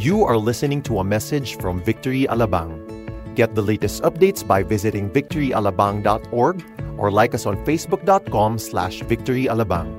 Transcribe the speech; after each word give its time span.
You 0.00 0.24
are 0.24 0.40
listening 0.40 0.80
to 0.88 1.00
a 1.00 1.04
message 1.04 1.60
from 1.60 1.84
Victory 1.84 2.24
Alabang. 2.24 2.72
Get 3.36 3.54
the 3.54 3.60
latest 3.60 4.00
updates 4.00 4.40
by 4.40 4.64
visiting 4.64 5.12
victoryalabang.org 5.12 6.56
or 6.96 7.12
like 7.12 7.34
us 7.36 7.44
on 7.44 7.60
facebook.com 7.68 8.56
slash 8.56 9.04
victoryalabang. 9.04 9.92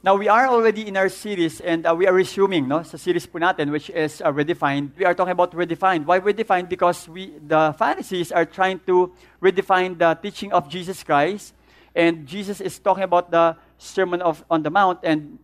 Now, 0.00 0.16
we 0.16 0.32
are 0.32 0.48
already 0.48 0.88
in 0.88 0.96
our 0.96 1.10
series 1.10 1.60
and 1.60 1.84
uh, 1.84 1.92
we 1.92 2.08
are 2.08 2.16
resuming 2.16 2.72
no, 2.72 2.80
sa 2.80 2.96
series 2.96 3.28
po 3.28 3.36
natin 3.36 3.68
which 3.68 3.92
is 3.92 4.24
uh, 4.24 4.32
Redefined. 4.32 4.96
We 4.96 5.04
are 5.04 5.12
talking 5.12 5.36
about 5.36 5.52
Redefined. 5.52 6.08
Why 6.08 6.24
Redefined? 6.24 6.72
Because 6.72 7.04
we, 7.04 7.36
the 7.36 7.76
Pharisees 7.76 8.32
are 8.32 8.48
trying 8.48 8.80
to 8.88 9.12
redefine 9.44 10.00
the 10.00 10.16
teaching 10.24 10.56
of 10.56 10.72
Jesus 10.72 11.04
Christ 11.04 11.52
and 11.92 12.24
Jesus 12.24 12.64
is 12.64 12.80
talking 12.80 13.04
about 13.04 13.28
the 13.30 13.60
Sermon 13.76 14.24
of, 14.24 14.40
on 14.48 14.64
the 14.64 14.72
Mount 14.72 15.00
and 15.04 15.36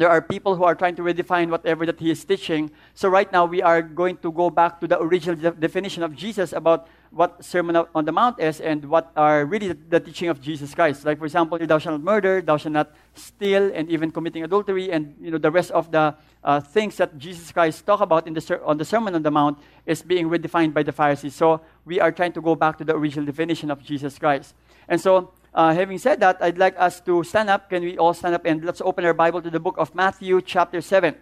there 0.00 0.10
are 0.10 0.20
people 0.20 0.56
who 0.56 0.64
are 0.64 0.74
trying 0.74 0.94
to 0.96 1.02
redefine 1.02 1.50
whatever 1.50 1.86
that 1.86 1.98
he 1.98 2.10
is 2.10 2.24
teaching. 2.24 2.70
So 2.94 3.08
right 3.08 3.30
now 3.32 3.44
we 3.46 3.62
are 3.62 3.82
going 3.82 4.18
to 4.18 4.32
go 4.32 4.50
back 4.50 4.80
to 4.80 4.86
the 4.86 5.00
original 5.00 5.36
de- 5.36 5.52
definition 5.52 6.02
of 6.02 6.14
Jesus 6.14 6.52
about 6.52 6.88
what 7.10 7.42
Sermon 7.42 7.76
on 7.94 8.04
the 8.04 8.12
Mount 8.12 8.38
is 8.38 8.60
and 8.60 8.84
what 8.84 9.10
are 9.16 9.46
really 9.46 9.68
the, 9.68 9.78
the, 9.88 10.00
teaching 10.00 10.28
of 10.28 10.40
Jesus 10.40 10.74
Christ. 10.74 11.04
Like 11.04 11.18
for 11.18 11.24
example, 11.24 11.58
thou 11.58 11.78
shalt 11.78 11.94
not 11.94 12.02
murder, 12.02 12.42
thou 12.42 12.56
shalt 12.58 12.72
not 12.72 12.92
steal, 13.14 13.70
and 13.74 13.88
even 13.88 14.10
committing 14.10 14.44
adultery, 14.44 14.92
and 14.92 15.16
you 15.20 15.30
know 15.30 15.38
the 15.38 15.50
rest 15.50 15.70
of 15.70 15.90
the 15.90 16.14
uh, 16.44 16.60
things 16.60 16.96
that 16.96 17.16
Jesus 17.18 17.50
Christ 17.50 17.86
talk 17.86 18.00
about 18.00 18.26
in 18.26 18.34
the 18.34 18.40
ser- 18.40 18.62
on 18.64 18.76
the 18.76 18.84
Sermon 18.84 19.14
on 19.14 19.22
the 19.22 19.30
Mount 19.30 19.58
is 19.86 20.02
being 20.02 20.28
redefined 20.28 20.74
by 20.74 20.82
the 20.82 20.92
Pharisees. 20.92 21.34
So 21.34 21.62
we 21.84 21.98
are 21.98 22.12
trying 22.12 22.32
to 22.32 22.42
go 22.42 22.54
back 22.54 22.76
to 22.78 22.84
the 22.84 22.94
original 22.94 23.24
definition 23.24 23.70
of 23.70 23.82
Jesus 23.82 24.18
Christ. 24.18 24.54
And 24.86 25.00
so 25.00 25.32
uh, 25.58 25.74
having 25.74 25.98
said 25.98 26.22
that, 26.22 26.38
I'd 26.38 26.56
like 26.56 26.78
us 26.78 27.02
to 27.02 27.26
stand 27.26 27.50
up. 27.50 27.66
Can 27.66 27.82
we 27.82 27.98
all 27.98 28.14
stand 28.14 28.38
up 28.38 28.46
and 28.46 28.62
let's 28.62 28.80
open 28.80 29.02
our 29.02 29.12
Bible 29.12 29.42
to 29.42 29.50
the 29.50 29.58
book 29.58 29.74
of 29.76 29.90
Matthew, 29.90 30.38
chapter 30.40 30.78
7. 30.78 31.18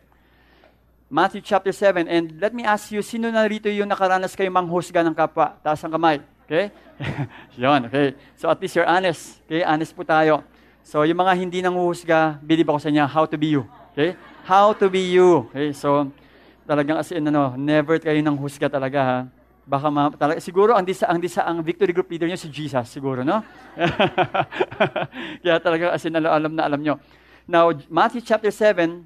Matthew 1.08 1.40
chapter 1.40 1.72
7. 1.72 2.04
And 2.04 2.36
let 2.36 2.52
me 2.52 2.62
ask 2.62 2.92
you, 2.92 3.00
sino 3.00 3.32
na 3.32 3.48
rito 3.48 3.72
yung 3.72 3.88
nakaranas 3.88 4.36
kayo 4.36 4.52
manghusga 4.52 5.00
ng 5.08 5.16
kapwa? 5.16 5.56
Taas 5.64 5.80
ang 5.80 5.96
kamay. 5.96 6.20
Okay? 6.44 6.68
Yun, 7.56 7.88
okay. 7.88 8.12
So 8.36 8.52
at 8.52 8.60
least 8.60 8.76
you're 8.76 8.86
honest. 8.86 9.40
Okay? 9.48 9.64
Honest 9.64 9.96
po 9.96 10.04
tayo. 10.04 10.44
So 10.84 11.00
yung 11.08 11.16
mga 11.16 11.32
hindi 11.32 11.58
nanghuhusga, 11.64 12.36
believe 12.44 12.68
ako 12.68 12.78
sa 12.78 12.92
inyo, 12.92 13.08
how 13.08 13.24
to 13.24 13.40
be 13.40 13.56
you. 13.56 13.64
Okay? 13.96 14.12
How 14.44 14.76
to 14.76 14.92
be 14.92 15.16
you. 15.16 15.48
Okay? 15.48 15.72
So 15.72 16.12
talagang 16.68 17.00
as 17.00 17.08
in, 17.08 17.24
ano, 17.24 17.56
never 17.56 17.96
kayo 17.96 18.20
nang 18.20 18.36
husga 18.36 18.68
talaga 18.68 19.00
ha. 19.00 19.18
Baka 19.66 19.90
ma, 19.90 20.14
talaga, 20.14 20.38
siguro 20.38 20.78
ang 20.78 20.86
disa, 20.86 21.10
ang 21.10 21.18
disa, 21.18 21.42
ang 21.42 21.58
victory 21.58 21.90
group 21.90 22.06
leader 22.06 22.30
niyo 22.30 22.38
si 22.38 22.46
Jesus, 22.46 22.86
siguro, 22.86 23.26
no? 23.26 23.42
Kaya 25.42 25.58
talaga 25.58 25.90
as 25.90 26.06
in, 26.06 26.14
alam 26.14 26.54
na 26.54 26.70
alam 26.70 26.78
nyo. 26.78 27.02
Now, 27.50 27.74
Matthew 27.90 28.22
chapter 28.22 28.54
7, 28.54 29.02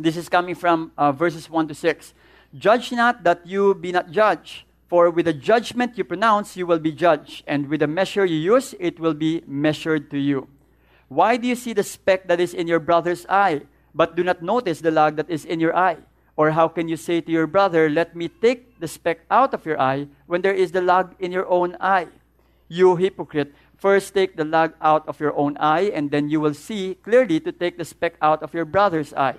this 0.00 0.16
is 0.16 0.32
coming 0.32 0.56
from 0.56 0.92
uh, 0.96 1.12
verses 1.12 1.52
1 1.52 1.68
to 1.68 1.74
6. 1.76 2.16
Judge 2.56 2.92
not 2.92 3.24
that 3.28 3.44
you 3.44 3.76
be 3.76 3.92
not 3.92 4.10
judged. 4.10 4.64
For 4.88 5.08
with 5.12 5.26
the 5.26 5.36
judgment 5.36 5.96
you 5.96 6.02
pronounce, 6.02 6.56
you 6.56 6.66
will 6.66 6.80
be 6.80 6.90
judged. 6.90 7.44
And 7.46 7.68
with 7.68 7.80
the 7.80 7.86
measure 7.86 8.24
you 8.24 8.40
use, 8.40 8.74
it 8.80 8.98
will 8.98 9.14
be 9.14 9.44
measured 9.46 10.10
to 10.10 10.18
you. 10.18 10.48
Why 11.06 11.36
do 11.36 11.46
you 11.46 11.54
see 11.54 11.74
the 11.74 11.84
speck 11.84 12.26
that 12.26 12.40
is 12.40 12.54
in 12.54 12.66
your 12.66 12.80
brother's 12.80 13.24
eye, 13.28 13.62
but 13.94 14.16
do 14.16 14.24
not 14.24 14.42
notice 14.42 14.80
the 14.80 14.90
log 14.90 15.16
that 15.16 15.30
is 15.30 15.44
in 15.44 15.60
your 15.60 15.76
eye? 15.76 15.98
Or 16.40 16.56
how 16.56 16.68
can 16.72 16.88
you 16.88 16.96
say 16.96 17.20
to 17.20 17.30
your 17.30 17.46
brother, 17.46 17.90
Let 17.92 18.16
me 18.16 18.32
take 18.32 18.80
the 18.80 18.88
speck 18.88 19.28
out 19.30 19.52
of 19.52 19.66
your 19.66 19.76
eye, 19.76 20.08
when 20.24 20.40
there 20.40 20.56
is 20.56 20.72
the 20.72 20.80
log 20.80 21.12
in 21.20 21.32
your 21.36 21.44
own 21.44 21.76
eye? 21.78 22.08
You 22.66 22.96
hypocrite, 22.96 23.52
first 23.76 24.14
take 24.14 24.40
the 24.40 24.48
log 24.48 24.72
out 24.80 25.06
of 25.06 25.20
your 25.20 25.36
own 25.36 25.58
eye, 25.60 25.92
and 25.92 26.10
then 26.10 26.30
you 26.30 26.40
will 26.40 26.54
see 26.54 26.96
clearly 27.04 27.40
to 27.40 27.52
take 27.52 27.76
the 27.76 27.84
speck 27.84 28.16
out 28.22 28.42
of 28.42 28.54
your 28.54 28.64
brother's 28.64 29.12
eye. 29.12 29.36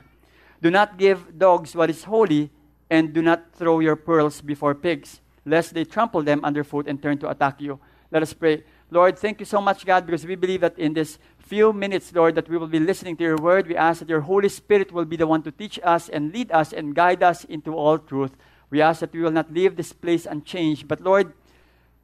Do 0.61 0.69
not 0.69 0.99
give 1.01 1.39
dogs 1.39 1.73
what 1.73 1.89
is 1.89 2.03
holy, 2.03 2.51
and 2.87 3.13
do 3.13 3.23
not 3.23 3.49
throw 3.57 3.79
your 3.79 3.95
pearls 3.95 4.39
before 4.39 4.75
pigs, 4.75 5.21
lest 5.43 5.73
they 5.73 5.85
trample 5.85 6.21
them 6.21 6.45
underfoot 6.45 6.85
and 6.85 7.01
turn 7.01 7.17
to 7.25 7.31
attack 7.31 7.59
you. 7.59 7.79
Let 8.11 8.21
us 8.21 8.33
pray. 8.33 8.63
Lord, 8.91 9.17
thank 9.17 9.39
you 9.39 9.47
so 9.47 9.59
much, 9.59 9.87
God, 9.87 10.05
because 10.05 10.27
we 10.27 10.35
believe 10.35 10.61
that 10.61 10.77
in 10.77 10.93
this 10.93 11.17
few 11.51 11.73
minutes, 11.73 12.15
Lord, 12.15 12.35
that 12.35 12.47
we 12.47 12.55
will 12.57 12.71
be 12.71 12.79
listening 12.79 13.17
to 13.17 13.23
your 13.25 13.35
word. 13.35 13.67
We 13.67 13.75
ask 13.75 13.99
that 13.99 14.07
your 14.07 14.21
Holy 14.21 14.47
Spirit 14.47 14.93
will 14.93 15.03
be 15.03 15.17
the 15.17 15.27
one 15.27 15.43
to 15.43 15.51
teach 15.51 15.77
us 15.83 16.07
and 16.07 16.31
lead 16.31 16.49
us 16.49 16.71
and 16.71 16.95
guide 16.95 17.21
us 17.21 17.43
into 17.43 17.75
all 17.75 17.97
truth. 17.99 18.31
We 18.69 18.79
ask 18.79 19.01
that 19.01 19.11
we 19.11 19.19
will 19.19 19.35
not 19.35 19.51
leave 19.51 19.75
this 19.75 19.91
place 19.91 20.25
unchanged, 20.25 20.87
but 20.87 21.01
Lord, 21.01 21.33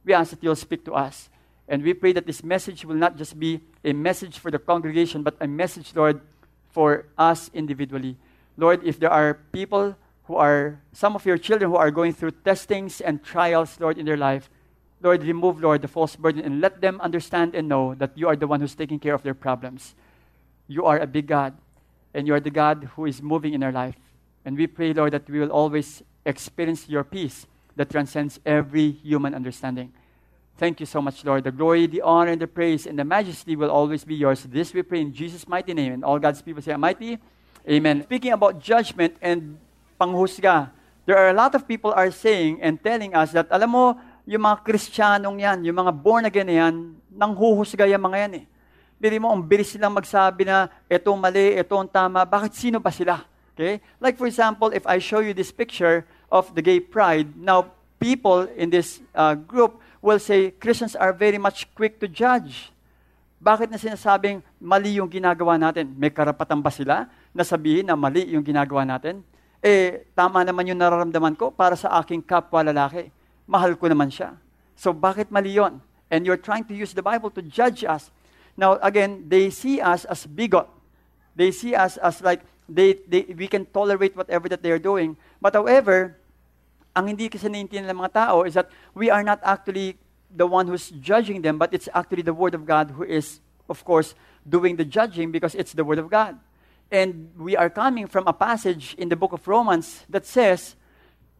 we 0.04 0.12
ask 0.12 0.32
that 0.32 0.42
you'll 0.42 0.54
speak 0.54 0.84
to 0.84 0.92
us. 0.92 1.30
And 1.66 1.82
we 1.82 1.94
pray 1.94 2.12
that 2.12 2.26
this 2.26 2.44
message 2.44 2.84
will 2.84 2.96
not 2.96 3.16
just 3.16 3.40
be 3.40 3.62
a 3.82 3.94
message 3.94 4.38
for 4.38 4.50
the 4.50 4.58
congregation, 4.58 5.22
but 5.22 5.34
a 5.40 5.48
message, 5.48 5.96
Lord, 5.96 6.20
for 6.68 7.06
us 7.16 7.50
individually. 7.54 8.18
Lord, 8.58 8.84
if 8.84 9.00
there 9.00 9.10
are 9.10 9.32
people 9.50 9.96
who 10.24 10.36
are, 10.36 10.78
some 10.92 11.16
of 11.16 11.24
your 11.24 11.38
children 11.38 11.70
who 11.70 11.78
are 11.78 11.90
going 11.90 12.12
through 12.12 12.32
testings 12.44 13.00
and 13.00 13.24
trials, 13.24 13.80
Lord, 13.80 13.96
in 13.96 14.04
their 14.04 14.18
life, 14.18 14.50
Lord, 15.00 15.22
remove, 15.22 15.60
Lord, 15.60 15.82
the 15.82 15.88
false 15.88 16.16
burden 16.16 16.42
and 16.44 16.60
let 16.60 16.80
them 16.80 17.00
understand 17.00 17.54
and 17.54 17.68
know 17.68 17.94
that 17.94 18.16
you 18.16 18.28
are 18.28 18.36
the 18.36 18.46
one 18.46 18.60
who's 18.60 18.74
taking 18.74 18.98
care 18.98 19.14
of 19.14 19.22
their 19.22 19.34
problems. 19.34 19.94
You 20.66 20.84
are 20.84 20.98
a 20.98 21.06
big 21.06 21.26
God, 21.26 21.56
and 22.12 22.26
you 22.26 22.34
are 22.34 22.40
the 22.40 22.50
God 22.50 22.90
who 22.96 23.06
is 23.06 23.22
moving 23.22 23.54
in 23.54 23.62
our 23.62 23.72
life. 23.72 23.96
And 24.44 24.56
we 24.56 24.66
pray, 24.66 24.92
Lord, 24.92 25.12
that 25.12 25.28
we 25.30 25.38
will 25.38 25.52
always 25.52 26.02
experience 26.26 26.88
your 26.88 27.04
peace 27.04 27.46
that 27.76 27.90
transcends 27.90 28.40
every 28.44 28.90
human 28.90 29.34
understanding. 29.34 29.92
Thank 30.56 30.80
you 30.80 30.86
so 30.86 31.00
much, 31.00 31.24
Lord. 31.24 31.44
The 31.44 31.52
glory, 31.52 31.86
the 31.86 32.02
honor, 32.02 32.32
and 32.32 32.40
the 32.40 32.48
praise, 32.48 32.86
and 32.86 32.98
the 32.98 33.04
majesty 33.04 33.54
will 33.54 33.70
always 33.70 34.04
be 34.04 34.16
yours. 34.16 34.42
This 34.42 34.74
we 34.74 34.82
pray 34.82 35.00
in 35.00 35.14
Jesus' 35.14 35.46
mighty 35.46 35.72
name. 35.72 35.92
And 35.92 36.04
all 36.04 36.18
God's 36.18 36.42
people 36.42 36.60
say, 36.60 36.74
Mighty, 36.74 37.18
Amen. 37.68 38.02
Speaking 38.02 38.32
about 38.32 38.60
judgment 38.60 39.16
and 39.20 39.58
panghusga, 40.00 40.70
there 41.04 41.18
are 41.18 41.28
a 41.28 41.34
lot 41.34 41.54
of 41.54 41.68
people 41.68 41.92
are 41.92 42.10
saying 42.10 42.62
and 42.62 42.82
telling 42.82 43.14
us 43.14 43.32
that, 43.32 43.46
alam 43.50 43.70
mo, 43.70 44.00
yung 44.28 44.44
mga 44.44 44.60
Kristiyanong 44.60 45.40
yan, 45.40 45.58
yung 45.64 45.78
mga 45.80 45.92
born 45.96 46.28
again 46.28 46.52
yan, 46.52 46.76
nang 47.08 47.32
huhusga 47.32 47.88
yung 47.88 48.04
mga 48.04 48.28
yan 48.28 48.32
eh. 48.44 48.46
Bili 49.00 49.16
mo, 49.16 49.32
ang 49.32 49.40
bilis 49.40 49.72
silang 49.72 49.96
magsabi 49.96 50.44
na, 50.44 50.68
ito 50.84 51.08
mali, 51.16 51.56
ito 51.56 51.72
ang 51.72 51.88
tama, 51.88 52.28
bakit 52.28 52.52
sino 52.52 52.76
ba 52.76 52.92
sila? 52.92 53.24
Okay? 53.56 53.80
Like 53.96 54.20
for 54.20 54.28
example, 54.28 54.68
if 54.76 54.84
I 54.84 55.00
show 55.00 55.24
you 55.24 55.32
this 55.32 55.48
picture 55.48 56.04
of 56.28 56.52
the 56.52 56.60
gay 56.60 56.76
pride, 56.76 57.40
now 57.40 57.72
people 57.96 58.44
in 58.52 58.68
this 58.68 59.00
uh, 59.16 59.32
group 59.32 59.80
will 60.04 60.20
say, 60.20 60.52
Christians 60.60 60.92
are 60.92 61.16
very 61.16 61.40
much 61.40 61.64
quick 61.72 61.96
to 61.96 62.06
judge. 62.06 62.68
Bakit 63.40 63.72
na 63.72 63.80
sinasabing 63.80 64.44
mali 64.60 65.00
yung 65.00 65.08
ginagawa 65.08 65.56
natin? 65.56 65.88
May 65.96 66.12
karapatan 66.12 66.60
ba 66.60 66.68
sila 66.68 67.08
na 67.32 67.48
sabihin 67.48 67.88
na 67.88 67.96
mali 67.96 68.28
yung 68.28 68.44
ginagawa 68.44 68.84
natin? 68.84 69.24
Eh, 69.64 70.04
tama 70.12 70.44
naman 70.44 70.68
yung 70.68 70.78
nararamdaman 70.78 71.32
ko 71.32 71.48
para 71.48 71.80
sa 71.80 71.96
aking 71.96 72.20
kapwa 72.20 72.60
lalaki 72.60 73.08
mahal 73.48 73.74
ko 73.74 73.88
naman 73.88 74.12
siya. 74.12 74.36
So 74.76 74.92
bakit 74.92 75.32
mali 75.32 75.56
yun? 75.56 75.80
And 76.12 76.28
you're 76.28 76.38
trying 76.38 76.68
to 76.68 76.74
use 76.76 76.92
the 76.92 77.02
Bible 77.02 77.32
to 77.32 77.42
judge 77.42 77.82
us. 77.82 78.12
Now, 78.56 78.76
again, 78.84 79.24
they 79.28 79.50
see 79.50 79.80
us 79.80 80.04
as 80.04 80.28
bigot. 80.28 80.68
They 81.34 81.50
see 81.50 81.74
us 81.74 81.96
as 81.96 82.20
like, 82.20 82.44
they, 82.68 83.00
they, 83.08 83.22
we 83.36 83.48
can 83.48 83.66
tolerate 83.66 84.16
whatever 84.16 84.48
that 84.48 84.62
they're 84.62 84.78
doing. 84.78 85.16
But 85.40 85.54
however, 85.54 86.16
ang 86.94 87.08
hindi 87.08 87.28
kasi 87.28 87.48
naiintindihan 87.48 87.90
ng 87.94 88.00
mga 88.02 88.12
tao 88.12 88.42
is 88.42 88.54
that 88.54 88.68
we 88.94 89.08
are 89.08 89.22
not 89.22 89.40
actually 89.42 89.96
the 90.34 90.46
one 90.46 90.66
who's 90.66 90.90
judging 91.00 91.42
them, 91.42 91.56
but 91.56 91.72
it's 91.72 91.88
actually 91.94 92.22
the 92.22 92.34
Word 92.34 92.54
of 92.54 92.66
God 92.66 92.90
who 92.92 93.04
is, 93.04 93.40
of 93.68 93.84
course, 93.84 94.14
doing 94.48 94.76
the 94.76 94.84
judging 94.84 95.30
because 95.30 95.54
it's 95.54 95.72
the 95.72 95.84
Word 95.84 95.98
of 95.98 96.10
God. 96.10 96.36
And 96.90 97.30
we 97.38 97.56
are 97.56 97.70
coming 97.70 98.06
from 98.06 98.26
a 98.26 98.32
passage 98.32 98.94
in 98.98 99.08
the 99.08 99.16
book 99.16 99.32
of 99.32 99.46
Romans 99.46 100.04
that 100.08 100.26
says, 100.26 100.74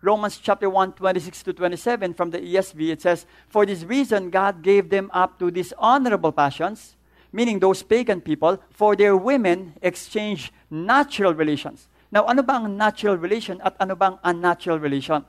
Romans 0.00 0.38
chapter 0.38 0.70
1, 0.70 0.92
26 0.92 1.42
to 1.42 1.52
27 1.52 2.14
from 2.14 2.30
the 2.30 2.38
ESV, 2.38 2.90
it 2.90 3.02
says, 3.02 3.26
For 3.48 3.66
this 3.66 3.82
reason, 3.82 4.30
God 4.30 4.62
gave 4.62 4.90
them 4.90 5.10
up 5.12 5.38
to 5.40 5.50
dishonorable 5.50 6.30
passions, 6.30 6.94
meaning 7.32 7.58
those 7.58 7.82
pagan 7.82 8.20
people, 8.20 8.62
for 8.70 8.94
their 8.94 9.16
women 9.16 9.74
exchange 9.82 10.52
natural 10.70 11.34
relations. 11.34 11.88
Now, 12.12 12.24
ano 12.26 12.42
natural 12.68 13.16
relation 13.16 13.60
at 13.60 13.76
ano 13.80 13.98
unnatural 14.22 14.78
relation? 14.78 15.24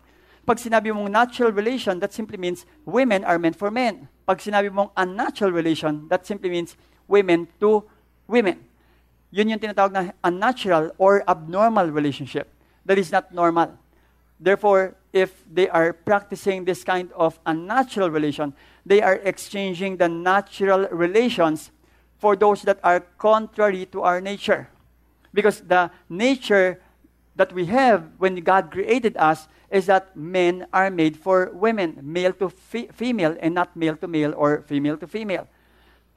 Pag 0.46 0.58
sinabi 0.58 0.94
mong 0.94 1.12
natural 1.12 1.52
relation, 1.52 2.00
that 2.00 2.14
simply 2.14 2.38
means 2.38 2.66
women 2.86 3.26
are 3.26 3.38
meant 3.38 3.58
for 3.58 3.70
men. 3.70 4.08
Pag 4.26 4.38
sinabi 4.38 4.70
mong 4.72 4.90
unnatural 4.96 5.52
relation, 5.52 6.08
that 6.10 6.26
simply 6.26 6.50
means 6.50 6.78
women 7.08 7.50
to 7.60 7.84
women. 8.30 8.64
Yun 9.30 9.50
yung 9.50 9.62
tinatawag 9.62 9.92
na 9.92 10.14
unnatural 10.24 10.94
or 10.98 11.22
abnormal 11.30 11.90
relationship. 11.90 12.50
That 12.86 12.98
is 12.98 13.12
not 13.12 13.34
normal. 13.34 13.78
Therefore, 14.40 14.96
if 15.12 15.44
they 15.52 15.68
are 15.68 15.92
practicing 15.92 16.64
this 16.64 16.84
kind 16.84 17.12
of 17.14 17.40
unnatural 17.46 18.10
relation, 18.10 18.54
they 18.86 19.02
are 19.02 19.20
exchanging 19.24 19.98
the 19.98 20.08
natural 20.08 20.88
relations 20.90 21.72
for 22.18 22.36
those 22.36 22.64
that 22.64 22.80
are 22.84 23.02
contrary 23.18 23.86
to 23.88 24.02
our 24.02 24.22
nature. 24.22 24.70
Because 25.34 25.62
the 25.62 25.92
nature 26.08 26.80
that 27.36 27.52
we 27.52 27.66
have 27.68 28.08
when 28.18 28.36
God 28.44 28.72
created 28.72 29.16
us 29.18 29.48
is 29.70 29.86
that 29.86 30.16
men 30.16 30.66
are 30.74 30.90
made 30.90 31.16
for 31.16 31.52
women, 31.54 32.00
male 32.02 32.34
to 32.34 32.50
fe- 32.50 32.90
female, 32.92 33.38
and 33.40 33.54
not 33.54 33.76
male 33.76 33.96
to 33.98 34.08
male 34.08 34.34
or 34.36 34.64
female 34.66 34.98
to 34.98 35.08
female. 35.08 35.48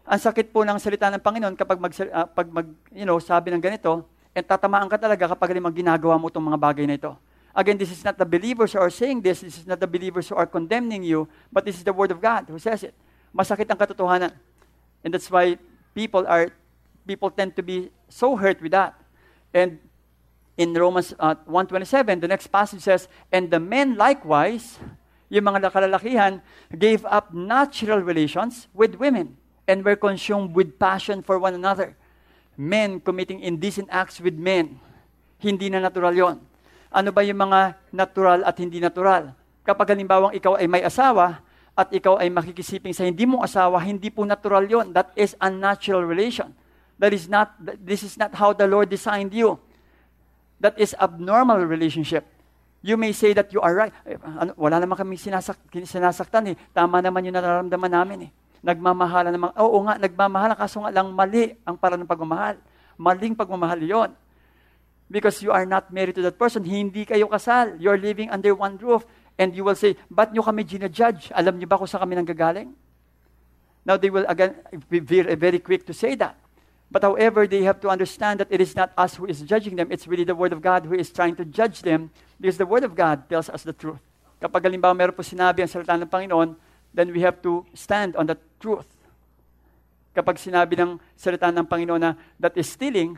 Ang 0.03 0.19
sakit 0.19 0.51
po 0.51 0.67
ng 0.67 0.81
salita 0.83 1.13
ng 1.13 1.23
Panginoon 1.23 1.55
kapag 1.55 1.79
mag, 1.79 1.93
uh, 1.95 2.27
pag 2.27 2.49
mag, 2.51 2.67
you 2.91 3.07
know, 3.07 3.23
sabi 3.23 3.55
ng 3.55 3.63
ganito, 3.63 4.03
And 4.33 4.49
tatamaan 4.49 4.89
ka 4.89 4.97
talaga 4.97 5.37
kapag 5.37 5.53
limang 5.53 5.77
ginagawa 5.77 6.17
mo 6.17 6.33
itong 6.33 6.49
mga 6.49 6.57
bagay 6.57 6.89
na 6.89 6.97
ito. 6.97 7.13
Again, 7.55 7.77
this 7.77 7.93
is 7.93 8.05
not 8.05 8.17
the 8.17 8.25
believers 8.25 8.73
who 8.73 8.81
are 8.81 8.91
saying 8.91 9.21
this. 9.21 9.41
This 9.41 9.59
is 9.59 9.67
not 9.67 9.79
the 9.79 9.87
believers 9.87 10.29
who 10.29 10.37
are 10.37 10.47
condemning 10.47 11.03
you. 11.05 11.29
But 11.53 11.65
this 11.65 11.77
is 11.77 11.85
the 11.85 11.93
Word 11.93 12.11
of 12.11 12.21
God 12.21 12.47
who 12.49 12.59
says 12.59 12.83
it. 12.83 12.95
Masakit 13.37 13.69
ang 13.69 13.77
katotohanan. 13.77 14.33
And 15.05 15.13
that's 15.13 15.31
why 15.31 15.59
people 15.95 16.25
are, 16.27 16.49
people 17.07 17.29
tend 17.31 17.57
to 17.57 17.63
be 17.63 17.91
so 18.09 18.37
hurt 18.37 18.61
with 18.63 18.73
that. 18.73 18.97
And 19.53 19.79
in 20.57 20.73
Romans 20.73 21.13
uh, 21.21 21.35
1.27, 21.45 22.21
the 22.21 22.29
next 22.29 22.49
passage 22.49 22.81
says, 22.81 23.09
And 23.31 23.51
the 23.51 23.61
men 23.61 23.97
likewise, 23.97 24.79
yung 25.29 25.45
mga 25.45 25.69
nakalalakihan, 25.69 26.41
gave 26.79 27.05
up 27.05 27.35
natural 27.35 28.01
relations 28.01 28.69
with 28.73 28.97
women 28.97 29.37
and 29.69 29.85
were 29.85 29.97
consumed 29.97 30.57
with 30.57 30.79
passion 30.79 31.21
for 31.21 31.39
one 31.39 31.53
another. 31.53 31.97
Men 32.57 33.01
committing 33.01 33.41
indecent 33.41 33.89
acts 33.93 34.21
with 34.21 34.35
men. 34.41 34.81
Hindi 35.37 35.69
na 35.69 35.81
natural 35.81 36.17
yon 36.17 36.52
ano 36.93 37.11
ba 37.11 37.25
yung 37.25 37.41
mga 37.41 37.75
natural 37.91 38.45
at 38.45 38.55
hindi 38.61 38.79
natural. 38.79 39.33
Kapag 39.65 39.97
halimbawang 39.97 40.37
ikaw 40.37 40.61
ay 40.61 40.69
may 40.69 40.85
asawa 40.85 41.41
at 41.73 41.89
ikaw 41.89 42.21
ay 42.21 42.29
makikisiping 42.29 42.93
sa 42.93 43.09
hindi 43.09 43.25
mong 43.25 43.49
asawa, 43.49 43.81
hindi 43.81 44.13
po 44.13 44.29
natural 44.29 44.69
yon. 44.69 44.93
That 44.93 45.11
is 45.17 45.33
unnatural 45.41 46.05
relation. 46.05 46.53
That 47.01 47.17
is 47.17 47.27
not, 47.27 47.57
this 47.81 48.05
is 48.05 48.15
not 48.21 48.37
how 48.37 48.53
the 48.53 48.69
Lord 48.69 48.93
designed 48.93 49.33
you. 49.33 49.57
That 50.61 50.77
is 50.79 50.95
abnormal 51.01 51.65
relationship. 51.65 52.29
You 52.83 53.01
may 53.01 53.11
say 53.15 53.33
that 53.35 53.51
you 53.51 53.63
are 53.63 53.75
right. 53.75 53.95
Eh, 54.07 54.19
ano, 54.21 54.55
wala 54.59 54.79
naman 54.79 54.99
kami 54.99 55.19
sinasak, 55.19 55.59
sinasaktan 55.73 56.53
eh. 56.53 56.57
Tama 56.75 57.03
naman 57.03 57.25
yung 57.27 57.35
nararamdaman 57.35 57.91
namin 57.91 58.19
eh. 58.27 58.31
Nagmamahala 58.63 59.35
naman. 59.35 59.51
Oo 59.59 59.83
nga, 59.87 59.99
nagmamahala. 59.99 60.55
Kaso 60.55 60.83
nga 60.83 60.91
lang 60.95 61.11
mali 61.11 61.55
ang 61.67 61.75
para 61.75 61.99
ng 61.99 62.07
pagmamahal. 62.07 62.59
Maling 62.99 63.35
pagmamahal 63.35 63.81
yon 63.83 64.11
because 65.13 65.45
you 65.45 65.53
are 65.53 65.69
not 65.69 65.93
married 65.93 66.17
to 66.17 66.25
that 66.25 66.41
person. 66.41 66.65
Hindi 66.65 67.05
kayo 67.05 67.29
kasal. 67.29 67.77
You're 67.77 68.01
living 68.01 68.33
under 68.33 68.57
one 68.57 68.81
roof. 68.81 69.05
And 69.37 69.53
you 69.53 69.65
will 69.65 69.77
say, 69.77 69.97
ba't 70.09 70.33
nyo 70.33 70.41
kami 70.41 70.65
ginajudge? 70.65 71.29
Alam 71.37 71.61
nyo 71.61 71.69
ba 71.69 71.77
kung 71.77 71.87
saan 71.87 72.01
kami 72.09 72.17
nanggagaling? 72.17 72.73
Now 73.85 74.01
they 74.01 74.09
will 74.09 74.25
again 74.29 74.57
be 74.89 75.05
very, 75.05 75.37
very 75.37 75.61
quick 75.61 75.85
to 75.87 75.95
say 75.95 76.17
that. 76.17 76.41
But 76.93 77.05
however, 77.05 77.49
they 77.49 77.65
have 77.65 77.81
to 77.81 77.89
understand 77.89 78.41
that 78.41 78.53
it 78.53 78.61
is 78.61 78.77
not 78.77 78.93
us 78.97 79.17
who 79.17 79.25
is 79.25 79.41
judging 79.41 79.77
them. 79.77 79.89
It's 79.89 80.05
really 80.09 80.25
the 80.25 80.37
Word 80.37 80.53
of 80.53 80.61
God 80.61 80.85
who 80.85 80.93
is 80.93 81.09
trying 81.09 81.37
to 81.37 81.45
judge 81.45 81.81
them 81.81 82.13
because 82.41 82.61
the 82.61 82.69
Word 82.69 82.85
of 82.85 82.95
God 82.95 83.29
tells 83.29 83.49
us 83.49 83.65
the 83.65 83.73
truth. 83.73 84.01
Kapag 84.41 84.69
halimbawa 84.69 84.93
meron 84.93 85.17
po 85.17 85.25
sinabi 85.25 85.65
ang 85.65 85.73
salita 85.73 85.97
ng 85.97 86.09
Panginoon, 86.09 86.53
then 86.93 87.09
we 87.09 87.25
have 87.25 87.41
to 87.41 87.65
stand 87.73 88.13
on 88.17 88.29
the 88.29 88.37
truth. 88.61 88.87
Kapag 90.13 90.37
sinabi 90.37 90.77
ng 90.77 91.01
salita 91.17 91.49
ng 91.49 91.65
Panginoon 91.65 92.01
na 92.01 92.13
that 92.37 92.53
is 92.61 92.69
stealing, 92.69 93.17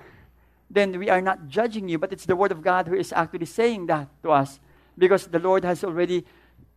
then 0.75 0.99
we 0.99 1.07
are 1.07 1.23
not 1.23 1.47
judging 1.47 1.87
you, 1.87 2.03
but 2.03 2.11
it's 2.11 2.27
the 2.27 2.35
Word 2.35 2.51
of 2.51 2.59
God 2.59 2.91
who 2.91 2.99
is 2.99 3.15
actually 3.15 3.47
saying 3.47 3.87
that 3.87 4.11
to 4.27 4.35
us 4.35 4.59
because 4.99 5.31
the 5.31 5.39
Lord 5.39 5.63
has 5.63 5.87
already 5.87 6.27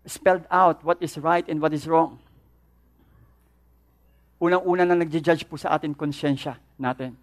spelled 0.06 0.46
out 0.54 0.86
what 0.86 1.02
is 1.02 1.18
right 1.18 1.44
and 1.50 1.58
what 1.58 1.74
is 1.74 1.90
wrong. 1.90 2.22
Unang-una 4.38 4.86
na 4.86 4.94
nagja-judge 4.94 5.50
po 5.50 5.58
sa 5.58 5.74
atin 5.74 5.98
konsyensya 5.98 6.62
natin. 6.78 7.18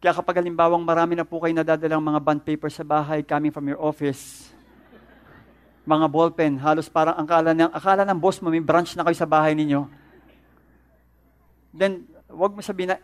Kaya 0.00 0.16
kapag 0.16 0.40
halimbawang 0.40 0.80
marami 0.80 1.12
na 1.12 1.28
po 1.28 1.44
kayo 1.44 1.52
nadadalang 1.52 2.00
mga 2.00 2.20
bond 2.24 2.40
paper 2.40 2.72
sa 2.72 2.80
bahay 2.80 3.20
coming 3.20 3.52
from 3.52 3.68
your 3.68 3.76
office, 3.76 4.48
mga 5.84 6.08
ballpen, 6.08 6.56
halos 6.56 6.88
parang 6.88 7.20
akala 7.20 7.52
ng, 7.52 7.68
akala 7.68 8.08
ng 8.08 8.16
boss 8.16 8.40
mo, 8.40 8.48
may 8.48 8.64
branch 8.64 8.96
na 8.96 9.04
kayo 9.04 9.16
sa 9.16 9.28
bahay 9.28 9.52
ninyo. 9.52 9.84
Then, 11.76 12.08
wag 12.32 12.56
mo 12.56 12.64
sabihin 12.64 12.96
na, 12.96 12.98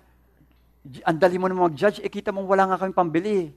ang 0.84 1.16
dali 1.16 1.40
mo 1.40 1.48
naman 1.48 1.72
mag-judge, 1.72 2.04
eh 2.04 2.12
kita 2.12 2.28
mong 2.28 2.44
wala 2.44 2.68
nga 2.68 2.80
kami 2.84 2.92
pambili. 2.92 3.48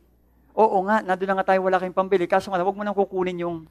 Oo 0.55 0.79
nga, 0.87 1.03
nandun 1.03 1.27
na 1.27 1.43
nga 1.43 1.53
tayo 1.53 1.67
wala 1.67 1.77
kayong 1.77 1.93
pambili. 1.93 2.23
Kaso 2.23 2.49
nga, 2.49 2.63
huwag 2.63 2.73
mo 2.73 2.87
nang 2.87 2.95
kukunin 2.95 3.43
yung, 3.43 3.67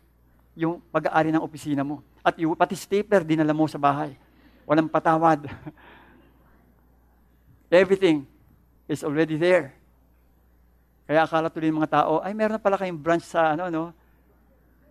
yung 0.53 0.79
pag-aari 0.93 1.33
ng 1.33 1.41
opisina 1.41 1.81
mo. 1.81 2.05
At 2.21 2.37
yung, 2.37 2.53
pati 2.53 2.77
stapler, 2.77 3.25
dinala 3.25 3.57
mo 3.57 3.65
sa 3.65 3.81
bahay. 3.81 4.13
Walang 4.69 4.93
patawad. 4.93 5.47
Everything 7.73 8.29
is 8.87 9.03
already 9.03 9.41
there. 9.41 9.73
Kaya 11.09 11.25
akala 11.25 11.49
tuloy 11.49 11.73
mga 11.73 12.03
tao, 12.03 12.21
ay 12.21 12.37
meron 12.37 12.59
na 12.59 12.63
pala 12.63 12.77
kayong 12.77 13.01
branch 13.01 13.25
sa, 13.25 13.57
ano, 13.57 13.73
no, 13.73 13.85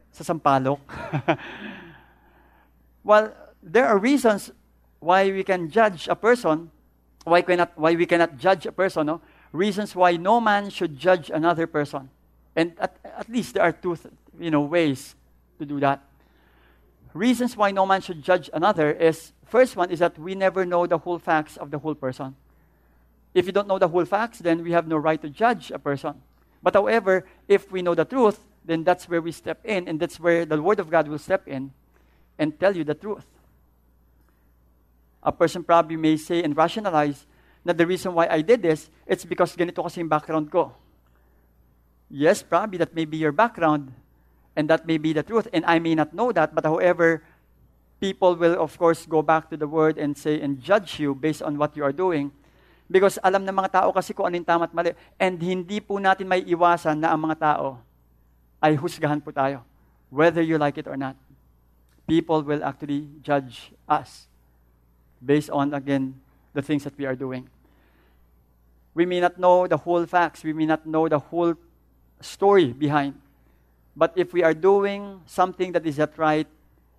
sa 0.10 0.26
Sampalok. 0.26 0.82
well, 3.08 3.30
there 3.62 3.86
are 3.86 4.00
reasons 4.00 4.50
why 5.00 5.30
we 5.30 5.46
can 5.46 5.70
judge 5.70 6.10
a 6.10 6.18
person 6.18 6.74
why, 7.26 7.42
cannot, 7.42 7.74
why 7.76 7.96
we 7.96 8.06
cannot 8.06 8.38
judge 8.38 8.66
a 8.66 8.72
person, 8.72 9.08
no? 9.08 9.22
reasons 9.52 9.96
why 9.96 10.16
no 10.16 10.40
man 10.40 10.70
should 10.70 10.98
judge 10.98 11.30
another 11.30 11.68
person. 11.68 12.10
And 12.56 12.74
at, 12.80 12.96
at 13.04 13.28
least 13.30 13.56
there 13.56 13.64
are 13.64 13.72
two 13.72 13.98
you 14.40 14.52
know, 14.52 14.62
ways 14.62 15.16
to 15.60 15.66
do 15.66 15.80
that. 15.80 16.04
Reasons 17.14 17.58
why 17.58 17.72
no 17.72 17.86
man 17.86 18.02
should 18.02 18.22
judge 18.22 18.50
another 18.54 18.92
is 18.92 19.32
first 19.46 19.76
one 19.76 19.90
is 19.90 20.00
that 20.00 20.20
we 20.20 20.36
never 20.36 20.66
know 20.66 20.86
the 20.86 20.98
whole 20.98 21.18
facts 21.18 21.58
of 21.58 21.72
the 21.72 21.80
whole 21.80 21.96
person. 21.96 22.36
If 23.34 23.46
you 23.46 23.52
don't 23.52 23.68
know 23.68 23.80
the 23.80 23.88
whole 23.88 24.06
facts, 24.06 24.40
then 24.40 24.64
we 24.64 24.72
have 24.72 24.88
no 24.88 24.98
right 24.98 25.22
to 25.22 25.30
judge 25.30 25.72
a 25.72 25.80
person. 25.80 26.22
But 26.62 26.74
however, 26.74 27.26
if 27.48 27.72
we 27.72 27.82
know 27.82 27.96
the 27.96 28.06
truth, 28.06 28.40
then 28.64 28.84
that's 28.84 29.08
where 29.08 29.22
we 29.22 29.32
step 29.32 29.60
in, 29.64 29.88
and 29.88 30.00
that's 30.00 30.20
where 30.20 30.46
the 30.46 30.62
Word 30.62 30.80
of 30.80 30.90
God 30.90 31.08
will 31.08 31.20
step 31.20 31.48
in 31.48 31.72
and 32.40 32.60
tell 32.60 32.76
you 32.76 32.84
the 32.84 32.96
truth 32.96 33.26
a 35.26 35.34
person 35.34 35.66
probably 35.66 35.98
may 35.98 36.16
say 36.16 36.46
and 36.46 36.54
rationalize 36.54 37.26
na 37.66 37.74
the 37.74 37.82
reason 37.82 38.14
why 38.14 38.30
I 38.30 38.46
did 38.46 38.62
this, 38.62 38.94
it's 39.10 39.26
because 39.26 39.58
ganito 39.58 39.82
kasi 39.82 40.06
yung 40.06 40.08
background 40.08 40.54
ko. 40.54 40.70
Yes, 42.14 42.46
probably 42.46 42.78
that 42.78 42.94
may 42.94 43.10
be 43.10 43.18
your 43.18 43.34
background, 43.34 43.90
and 44.54 44.70
that 44.70 44.86
may 44.86 45.02
be 45.02 45.18
the 45.18 45.26
truth, 45.26 45.50
and 45.50 45.66
I 45.66 45.82
may 45.82 45.98
not 45.98 46.14
know 46.14 46.30
that, 46.30 46.54
but 46.54 46.62
however, 46.62 47.26
people 47.98 48.38
will 48.38 48.62
of 48.62 48.78
course 48.78 49.10
go 49.10 49.26
back 49.26 49.50
to 49.50 49.58
the 49.58 49.66
word 49.66 49.98
and 49.98 50.14
say 50.14 50.38
and 50.38 50.62
judge 50.62 51.02
you 51.02 51.18
based 51.18 51.42
on 51.42 51.58
what 51.58 51.74
you 51.74 51.82
are 51.82 51.96
doing. 51.96 52.30
Because 52.86 53.18
alam 53.26 53.42
ng 53.42 53.56
mga 53.58 53.82
tao 53.82 53.90
kasi 53.90 54.14
kung 54.14 54.30
ano 54.30 54.38
yung 54.38 54.46
tama 54.46 54.70
at 54.70 54.74
mali. 54.78 54.94
And 55.18 55.42
hindi 55.42 55.82
po 55.82 55.98
natin 55.98 56.30
may 56.30 56.46
iwasan 56.46 57.02
na 57.02 57.10
ang 57.10 57.26
mga 57.26 57.42
tao 57.42 57.82
ay 58.62 58.78
husgahan 58.78 59.18
po 59.18 59.34
tayo. 59.34 59.66
Whether 60.14 60.46
you 60.46 60.62
like 60.62 60.78
it 60.78 60.86
or 60.86 60.94
not. 60.94 61.18
People 62.06 62.46
will 62.46 62.62
actually 62.62 63.10
judge 63.26 63.74
us 63.90 64.30
based 65.26 65.50
on, 65.50 65.74
again, 65.74 66.20
the 66.54 66.62
things 66.62 66.84
that 66.84 66.98
we 66.98 67.06
are 67.06 67.16
doing. 67.16 67.50
We 68.94 69.06
may 69.06 69.20
not 69.20 69.38
know 69.38 69.68
the 69.68 69.78
whole 69.78 70.06
facts, 70.06 70.44
we 70.44 70.54
may 70.54 70.66
not 70.66 70.86
know 70.86 71.08
the 71.08 71.20
whole 71.20 71.56
story 72.22 72.72
behind. 72.72 73.20
But 73.96 74.14
if 74.16 74.34
we 74.34 74.44
are 74.44 74.54
doing 74.54 75.22
something 75.26 75.72
that 75.74 75.86
is 75.86 75.98
not 75.98 76.18
right 76.18 76.48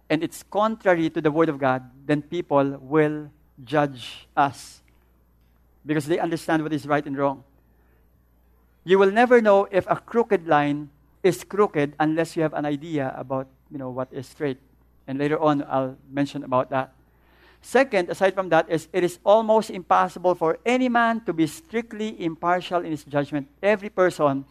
and 0.09 0.23
it's 0.23 0.43
contrary 0.43 1.11
to 1.11 1.21
the 1.21 1.31
Word 1.31 1.49
of 1.49 1.59
God, 1.59 1.83
then 2.07 2.23
people 2.23 2.79
will 2.81 3.31
judge 3.65 4.29
us 4.37 4.83
because 5.85 6.07
they 6.07 6.19
understand 6.19 6.63
what 6.63 6.73
is 6.73 6.87
right 6.87 7.05
and 7.05 7.17
wrong. 7.17 7.45
You 8.85 8.99
will 8.99 9.11
never 9.11 9.41
know 9.41 9.69
if 9.71 9.87
a 9.89 9.97
crooked 9.97 10.47
line 10.47 10.91
is 11.23 11.45
crooked 11.45 11.95
unless 11.99 12.37
you 12.37 12.43
have 12.43 12.55
an 12.55 12.65
idea 12.65 13.15
about 13.17 13.49
you 13.71 13.79
know, 13.79 13.91
what 13.91 14.09
is 14.13 14.27
straight. 14.27 14.59
And 15.07 15.19
later 15.19 15.39
on, 15.39 15.65
I'll 15.69 15.97
mention 16.11 16.45
about 16.45 16.71
that. 16.71 16.93
Second, 17.67 18.15
aside 18.15 18.31
from 18.31 18.47
that, 18.55 18.71
is 18.71 18.87
it 18.95 19.03
is 19.03 19.19
almost 19.27 19.75
impossible 19.75 20.39
for 20.39 20.55
any 20.63 20.87
man 20.87 21.19
to 21.27 21.35
be 21.35 21.51
strictly 21.51 22.15
impartial 22.23 22.87
in 22.87 22.95
his 22.95 23.03
judgment. 23.03 23.51
Every 23.59 23.91
person 23.91 24.47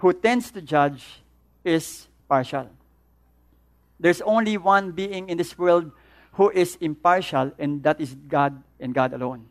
who 0.00 0.16
tends 0.16 0.48
to 0.56 0.64
judge 0.64 1.20
is 1.60 2.08
partial. 2.24 2.72
There's 4.00 4.24
only 4.24 4.56
one 4.56 4.96
being 4.96 5.28
in 5.28 5.36
this 5.36 5.52
world 5.52 5.92
who 6.40 6.48
is 6.48 6.80
impartial, 6.80 7.52
and 7.60 7.84
that 7.84 8.00
is 8.00 8.16
God 8.16 8.56
and 8.80 8.96
God 8.96 9.12
alone. 9.12 9.44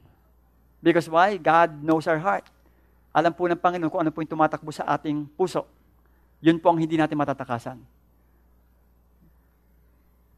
Because 0.81 1.05
why? 1.05 1.37
God 1.37 1.85
knows 1.85 2.09
our 2.09 2.17
heart. 2.17 2.49
Alam 3.13 3.37
po 3.37 3.45
ng 3.45 3.61
Panginoon 3.61 3.93
kung 3.93 4.01
ano 4.01 4.09
po 4.09 4.25
yung 4.25 4.33
tumatakbo 4.33 4.73
sa 4.73 4.97
ating 4.97 5.29
puso. 5.37 5.61
Yun 6.41 6.57
po 6.57 6.73
ang 6.73 6.81
hindi 6.81 6.97
natin 6.97 7.21
matatakasan. 7.21 7.77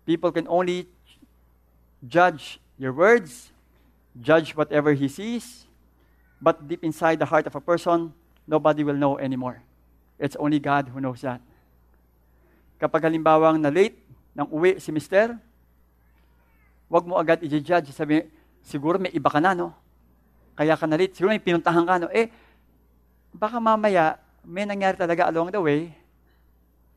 People 0.04 0.36
can 0.36 0.52
only 0.52 0.84
judge 2.06 2.60
your 2.78 2.94
words, 2.94 3.54
judge 4.18 4.56
whatever 4.58 4.94
he 4.94 5.08
sees, 5.08 5.66
but 6.42 6.58
deep 6.68 6.84
inside 6.84 7.22
the 7.22 7.30
heart 7.30 7.46
of 7.46 7.56
a 7.56 7.62
person, 7.62 8.14
nobody 8.48 8.84
will 8.84 8.98
know 8.98 9.18
anymore. 9.18 9.62
It's 10.18 10.36
only 10.36 10.60
God 10.60 10.90
who 10.90 11.02
knows 11.02 11.22
that. 11.22 11.42
Kapag 12.82 13.06
halimbawang 13.06 13.62
na 13.62 13.70
late 13.70 13.98
nang 14.34 14.50
uwi 14.50 14.82
si 14.82 14.90
mister, 14.90 15.38
wag 16.90 17.06
mo 17.06 17.18
agad 17.18 17.42
i-judge. 17.46 17.94
Sabi, 17.94 18.26
siguro 18.66 18.98
may 18.98 19.14
iba 19.14 19.30
ka 19.30 19.38
na, 19.38 19.54
no? 19.54 19.74
Kaya 20.58 20.74
ka 20.74 20.90
na 20.90 20.98
late. 20.98 21.14
Siguro 21.14 21.30
may 21.34 21.42
pinuntahan 21.42 21.86
ka, 21.86 21.96
no? 22.02 22.10
Eh, 22.10 22.30
baka 23.32 23.62
mamaya 23.62 24.18
may 24.44 24.66
nangyari 24.66 24.98
talaga 24.98 25.30
along 25.30 25.54
the 25.54 25.62
way 25.62 25.94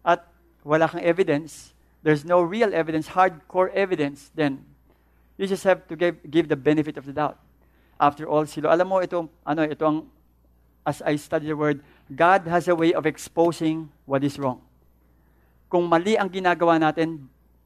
at 0.04 0.24
wala 0.64 0.88
kang 0.88 1.04
evidence, 1.04 1.72
there's 2.02 2.24
no 2.24 2.40
real 2.40 2.72
evidence, 2.72 3.12
hardcore 3.12 3.72
evidence, 3.72 4.32
then 4.34 4.64
You 5.34 5.50
just 5.50 5.64
have 5.66 5.86
to 5.90 5.94
give, 5.98 6.18
give 6.30 6.46
the 6.46 6.58
benefit 6.58 6.96
of 6.96 7.04
the 7.06 7.14
doubt. 7.14 7.38
After 7.98 8.26
all, 8.26 8.46
silo, 8.46 8.70
alam 8.70 8.86
mo, 8.86 9.02
ito, 9.02 9.26
ano, 9.42 9.62
ito 9.66 9.82
ang 9.82 10.06
as 10.84 11.00
I 11.00 11.16
study 11.16 11.48
the 11.48 11.56
Word, 11.56 11.80
God 12.12 12.44
has 12.46 12.68
a 12.68 12.76
way 12.76 12.92
of 12.92 13.08
exposing 13.08 13.88
what 14.04 14.20
is 14.20 14.36
wrong. 14.36 14.60
Kung 15.72 15.88
mali 15.88 16.14
ang 16.14 16.28
ginagawa 16.28 16.76
natin, 16.76 17.24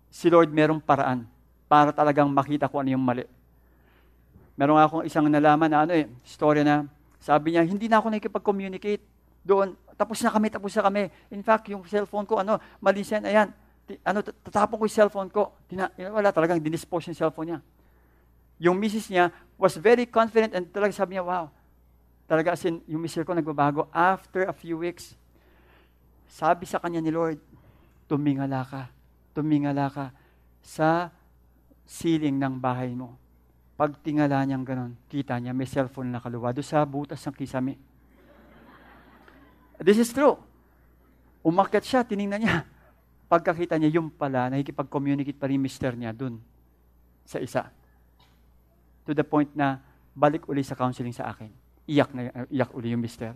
si 0.08 0.30
Lord 0.30 0.48
merong 0.54 0.80
paraan 0.80 1.26
para 1.66 1.92
talagang 1.92 2.30
makita 2.30 2.70
kung 2.70 2.86
ano 2.86 2.94
yung 2.94 3.02
mali. 3.02 3.26
Meron 4.54 4.78
akong 4.80 5.04
isang 5.04 5.26
nalaman 5.26 5.68
na 5.68 5.84
ano 5.84 5.92
eh, 5.92 6.06
story 6.24 6.62
na 6.62 6.86
sabi 7.18 7.52
niya, 7.52 7.66
hindi 7.66 7.90
na 7.90 7.98
ako 7.98 8.14
nakikipag-communicate 8.14 9.02
doon. 9.42 9.74
Tapos 9.98 10.22
na 10.22 10.30
kami, 10.30 10.48
tapos 10.48 10.70
na 10.78 10.82
kami. 10.86 11.02
In 11.34 11.42
fact, 11.42 11.66
yung 11.68 11.82
cellphone 11.84 12.24
ko, 12.24 12.38
ano, 12.40 12.62
mali 12.78 13.02
siya, 13.02 13.18
ayan, 13.20 13.50
ano, 14.04 14.20
tatapon 14.20 14.76
ko 14.76 14.84
yung 14.84 14.98
cellphone 15.00 15.30
ko. 15.32 15.56
Tina, 15.64 15.88
wala 16.12 16.28
talagang 16.28 16.60
dinispose 16.60 17.08
yung 17.08 17.18
cellphone 17.18 17.48
niya. 17.54 17.60
Yung 18.58 18.76
misis 18.76 19.08
niya 19.08 19.30
was 19.56 19.78
very 19.78 20.04
confident 20.04 20.52
and 20.52 20.68
talaga 20.68 20.92
sabi 20.92 21.16
niya, 21.16 21.24
wow, 21.24 21.48
talaga 22.28 22.52
as 22.52 22.62
in, 22.68 22.84
yung 22.84 23.00
mister 23.00 23.24
ko 23.24 23.32
nagbabago. 23.32 23.88
After 23.94 24.44
a 24.44 24.52
few 24.52 24.76
weeks, 24.76 25.16
sabi 26.28 26.68
sa 26.68 26.76
kanya 26.76 27.00
ni 27.00 27.08
Lord, 27.08 27.40
tumingala 28.04 28.66
ka, 28.68 28.92
tumingala 29.32 29.88
ka 29.88 30.12
sa 30.60 31.08
ceiling 31.88 32.36
ng 32.36 32.60
bahay 32.60 32.92
mo. 32.92 33.16
Pag 33.78 33.96
tingala 34.04 34.42
niyang 34.44 34.66
ganon, 34.66 34.92
kita 35.08 35.38
niya 35.38 35.54
may 35.54 35.64
cellphone 35.64 36.12
na 36.12 36.20
kaluwa 36.20 36.52
sa 36.60 36.84
butas 36.84 37.22
ng 37.24 37.32
kisame. 37.32 37.78
This 39.78 40.02
is 40.02 40.10
true. 40.10 40.34
Umakyat 41.46 41.86
siya, 41.86 42.00
tiningnan 42.02 42.42
niya. 42.42 42.56
Pagkakita 43.28 43.76
niya, 43.76 44.00
yung 44.00 44.08
pala, 44.08 44.48
nakikipag-communicate 44.48 45.36
pa 45.36 45.52
rin 45.52 45.60
mister 45.60 45.92
niya 45.92 46.16
dun 46.16 46.40
sa 47.28 47.38
isa. 47.38 47.68
To 49.04 49.12
the 49.12 49.24
point 49.24 49.52
na, 49.52 49.84
balik 50.16 50.48
uli 50.48 50.64
sa 50.64 50.74
counseling 50.74 51.12
sa 51.12 51.28
akin 51.30 51.68
iyak 51.88 52.12
na 52.12 52.20
iyak 52.52 52.70
uli 52.76 52.92
yung 52.92 53.00
mister. 53.00 53.32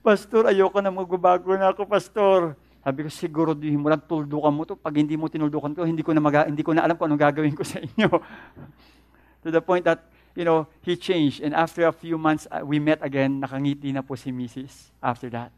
Pastor, 0.00 0.48
ayoko 0.48 0.80
na 0.80 0.88
magbabago 0.88 1.52
na 1.52 1.76
ako, 1.76 1.84
pastor. 1.84 2.56
Sabi 2.80 3.04
ko, 3.04 3.08
siguro 3.12 3.52
di 3.52 3.76
mo 3.76 3.92
lang 3.92 4.00
tuldukan 4.00 4.48
mo 4.48 4.64
to. 4.64 4.72
Pag 4.72 5.04
hindi 5.04 5.20
mo 5.20 5.28
tinuldukan 5.28 5.76
ko, 5.76 5.84
hindi 5.84 6.00
ko 6.00 6.16
na, 6.16 6.24
maga, 6.24 6.48
hindi 6.48 6.64
ko 6.64 6.72
na 6.72 6.88
alam 6.88 6.96
kung 6.96 7.12
anong 7.12 7.20
gagawin 7.20 7.52
ko 7.52 7.60
sa 7.60 7.76
inyo. 7.76 8.08
to 9.44 9.52
the 9.52 9.60
point 9.60 9.84
that, 9.84 10.08
you 10.32 10.48
know, 10.48 10.64
he 10.80 10.96
changed. 10.96 11.44
And 11.44 11.52
after 11.52 11.84
a 11.84 11.92
few 11.92 12.16
months, 12.16 12.48
uh, 12.48 12.64
we 12.64 12.80
met 12.80 13.04
again. 13.04 13.44
Nakangiti 13.44 13.92
na 13.92 14.00
po 14.00 14.16
si 14.16 14.32
Mrs. 14.32 14.96
after 15.04 15.28
that. 15.36 15.52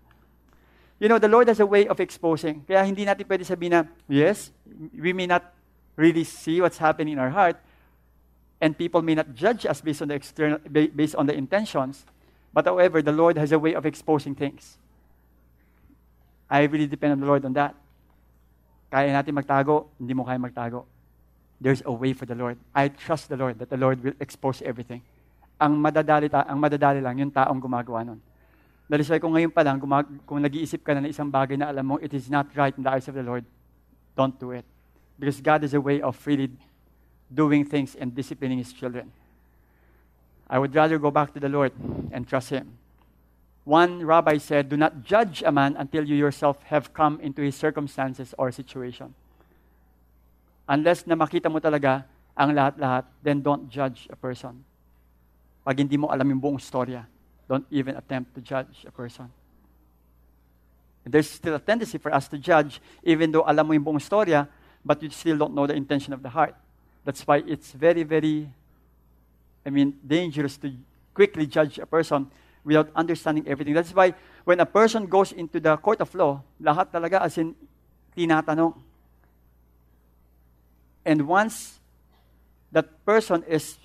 You 1.02 1.10
know, 1.10 1.18
the 1.18 1.26
Lord 1.26 1.48
has 1.48 1.58
a 1.58 1.66
way 1.66 1.90
of 1.90 1.98
exposing. 1.98 2.62
Kaya 2.62 2.86
hindi 2.86 3.02
natin 3.02 3.26
pwede 3.26 3.42
sabihin 3.42 3.74
na, 3.74 3.82
yes, 4.06 4.54
we 4.94 5.10
may 5.10 5.26
not 5.26 5.42
really 5.98 6.22
see 6.22 6.62
what's 6.62 6.78
happening 6.78 7.14
in 7.14 7.18
our 7.18 7.34
heart, 7.34 7.58
and 8.62 8.70
people 8.70 9.02
may 9.02 9.18
not 9.18 9.34
judge 9.34 9.66
us 9.66 9.82
based 9.82 9.98
on 9.98 10.06
the 10.06 10.14
external, 10.14 10.62
based 10.70 11.18
on 11.18 11.26
the 11.26 11.34
intentions. 11.34 12.06
But 12.54 12.70
however, 12.70 13.02
the 13.02 13.10
Lord 13.10 13.34
has 13.34 13.50
a 13.50 13.58
way 13.58 13.74
of 13.74 13.82
exposing 13.82 14.38
things. 14.38 14.78
I 16.46 16.70
really 16.70 16.86
depend 16.86 17.18
on 17.18 17.20
the 17.20 17.26
Lord 17.26 17.42
on 17.42 17.58
that. 17.58 17.74
Kaya 18.86 19.10
natin 19.10 19.34
magtago, 19.34 19.90
hindi 19.98 20.14
mo 20.14 20.22
kaya 20.22 20.38
magtago. 20.38 20.86
There's 21.58 21.82
a 21.82 21.90
way 21.90 22.14
for 22.14 22.30
the 22.30 22.38
Lord. 22.38 22.62
I 22.70 22.86
trust 22.86 23.26
the 23.26 23.34
Lord 23.34 23.58
that 23.58 23.74
the 23.74 23.80
Lord 23.80 23.98
will 24.06 24.14
expose 24.22 24.62
everything. 24.62 25.02
Ang 25.58 25.82
madadali, 25.82 26.30
ta- 26.30 26.46
ang 26.46 26.62
madadali 26.62 27.02
lang 27.02 27.18
yung 27.18 27.34
taong 27.34 27.58
gumagawa 27.58 28.06
nun. 28.06 28.22
That 28.92 29.00
is 29.00 29.08
why 29.08 29.16
kung 29.16 29.32
ngayon 29.32 29.48
pa 29.48 29.64
lang, 29.64 29.80
gumag- 29.80 30.20
kung 30.28 30.36
nag-iisip 30.44 30.84
ka 30.84 30.92
na 30.92 31.00
ng 31.00 31.08
isang 31.08 31.32
bagay 31.32 31.56
na 31.56 31.72
alam 31.72 31.80
mo 31.80 31.96
it 31.96 32.12
is 32.12 32.28
not 32.28 32.52
right 32.52 32.76
in 32.76 32.84
the 32.84 32.92
eyes 32.92 33.08
of 33.08 33.16
the 33.16 33.24
Lord, 33.24 33.40
don't 34.12 34.36
do 34.36 34.52
it. 34.52 34.68
Because 35.16 35.40
God 35.40 35.64
has 35.64 35.72
a 35.72 35.80
way 35.80 36.04
of 36.04 36.12
freely 36.12 36.52
doing 37.32 37.64
things 37.64 37.96
and 37.96 38.12
disciplining 38.12 38.60
His 38.60 38.68
children. 38.68 39.08
I 40.44 40.60
would 40.60 40.76
rather 40.76 41.00
go 41.00 41.08
back 41.08 41.32
to 41.32 41.40
the 41.40 41.48
Lord 41.48 41.72
and 42.12 42.28
trust 42.28 42.52
Him. 42.52 42.76
One 43.64 44.04
rabbi 44.04 44.36
said, 44.36 44.68
Do 44.68 44.76
not 44.76 45.08
judge 45.08 45.40
a 45.40 45.48
man 45.48 45.72
until 45.80 46.04
you 46.04 46.12
yourself 46.12 46.60
have 46.68 46.92
come 46.92 47.16
into 47.24 47.40
his 47.40 47.56
circumstances 47.56 48.34
or 48.36 48.52
situation. 48.52 49.14
Unless 50.68 51.08
na 51.08 51.16
makita 51.16 51.48
mo 51.48 51.64
talaga 51.64 52.04
ang 52.36 52.52
lahat-lahat, 52.52 53.08
then 53.24 53.40
don't 53.40 53.72
judge 53.72 54.04
a 54.12 54.16
person. 54.20 54.60
Pag 55.64 55.80
hindi 55.80 55.96
mo 55.96 56.12
alam 56.12 56.28
yung 56.28 56.42
buong 56.42 56.60
storya, 56.60 57.06
don't 57.48 57.66
even 57.70 57.96
attempt 57.96 58.34
to 58.34 58.40
judge 58.40 58.84
a 58.86 58.90
person. 58.90 59.30
And 61.04 61.12
there's 61.12 61.28
still 61.30 61.54
a 61.54 61.58
tendency 61.58 61.98
for 61.98 62.14
us 62.14 62.28
to 62.28 62.38
judge, 62.38 62.80
even 63.02 63.32
though 63.32 63.44
alam 63.46 63.66
mo 63.66 63.72
yung 63.72 63.84
buong 63.84 64.00
storya, 64.00 64.48
but 64.84 65.02
you 65.02 65.10
still 65.10 65.36
don't 65.36 65.54
know 65.54 65.66
the 65.66 65.74
intention 65.74 66.12
of 66.12 66.22
the 66.22 66.28
heart. 66.28 66.54
That's 67.04 67.26
why 67.26 67.42
it's 67.46 67.72
very, 67.72 68.04
very 68.04 68.48
I 69.64 69.70
mean, 69.70 69.94
dangerous 70.04 70.56
to 70.58 70.72
quickly 71.14 71.46
judge 71.46 71.78
a 71.78 71.86
person 71.86 72.30
without 72.64 72.90
understanding 72.94 73.46
everything. 73.46 73.74
That's 73.74 73.94
why 73.94 74.14
when 74.44 74.60
a 74.60 74.66
person 74.66 75.06
goes 75.06 75.32
into 75.32 75.60
the 75.60 75.76
court 75.76 76.00
of 76.00 76.14
law, 76.14 76.42
lahat 76.60 76.90
talaga 76.90 77.22
as 77.22 77.38
in 77.38 77.54
tinatanong. 78.16 78.74
And 81.04 81.26
once 81.26 81.80
that 82.70 83.04
person 83.04 83.44
is 83.46 83.78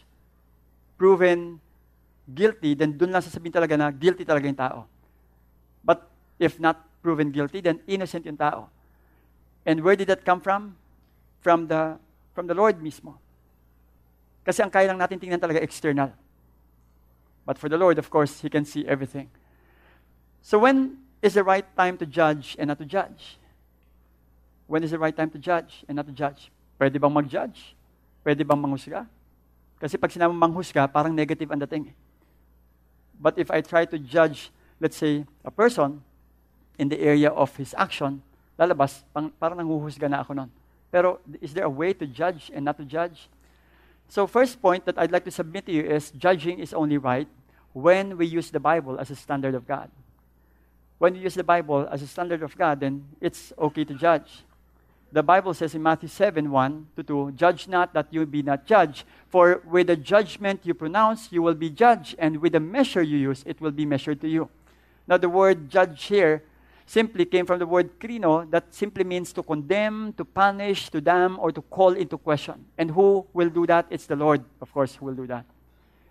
proven 0.98 1.60
guilty, 2.28 2.76
then 2.76 2.98
dun 2.98 3.12
lang 3.12 3.24
sasabihin 3.24 3.56
talaga 3.56 3.80
na 3.80 3.92
guilty 3.92 4.28
talaga 4.28 4.46
yung 4.46 4.60
tao. 4.60 4.80
But 5.84 6.04
if 6.40 6.60
not 6.60 6.84
proven 7.02 7.32
guilty, 7.32 7.62
then 7.62 7.80
innocent 7.88 8.28
yung 8.28 8.38
tao. 8.38 8.70
And 9.66 9.84
where 9.84 9.96
did 9.96 10.08
that 10.08 10.24
come 10.24 10.40
from? 10.40 10.76
From 11.40 11.68
the, 11.68 11.96
from 12.36 12.48
the 12.48 12.56
Lord 12.56 12.80
mismo. 12.84 13.16
Kasi 14.44 14.64
ang 14.64 14.72
kaya 14.72 14.88
lang 14.88 15.00
natin 15.00 15.20
tingnan 15.20 15.40
talaga 15.40 15.60
external. 15.60 16.12
But 17.48 17.58
for 17.60 17.68
the 17.72 17.80
Lord, 17.80 18.00
of 18.00 18.10
course, 18.12 18.44
He 18.44 18.50
can 18.52 18.64
see 18.64 18.84
everything. 18.88 19.32
So 20.44 20.60
when 20.60 21.00
is 21.22 21.36
the 21.36 21.44
right 21.44 21.68
time 21.76 21.98
to 22.00 22.06
judge 22.06 22.56
and 22.60 22.68
not 22.68 22.80
to 22.80 22.88
judge? 22.88 23.40
When 24.68 24.84
is 24.84 24.92
the 24.92 25.00
right 25.00 25.16
time 25.16 25.32
to 25.32 25.40
judge 25.40 25.84
and 25.88 25.96
not 25.96 26.08
to 26.08 26.16
judge? 26.16 26.52
Pwede 26.80 27.00
bang 27.00 27.12
mag-judge? 27.12 27.76
Pwede 28.24 28.44
bang 28.44 28.60
manghusga? 28.60 29.08
Kasi 29.80 29.96
pag 29.96 30.12
sinabi 30.12 30.36
manghusga, 30.36 30.88
parang 30.92 31.16
negative 31.16 31.48
ang 31.52 31.64
dating. 31.64 31.96
But 33.20 33.38
if 33.38 33.50
I 33.52 33.62
try 33.62 33.86
to 33.86 33.98
judge, 33.98 34.52
let's 34.80 34.98
say, 34.98 35.26
a 35.44 35.52
person 35.52 36.04
in 36.78 36.90
the 36.90 37.00
area 37.00 37.30
of 37.30 37.56
his 37.56 37.74
action, 37.78 38.22
lalabas, 38.58 39.04
pang, 39.14 39.32
parang 39.40 39.58
nanguhusga 39.58 40.10
na 40.10 40.22
ako 40.22 40.34
nun. 40.34 40.52
Pero 40.92 41.20
is 41.42 41.54
there 41.54 41.66
a 41.66 41.70
way 41.70 41.94
to 41.94 42.06
judge 42.06 42.52
and 42.54 42.66
not 42.66 42.78
to 42.78 42.86
judge? 42.86 43.30
So, 44.10 44.26
first 44.26 44.62
point 44.62 44.86
that 44.86 44.98
I'd 44.98 45.12
like 45.12 45.26
to 45.26 45.32
submit 45.32 45.66
to 45.66 45.72
you 45.72 45.84
is 45.84 46.12
judging 46.12 46.60
is 46.60 46.74
only 46.74 46.98
right 46.98 47.28
when 47.74 48.18
we 48.18 48.26
use 48.26 48.50
the 48.50 48.60
Bible 48.60 49.00
as 49.00 49.12
a 49.12 49.16
standard 49.16 49.54
of 49.54 49.68
God. 49.68 49.92
When 50.98 51.14
we 51.14 51.20
use 51.20 51.36
the 51.36 51.44
Bible 51.44 51.88
as 51.92 52.02
a 52.02 52.08
standard 52.08 52.42
of 52.42 52.58
God, 52.58 52.80
then 52.80 53.06
it's 53.22 53.54
okay 53.60 53.84
to 53.84 53.94
judge. 53.94 54.44
The 55.12 55.24
Bible 55.24 55.54
says 55.54 55.74
in 55.74 55.82
Matthew 55.82 56.10
7 56.10 56.52
1 56.52 56.88
to 56.98 57.04
2, 57.04 57.32
Judge 57.32 57.68
not 57.68 57.94
that 57.94 58.08
you 58.12 58.26
be 58.26 58.42
not 58.44 58.66
judged, 58.66 59.06
for 59.30 59.62
with 59.66 59.88
the 59.88 59.96
judgment 59.96 60.62
you 60.64 60.74
pronounce, 60.74 61.32
you 61.32 61.42
will 61.42 61.56
be 61.56 61.70
judged, 61.70 62.16
and 62.20 62.38
with 62.38 62.52
the 62.52 62.60
measure 62.60 63.02
you 63.02 63.18
use, 63.18 63.44
it 63.48 63.62
will 63.62 63.72
be 63.72 63.86
measured 63.86 64.20
to 64.22 64.28
you. 64.28 64.50
Now, 65.08 65.18
the 65.18 65.30
word 65.30 65.70
judge 65.70 66.04
here 66.04 66.44
simply 66.86 67.26
came 67.26 67.46
from 67.46 67.60
the 67.60 67.66
word 67.66 68.00
krino, 68.00 68.50
that 68.52 68.74
simply 68.74 69.06
means 69.06 69.32
to 69.34 69.44
condemn, 69.44 70.14
to 70.14 70.26
punish, 70.26 70.90
to 70.90 71.00
damn, 71.00 71.40
or 71.40 71.52
to 71.52 71.62
call 71.62 71.94
into 71.94 72.18
question. 72.18 72.66
And 72.78 72.92
who 72.92 73.26
will 73.34 73.50
do 73.50 73.66
that? 73.68 73.88
It's 73.90 74.08
the 74.08 74.16
Lord, 74.16 74.44
of 74.60 74.74
course, 74.74 74.96
who 74.96 75.06
will 75.06 75.16
do 75.16 75.28
that. 75.28 75.46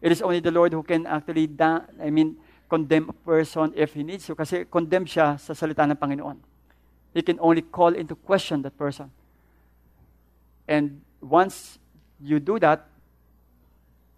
It 0.00 0.12
is 0.12 0.22
only 0.22 0.40
the 0.40 0.50
Lord 0.50 0.72
who 0.72 0.82
can 0.82 1.06
actually, 1.06 1.46
da- 1.46 1.82
I 2.00 2.10
mean, 2.10 2.36
condemn 2.68 3.08
a 3.08 3.12
person 3.12 3.72
if 3.74 3.94
he 3.94 4.02
needs 4.02 4.26
to. 4.26 4.34
Kasi 4.34 4.64
condemn 4.64 5.04
siya 5.04 5.40
sa 5.40 5.52
salita 5.52 5.84
ng 5.84 5.96
Panginoon. 5.96 6.55
He 7.16 7.23
can 7.23 7.40
only 7.40 7.62
call 7.62 7.94
into 7.94 8.14
question 8.14 8.61
that 8.61 8.76
person. 8.76 9.11
And 10.68 11.00
once 11.18 11.78
you 12.20 12.38
do 12.38 12.58
that, 12.58 12.85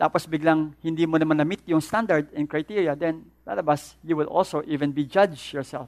tapos 0.01 0.27
biglang 0.27 0.75
hindi 0.83 1.07
mo 1.07 1.15
naman 1.15 1.39
na-meet 1.39 1.63
yung 1.67 1.81
standard 1.81 2.27
and 2.35 2.51
criteria, 2.51 2.97
then 2.99 3.31
lalabas, 3.47 3.95
you 4.03 4.17
will 4.17 4.27
also 4.27 4.65
even 4.67 4.91
be 4.91 5.05
judged 5.05 5.53
yourself. 5.55 5.87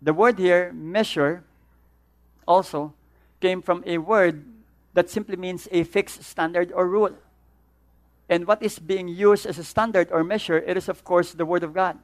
The 0.00 0.14
word 0.14 0.38
here, 0.38 0.70
measure, 0.72 1.42
also 2.46 2.94
came 3.40 3.60
from 3.60 3.82
a 3.84 3.98
word 3.98 4.46
that 4.92 5.10
simply 5.10 5.34
means 5.34 5.66
a 5.72 5.82
fixed 5.82 6.22
standard 6.22 6.70
or 6.70 6.86
rule. 6.86 7.18
And 8.28 8.46
what 8.46 8.62
is 8.62 8.78
being 8.78 9.08
used 9.08 9.46
as 9.46 9.58
a 9.58 9.64
standard 9.64 10.12
or 10.12 10.22
measure, 10.22 10.58
it 10.58 10.76
is, 10.76 10.88
of 10.88 11.02
course, 11.02 11.32
the 11.32 11.44
Word 11.44 11.64
of 11.64 11.74
God. 11.74 11.98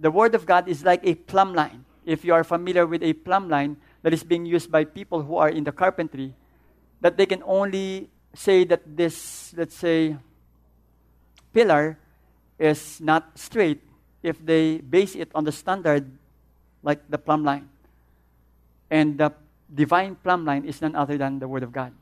The 0.00 0.10
Word 0.10 0.34
of 0.34 0.46
God 0.46 0.66
is 0.66 0.82
like 0.82 1.04
a 1.04 1.14
plumb 1.14 1.52
line. 1.52 1.84
If 2.06 2.24
you 2.24 2.32
are 2.32 2.42
familiar 2.42 2.86
with 2.86 3.02
a 3.02 3.12
plumb 3.12 3.50
line 3.50 3.76
that 4.02 4.14
is 4.14 4.24
being 4.24 4.46
used 4.46 4.72
by 4.72 4.84
people 4.84 5.22
who 5.22 5.36
are 5.36 5.50
in 5.50 5.62
the 5.62 5.72
carpentry, 5.72 6.32
that 7.02 7.18
they 7.18 7.26
can 7.26 7.42
only 7.44 8.08
say 8.32 8.64
that 8.64 8.80
this, 8.96 9.52
let's 9.56 9.76
say, 9.76 10.16
pillar 11.52 11.98
is 12.58 12.98
not 13.00 13.36
straight 13.36 13.82
if 14.22 14.40
they 14.44 14.78
base 14.78 15.14
it 15.14 15.30
on 15.34 15.44
the 15.44 15.52
standard 15.52 16.10
like 16.82 17.04
the 17.10 17.18
plumb 17.18 17.44
line. 17.44 17.68
And 18.90 19.18
the 19.18 19.34
divine 19.72 20.16
plumb 20.16 20.46
line 20.46 20.64
is 20.64 20.80
none 20.80 20.96
other 20.96 21.18
than 21.18 21.38
the 21.38 21.46
Word 21.46 21.62
of 21.62 21.72
God. 21.72 21.92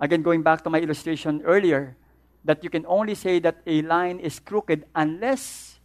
Again, 0.00 0.22
going 0.22 0.42
back 0.42 0.64
to 0.64 0.70
my 0.70 0.80
illustration 0.80 1.40
earlier, 1.44 1.96
that 2.44 2.64
you 2.64 2.70
can 2.70 2.84
only 2.86 3.14
say 3.14 3.38
that 3.38 3.62
a 3.66 3.82
line 3.82 4.18
is 4.18 4.40
crooked 4.40 4.84
unless 4.94 5.75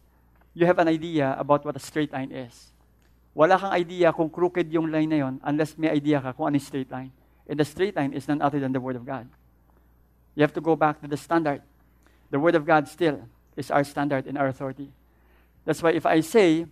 you 0.54 0.66
have 0.66 0.78
an 0.78 0.88
idea 0.88 1.34
about 1.38 1.64
what 1.64 1.76
a 1.76 1.78
straight 1.78 2.12
line 2.12 2.30
is. 2.32 2.72
Wala 3.34 3.58
kang 3.58 3.72
idea 3.72 4.12
kung 4.12 4.28
crooked 4.28 4.70
yung 4.72 4.92
line 4.92 5.08
na 5.08 5.32
unless 5.44 5.78
may 5.78 5.88
idea 5.88 6.20
ka 6.20 6.32
kung 6.32 6.48
ano 6.48 6.56
yung 6.56 6.66
straight 6.66 6.90
line. 6.90 7.10
And 7.48 7.58
the 7.58 7.64
straight 7.64 7.96
line 7.96 8.12
is 8.12 8.28
none 8.28 8.42
other 8.42 8.60
than 8.60 8.72
the 8.72 8.80
Word 8.80 8.96
of 8.96 9.06
God. 9.06 9.26
You 10.34 10.42
have 10.42 10.52
to 10.54 10.60
go 10.60 10.76
back 10.76 11.00
to 11.00 11.08
the 11.08 11.16
standard. 11.16 11.62
The 12.30 12.38
Word 12.38 12.54
of 12.54 12.66
God 12.66 12.88
still 12.88 13.20
is 13.56 13.70
our 13.70 13.84
standard 13.84 14.26
and 14.26 14.36
our 14.36 14.48
authority. 14.48 14.92
That's 15.64 15.82
why 15.82 15.92
if 15.92 16.06
I 16.06 16.20
say 16.20 16.66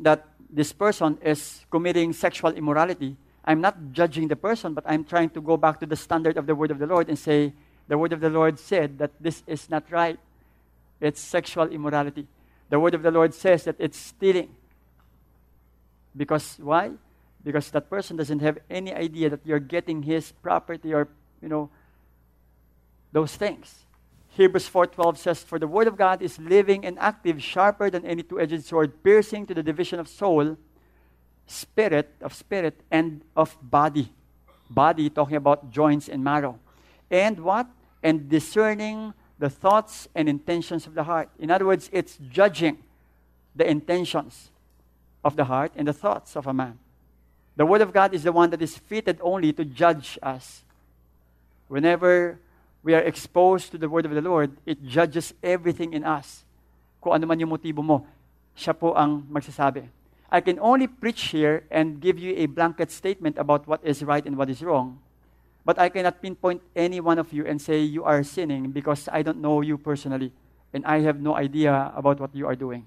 that 0.00 0.26
this 0.48 0.72
person 0.72 1.18
is 1.22 1.64
committing 1.70 2.12
sexual 2.12 2.52
immorality, 2.52 3.16
I'm 3.44 3.60
not 3.60 3.92
judging 3.92 4.28
the 4.28 4.36
person, 4.36 4.72
but 4.72 4.84
I'm 4.86 5.04
trying 5.04 5.30
to 5.30 5.40
go 5.40 5.56
back 5.56 5.80
to 5.80 5.86
the 5.86 5.96
standard 5.96 6.36
of 6.36 6.46
the 6.46 6.54
Word 6.54 6.70
of 6.70 6.78
the 6.78 6.86
Lord 6.86 7.08
and 7.08 7.18
say, 7.18 7.52
the 7.88 7.98
Word 7.98 8.12
of 8.12 8.20
the 8.20 8.30
Lord 8.30 8.58
said 8.58 8.98
that 8.98 9.12
this 9.20 9.42
is 9.46 9.68
not 9.68 9.84
right. 9.90 10.18
It's 11.00 11.20
sexual 11.20 11.68
immorality. 11.68 12.26
The 12.68 12.80
Word 12.80 12.94
of 12.94 13.02
the 13.02 13.10
Lord 13.10 13.34
says 13.34 13.64
that 13.64 13.76
it's 13.78 13.98
stealing. 13.98 14.54
Because 16.16 16.58
why? 16.60 16.92
Because 17.42 17.70
that 17.72 17.90
person 17.90 18.16
doesn't 18.16 18.40
have 18.40 18.58
any 18.70 18.94
idea 18.94 19.30
that 19.30 19.40
you're 19.44 19.60
getting 19.60 20.02
his 20.02 20.32
property 20.32 20.94
or, 20.94 21.08
you 21.42 21.48
know, 21.48 21.70
those 23.12 23.36
things. 23.36 23.84
Hebrews 24.28 24.68
4:12 24.68 25.18
says, 25.18 25.44
"For 25.44 25.58
the 25.58 25.68
word 25.68 25.86
of 25.86 25.96
God 25.96 26.22
is 26.22 26.38
living 26.38 26.84
and 26.84 26.98
active, 26.98 27.42
sharper 27.42 27.90
than 27.90 28.04
any 28.04 28.22
two-edged 28.22 28.64
sword, 28.64 29.02
piercing 29.04 29.46
to 29.46 29.54
the 29.54 29.62
division 29.62 30.00
of 30.00 30.08
soul, 30.08 30.56
spirit 31.46 32.10
of 32.20 32.34
spirit, 32.34 32.80
and 32.90 33.22
of 33.36 33.56
body." 33.62 34.12
Body 34.68 35.10
talking 35.10 35.36
about 35.36 35.70
joints 35.70 36.08
and 36.08 36.24
marrow. 36.24 36.58
And 37.10 37.38
what? 37.40 37.68
And 38.02 38.28
discerning 38.28 39.14
the 39.44 39.50
thoughts 39.50 40.08
and 40.14 40.26
intentions 40.26 40.86
of 40.86 40.94
the 40.94 41.04
heart. 41.04 41.28
In 41.38 41.50
other 41.50 41.66
words, 41.66 41.90
it's 41.92 42.16
judging 42.32 42.78
the 43.54 43.68
intentions 43.68 44.48
of 45.22 45.36
the 45.36 45.44
heart 45.44 45.70
and 45.76 45.86
the 45.86 45.92
thoughts 45.92 46.34
of 46.34 46.46
a 46.46 46.54
man. 46.54 46.78
The 47.54 47.66
Word 47.66 47.82
of 47.82 47.92
God 47.92 48.14
is 48.14 48.22
the 48.22 48.32
one 48.32 48.48
that 48.56 48.62
is 48.62 48.78
fitted 48.78 49.20
only 49.20 49.52
to 49.52 49.62
judge 49.66 50.18
us. 50.22 50.64
Whenever 51.68 52.40
we 52.82 52.94
are 52.94 53.04
exposed 53.04 53.70
to 53.72 53.76
the 53.76 53.86
word 53.86 54.06
of 54.06 54.12
the 54.12 54.22
Lord, 54.22 54.56
it 54.64 54.82
judges 54.82 55.34
everything 55.42 55.92
in 55.92 56.04
us. 56.04 56.40
Kung 57.02 57.12
ano 57.12 57.26
man 57.26 57.36
yung 57.36 57.52
motibo 57.52 57.84
mo, 57.84 58.06
siya 58.56 58.72
po 58.72 58.96
ang 58.96 59.28
magsasabi. 59.28 59.84
I 60.32 60.40
can 60.40 60.56
only 60.56 60.88
preach 60.88 61.36
here 61.36 61.68
and 61.68 62.00
give 62.00 62.16
you 62.16 62.32
a 62.40 62.48
blanket 62.48 62.90
statement 62.90 63.36
about 63.36 63.68
what 63.68 63.84
is 63.84 64.00
right 64.00 64.24
and 64.24 64.40
what 64.40 64.48
is 64.48 64.64
wrong. 64.64 65.03
But 65.64 65.80
I 65.80 65.88
cannot 65.88 66.20
pinpoint 66.20 66.60
any 66.76 67.00
one 67.00 67.18
of 67.18 67.32
you 67.32 67.46
and 67.48 67.60
say 67.60 67.80
you 67.80 68.04
are 68.04 68.22
sinning 68.22 68.70
because 68.70 69.08
I 69.08 69.22
don't 69.22 69.40
know 69.40 69.64
you 69.64 69.78
personally 69.78 70.32
and 70.74 70.84
I 70.84 71.00
have 71.00 71.20
no 71.20 71.34
idea 71.34 71.92
about 71.96 72.20
what 72.20 72.36
you 72.36 72.46
are 72.46 72.54
doing. 72.54 72.84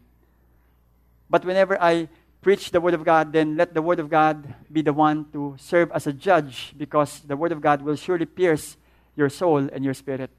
But 1.30 1.44
whenever 1.44 1.82
I 1.82 2.08
preach 2.42 2.70
the 2.70 2.80
Word 2.80 2.94
of 2.94 3.04
God, 3.04 3.34
then 3.34 3.58
let 3.58 3.74
the 3.74 3.82
Word 3.82 4.00
of 4.00 4.10
God 4.10 4.54
be 4.72 4.86
the 4.86 4.94
one 4.94 5.26
to 5.34 5.56
serve 5.58 5.92
as 5.92 6.06
a 6.06 6.14
judge 6.14 6.76
because 6.78 7.26
the 7.26 7.36
Word 7.36 7.52
of 7.52 7.60
God 7.60 7.82
will 7.82 7.96
surely 7.96 8.26
pierce 8.26 8.78
your 9.18 9.30
soul 9.30 9.68
and 9.74 9.84
your 9.84 9.98
spirit. 9.98 10.30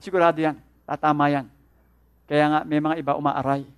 Sigurado 0.00 0.40
yan. 0.40 0.56
Tatama 0.88 1.28
yan. 1.28 1.46
Kaya 2.24 2.44
nga, 2.48 2.60
may 2.64 2.80
mga 2.80 2.96
iba 3.04 3.12
umaaray. 3.12 3.68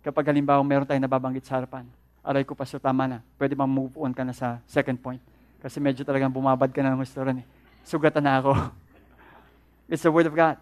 Kapag 0.00 0.24
halimbawa 0.32 0.64
meron 0.64 0.88
tayong 0.88 1.04
nababanggit 1.04 1.44
sa 1.44 1.60
harapan. 1.60 1.84
Aray 2.24 2.42
ko, 2.42 2.56
Pastor, 2.56 2.80
tama 2.80 3.06
na. 3.06 3.18
Pwede 3.36 3.52
bang 3.52 3.68
move 3.68 3.94
on 4.00 4.10
ka 4.10 4.24
na 4.24 4.32
sa 4.32 4.58
second 4.66 4.98
point. 4.98 5.20
Kasi 5.62 5.80
medyo 5.80 6.04
talagang 6.04 6.32
bumabad 6.32 6.72
ka 6.72 6.82
na 6.82 6.92
ng 6.92 7.00
gusto 7.00 7.22
eh. 7.24 7.44
Sugatan 7.86 8.24
na 8.24 8.40
ako. 8.40 8.52
It's 9.92 10.02
the 10.02 10.12
Word 10.12 10.26
of 10.26 10.34
God. 10.34 10.58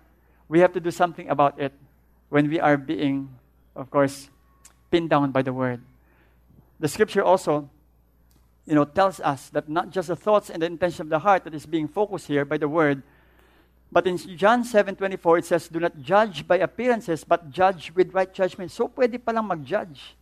We 0.48 0.60
have 0.60 0.72
to 0.76 0.80
do 0.80 0.92
something 0.92 1.28
about 1.28 1.56
it 1.56 1.72
when 2.28 2.48
we 2.48 2.60
are 2.60 2.76
being, 2.76 3.32
of 3.74 3.88
course, 3.88 4.28
pinned 4.90 5.08
down 5.08 5.32
by 5.32 5.40
the 5.40 5.52
Word. 5.52 5.80
The 6.78 6.88
Scripture 6.88 7.24
also 7.24 7.70
you 8.66 8.74
know, 8.74 8.84
tells 8.84 9.20
us 9.20 9.50
that 9.50 9.68
not 9.68 9.90
just 9.90 10.08
the 10.08 10.16
thoughts 10.16 10.48
and 10.48 10.62
the 10.62 10.66
intention 10.66 11.02
of 11.02 11.10
the 11.10 11.18
heart 11.18 11.44
that 11.44 11.54
is 11.54 11.66
being 11.66 11.88
focused 11.88 12.26
here 12.26 12.44
by 12.44 12.56
the 12.56 12.68
word, 12.68 13.02
but 13.92 14.06
in 14.06 14.16
John 14.16 14.64
7:24 14.64 15.38
it 15.38 15.44
says, 15.44 15.68
"Do 15.68 15.78
not 15.80 16.00
judge 16.00 16.48
by 16.48 16.58
appearances, 16.58 17.24
but 17.24 17.50
judge 17.50 17.92
with 17.94 18.12
right 18.14 18.32
judgment." 18.32 18.70
So 18.70 18.88
pwede 18.88 19.20
palang 19.20 19.46
mag-judge. 19.46 20.16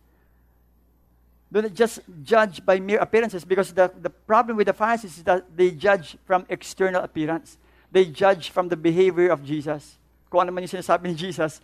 Do 1.53 1.61
not 1.61 1.73
just 1.77 2.01
judge 2.23 2.65
by 2.65 2.79
mere 2.79 2.97
appearances 2.97 3.45
because 3.45 3.71
the, 3.71 3.93
the 4.01 4.09
problem 4.09 4.57
with 4.57 4.65
the 4.65 4.73
Pharisees 4.73 5.21
is 5.21 5.23
that 5.23 5.45
they 5.55 5.69
judge 5.69 6.17
from 6.25 6.47
external 6.49 7.03
appearance. 7.03 7.59
They 7.91 8.05
judge 8.05 8.49
from 8.49 8.69
the 8.69 8.75
behavior 8.75 9.29
of 9.29 9.45
Jesus. 9.45 10.01
Kung 10.33 10.41
ano 10.41 10.51
man 10.51 10.65
yung 10.65 10.81
sinasabi 10.81 11.13
ni 11.13 11.13
Jesus, 11.13 11.61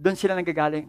doon 0.00 0.16
sila 0.16 0.32
nanggagaling. 0.32 0.88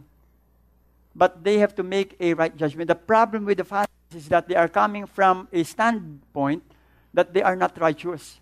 But 1.12 1.44
they 1.44 1.60
have 1.60 1.76
to 1.76 1.84
make 1.84 2.16
a 2.24 2.32
right 2.32 2.56
judgment. 2.56 2.88
The 2.88 2.96
problem 2.96 3.44
with 3.44 3.60
the 3.60 3.68
Pharisees 3.68 4.16
is 4.16 4.32
that 4.32 4.48
they 4.48 4.56
are 4.56 4.72
coming 4.72 5.12
from 5.12 5.52
a 5.52 5.68
standpoint 5.68 6.64
that 7.12 7.36
they 7.36 7.44
are 7.44 7.60
not 7.60 7.76
righteous. 7.76 8.40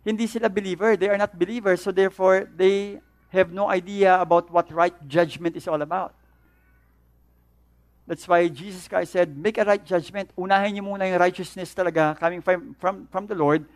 Hindi 0.00 0.24
sila 0.32 0.48
believer, 0.48 0.96
they 0.96 1.12
are 1.12 1.20
not 1.20 1.36
believers, 1.36 1.84
so 1.84 1.92
therefore 1.92 2.48
they 2.56 3.04
have 3.36 3.52
no 3.52 3.68
idea 3.68 4.16
about 4.16 4.48
what 4.48 4.72
right 4.72 4.96
judgment 5.04 5.60
is 5.60 5.68
all 5.68 5.84
about. 5.84 6.15
That's 8.06 8.26
why 8.28 8.46
Jesus 8.48 8.86
Christ 8.86 9.12
said, 9.12 9.36
make 9.36 9.58
a 9.58 9.64
right 9.64 9.84
judgment. 9.84 10.30
Unahin 10.38 10.78
niyo 10.78 10.86
muna 10.86 11.10
yung 11.10 11.18
righteousness 11.18 11.74
talaga 11.74 12.18
coming 12.18 12.40
from, 12.40 12.76
from, 12.78 13.06
from 13.10 13.26
the 13.26 13.34
Lord 13.34 13.66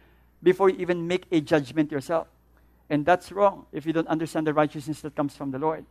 before 0.43 0.71
you 0.71 0.79
even 0.79 1.07
make 1.07 1.27
a 1.33 1.40
judgment 1.40 1.90
yourself. 1.90 2.29
And 2.88 3.05
that's 3.05 3.33
wrong 3.33 3.66
if 3.73 3.87
you 3.87 3.93
don't 3.93 4.09
understand 4.09 4.47
the 4.47 4.55
righteousness 4.55 5.01
that 5.03 5.14
comes 5.14 5.35
from 5.35 5.51
the 5.51 5.59
Lord. 5.59 5.85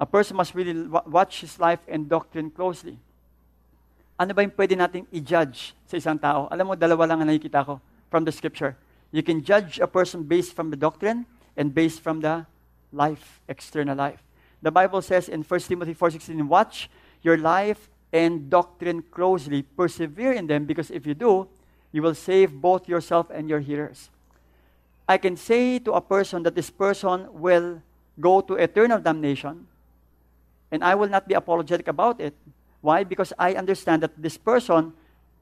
A 0.00 0.06
person 0.06 0.36
must 0.36 0.54
really 0.54 0.74
watch 0.88 1.40
his 1.42 1.58
life 1.60 1.80
and 1.86 2.08
doctrine 2.08 2.50
closely 2.50 2.98
ano 4.20 4.36
ba 4.36 4.44
yung 4.44 4.52
pwede 4.52 4.76
nating 4.76 5.08
i-judge 5.16 5.72
sa 5.88 5.96
isang 5.96 6.20
tao? 6.20 6.44
Alam 6.52 6.68
mo, 6.68 6.74
dalawa 6.76 7.08
lang 7.08 7.24
ang 7.24 7.32
nakikita 7.32 7.64
ko 7.64 7.80
from 8.12 8.28
the 8.28 8.34
scripture. 8.36 8.76
You 9.16 9.24
can 9.24 9.40
judge 9.40 9.80
a 9.80 9.88
person 9.88 10.28
based 10.28 10.52
from 10.52 10.68
the 10.68 10.76
doctrine 10.76 11.24
and 11.56 11.72
based 11.72 12.04
from 12.04 12.20
the 12.20 12.44
life, 12.92 13.40
external 13.48 13.96
life. 13.96 14.20
The 14.62 14.70
Bible 14.70 15.02
says 15.02 15.28
in 15.28 15.42
1 15.42 15.60
Timothy 15.60 15.94
4.16, 15.94 16.48
Watch 16.48 16.90
your 17.22 17.36
life 17.36 17.88
and 18.12 18.50
doctrine 18.50 19.02
closely. 19.10 19.62
Persevere 19.62 20.32
in 20.32 20.46
them 20.46 20.64
because 20.64 20.90
if 20.90 21.06
you 21.06 21.14
do, 21.14 21.48
you 21.92 22.02
will 22.02 22.14
save 22.14 22.52
both 22.52 22.88
yourself 22.88 23.28
and 23.32 23.48
your 23.48 23.60
hearers. 23.60 24.10
I 25.08 25.18
can 25.18 25.36
say 25.36 25.78
to 25.80 25.92
a 25.92 26.00
person 26.00 26.42
that 26.44 26.54
this 26.54 26.70
person 26.70 27.26
will 27.32 27.82
go 28.20 28.40
to 28.42 28.54
eternal 28.54 29.00
damnation, 29.00 29.66
and 30.70 30.84
I 30.84 30.94
will 30.94 31.08
not 31.08 31.26
be 31.26 31.34
apologetic 31.34 31.88
about 31.88 32.20
it 32.20 32.34
Why? 32.80 33.04
Because 33.04 33.32
I 33.36 33.54
understand 33.54 34.02
that 34.02 34.16
this 34.16 34.40
person 34.40 34.92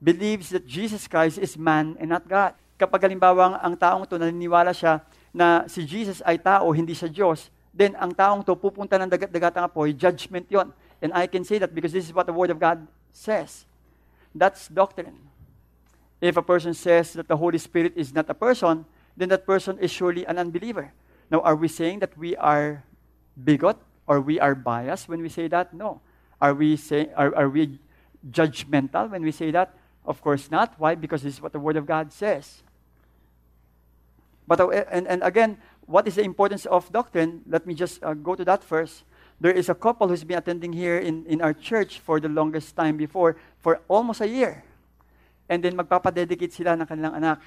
believes 0.02 0.50
that 0.50 0.66
Jesus 0.66 1.06
Christ 1.06 1.38
is 1.38 1.54
man 1.54 1.96
and 1.98 2.10
not 2.10 2.26
God. 2.26 2.54
Kapag 2.78 3.06
halimbawa 3.06 3.58
ang 3.62 3.74
taong 3.78 4.06
to 4.10 4.18
naniniwala 4.18 4.74
siya 4.74 5.02
na 5.34 5.66
si 5.70 5.86
Jesus 5.86 6.22
ay 6.26 6.38
tao, 6.38 6.70
hindi 6.74 6.94
siya 6.94 7.10
Diyos, 7.10 7.50
then 7.74 7.94
ang 7.96 8.12
taong 8.12 8.44
to 8.44 8.56
pupunta 8.56 8.98
ng 8.98 9.08
dagat-dagatang 9.08 9.64
apoy, 9.68 9.92
judgment 9.92 10.46
yon. 10.50 10.72
And 11.00 11.12
I 11.14 11.26
can 11.26 11.44
say 11.44 11.58
that 11.58 11.74
because 11.74 11.92
this 11.92 12.06
is 12.06 12.12
what 12.12 12.26
the 12.26 12.32
Word 12.32 12.50
of 12.50 12.58
God 12.58 12.86
says. 13.12 13.66
That's 14.34 14.68
doctrine. 14.68 15.16
If 16.20 16.36
a 16.36 16.42
person 16.42 16.74
says 16.74 17.12
that 17.14 17.28
the 17.28 17.36
Holy 17.36 17.58
Spirit 17.58 17.92
is 17.94 18.12
not 18.12 18.28
a 18.28 18.34
person, 18.34 18.84
then 19.16 19.28
that 19.30 19.46
person 19.46 19.78
is 19.78 19.90
surely 19.90 20.26
an 20.26 20.38
unbeliever. 20.38 20.92
Now, 21.30 21.40
are 21.40 21.54
we 21.54 21.68
saying 21.68 22.00
that 22.00 22.16
we 22.18 22.34
are 22.36 22.82
bigot 23.36 23.76
or 24.06 24.20
we 24.20 24.40
are 24.40 24.54
biased 24.54 25.08
when 25.08 25.22
we 25.22 25.28
say 25.28 25.46
that? 25.48 25.74
No. 25.74 26.00
Are 26.40 26.54
we, 26.54 26.76
say, 26.76 27.10
are, 27.14 27.34
are 27.34 27.48
we 27.48 27.78
judgmental 28.30 29.10
when 29.10 29.22
we 29.22 29.30
say 29.30 29.50
that? 29.50 29.74
Of 30.06 30.22
course 30.22 30.50
not. 30.50 30.74
Why? 30.78 30.94
Because 30.94 31.22
this 31.22 31.34
is 31.34 31.42
what 31.42 31.52
the 31.52 31.60
Word 31.60 31.76
of 31.76 31.86
God 31.86 32.12
says. 32.12 32.62
But, 34.46 34.60
uh, 34.60 34.70
and, 34.70 35.06
and 35.06 35.22
again, 35.22 35.58
what 35.88 36.06
is 36.06 36.14
the 36.16 36.22
importance 36.22 36.66
of 36.66 36.92
doctrine? 36.92 37.40
Let 37.48 37.66
me 37.66 37.74
just 37.74 38.04
uh, 38.04 38.12
go 38.12 38.36
to 38.36 38.44
that 38.44 38.62
first. 38.62 39.02
There 39.40 39.50
is 39.50 39.68
a 39.68 39.74
couple 39.74 40.08
who's 40.08 40.22
been 40.22 40.38
attending 40.38 40.72
here 40.72 40.98
in, 40.98 41.24
in 41.26 41.40
our 41.40 41.54
church 41.54 41.98
for 41.98 42.20
the 42.20 42.28
longest 42.28 42.76
time 42.76 42.96
before, 42.96 43.36
for 43.58 43.80
almost 43.88 44.20
a 44.20 44.28
year. 44.28 44.64
And 45.48 45.64
then 45.64 45.76
magpapadedicate 45.76 46.52
sila 46.52 46.76
ng 46.76 46.84
kanilang 46.84 47.16
anak. 47.16 47.40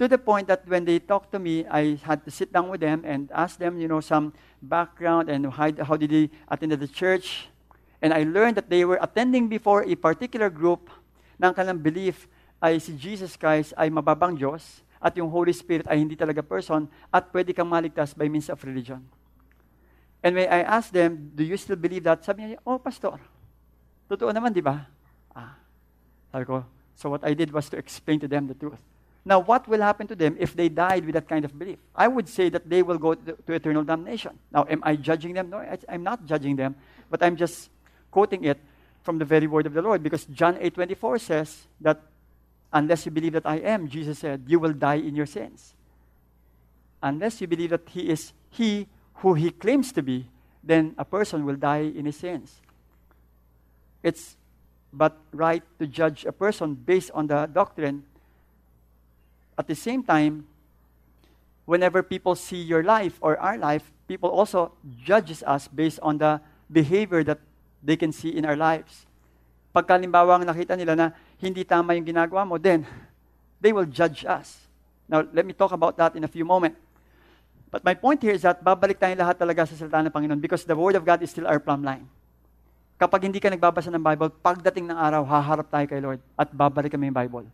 To 0.00 0.08
the 0.08 0.16
point 0.16 0.48
that 0.48 0.66
when 0.66 0.88
they 0.88 0.98
talked 0.98 1.30
to 1.32 1.38
me, 1.38 1.66
I 1.68 2.00
had 2.02 2.24
to 2.24 2.30
sit 2.30 2.50
down 2.50 2.72
with 2.72 2.80
them 2.80 3.04
and 3.04 3.28
ask 3.34 3.58
them, 3.58 3.78
you 3.78 3.86
know, 3.86 4.00
some 4.00 4.32
background 4.62 5.28
and 5.28 5.52
how, 5.52 5.68
how 5.84 5.96
did 6.00 6.08
they 6.08 6.30
attend 6.48 6.72
the 6.72 6.88
church. 6.88 7.52
And 8.00 8.14
I 8.14 8.24
learned 8.24 8.56
that 8.56 8.70
they 8.70 8.86
were 8.86 8.98
attending 9.02 9.48
before 9.48 9.84
a 9.84 9.94
particular 9.94 10.48
group 10.48 10.88
ang 11.42 11.52
kanilang 11.52 11.82
belief 11.82 12.30
ay 12.62 12.78
si 12.78 12.94
Jesus 12.94 13.34
Christ 13.34 13.74
ay 13.74 13.90
mababang 13.90 14.38
Diyos 14.38 14.86
at 15.02 15.18
yung 15.18 15.28
Holy 15.28 15.50
Spirit 15.50 15.90
ay 15.90 15.98
hindi 15.98 16.14
talaga 16.14 16.46
person 16.46 16.86
at 17.10 17.26
pwede 17.34 17.50
kang 17.50 17.66
maligtas 17.66 18.14
by 18.14 18.30
means 18.30 18.46
of 18.46 18.62
religion. 18.62 19.02
And 20.22 20.38
when 20.38 20.46
I 20.46 20.62
asked 20.62 20.94
them, 20.94 21.34
do 21.34 21.42
you 21.42 21.58
still 21.58 21.74
believe 21.74 22.06
that? 22.06 22.22
Sabi 22.22 22.54
niya, 22.54 22.62
oh, 22.62 22.78
pastor. 22.78 23.18
Totoo 24.06 24.30
naman, 24.30 24.54
di 24.54 24.62
ba? 24.62 24.86
Ah. 25.34 25.58
Sabi 26.30 26.46
ko, 26.46 26.62
so 26.94 27.10
what 27.10 27.26
I 27.26 27.34
did 27.34 27.50
was 27.50 27.66
to 27.74 27.76
explain 27.76 28.22
to 28.22 28.30
them 28.30 28.46
the 28.46 28.54
truth. 28.54 28.78
Now, 29.24 29.38
what 29.38 29.66
will 29.66 29.82
happen 29.82 30.06
to 30.06 30.14
them 30.14 30.36
if 30.38 30.54
they 30.54 30.68
died 30.68 31.04
with 31.04 31.14
that 31.14 31.28
kind 31.28 31.44
of 31.44 31.56
belief? 31.58 31.78
I 31.94 32.06
would 32.06 32.28
say 32.28 32.48
that 32.50 32.70
they 32.70 32.82
will 32.82 32.98
go 32.98 33.14
to, 33.14 33.34
to 33.34 33.52
eternal 33.52 33.82
damnation. 33.82 34.38
Now, 34.50 34.66
am 34.70 34.82
I 34.82 34.94
judging 34.94 35.34
them? 35.34 35.50
No, 35.50 35.58
I, 35.58 35.78
I'm 35.88 36.02
not 36.02 36.24
judging 36.26 36.54
them, 36.54 36.74
but 37.10 37.22
I'm 37.22 37.36
just 37.36 37.70
quoting 38.10 38.44
it 38.44 38.58
from 39.02 39.18
the 39.18 39.24
very 39.24 39.46
word 39.46 39.66
of 39.66 39.74
the 39.74 39.82
Lord 39.82 40.02
because 40.02 40.24
John 40.26 40.54
8:24 40.56 41.20
says 41.20 41.66
that 41.80 42.02
unless 42.72 43.06
you 43.06 43.12
believe 43.12 43.32
that 43.34 43.46
I 43.46 43.56
am, 43.56 43.88
Jesus 43.88 44.18
said, 44.18 44.44
you 44.46 44.58
will 44.58 44.72
die 44.72 44.96
in 44.96 45.14
your 45.14 45.26
sins. 45.26 45.74
Unless 47.02 47.40
you 47.40 47.46
believe 47.46 47.70
that 47.70 47.88
he 47.88 48.08
is 48.08 48.32
he 48.50 48.86
who 49.16 49.34
he 49.34 49.50
claims 49.50 49.92
to 49.92 50.02
be, 50.02 50.28
then 50.62 50.94
a 50.98 51.04
person 51.04 51.44
will 51.44 51.56
die 51.56 51.90
in 51.94 52.06
his 52.06 52.16
sins. 52.16 52.60
It's 54.02 54.36
but 54.92 55.16
right 55.32 55.62
to 55.78 55.86
judge 55.86 56.24
a 56.24 56.32
person 56.32 56.74
based 56.74 57.10
on 57.14 57.26
the 57.26 57.46
doctrine 57.46 58.04
at 59.58 59.66
the 59.66 59.74
same 59.74 60.02
time, 60.02 60.46
whenever 61.64 62.02
people 62.02 62.34
see 62.34 62.60
your 62.60 62.82
life 62.82 63.18
or 63.20 63.36
our 63.38 63.56
life, 63.58 63.92
people 64.08 64.30
also 64.30 64.72
judges 65.04 65.42
us 65.46 65.68
based 65.68 66.00
on 66.02 66.18
the 66.18 66.40
behavior 66.70 67.22
that 67.24 67.38
they 67.82 67.96
can 67.96 68.12
see 68.12 68.30
in 68.30 68.44
our 68.44 68.56
lives. 68.56 69.06
Pagka 69.74 69.96
ang 69.96 70.44
nakita 70.44 70.76
nila 70.76 70.96
na 70.96 71.06
hindi 71.42 71.66
tama 71.66 71.98
yung 71.98 72.06
ginagawa 72.06 72.46
mo, 72.46 72.54
then 72.56 72.86
they 73.58 73.74
will 73.74 73.86
judge 73.86 74.22
us. 74.22 74.62
Now, 75.10 75.26
let 75.34 75.42
me 75.42 75.52
talk 75.52 75.74
about 75.74 75.98
that 75.98 76.14
in 76.14 76.22
a 76.22 76.30
few 76.30 76.46
moments. 76.46 76.78
But 77.72 77.82
my 77.82 77.96
point 77.96 78.20
here 78.20 78.36
is 78.36 78.44
that 78.44 78.60
babalik 78.60 79.00
tayong 79.00 79.18
lahat 79.18 79.40
talaga 79.40 79.64
sa 79.64 79.74
salita 79.74 80.04
ng 80.04 80.12
Panginoon 80.12 80.40
because 80.40 80.62
the 80.68 80.76
Word 80.76 80.94
of 80.94 81.08
God 81.08 81.24
is 81.24 81.32
still 81.32 81.48
our 81.48 81.58
plumb 81.58 81.80
line. 81.80 82.04
Kapag 83.00 83.26
hindi 83.26 83.40
ka 83.40 83.48
nagbabasa 83.48 83.88
ng 83.90 84.04
Bible, 84.04 84.28
pagdating 84.28 84.92
ng 84.92 84.94
araw, 84.94 85.24
haharap 85.24 85.66
tayo 85.72 85.86
kay 85.88 85.98
Lord 85.98 86.20
at 86.36 86.52
babalik 86.52 86.92
kami 86.92 87.08
yung 87.08 87.16
Bible. 87.16 87.48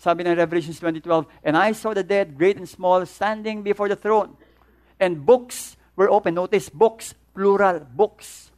Sabi 0.00 0.24
ng 0.24 0.36
Revelation 0.36 0.72
20:12, 0.72 1.28
And 1.44 1.54
I 1.56 1.76
saw 1.76 1.92
the 1.92 2.02
dead, 2.02 2.36
great 2.36 2.56
and 2.56 2.68
small, 2.68 3.04
standing 3.04 3.60
before 3.60 3.92
the 3.92 3.96
throne. 3.96 4.36
And 4.96 5.20
books 5.20 5.76
were 5.92 6.08
open. 6.08 6.34
Notice, 6.34 6.72
books, 6.72 7.12
plural, 7.36 7.84
books. 7.84 8.48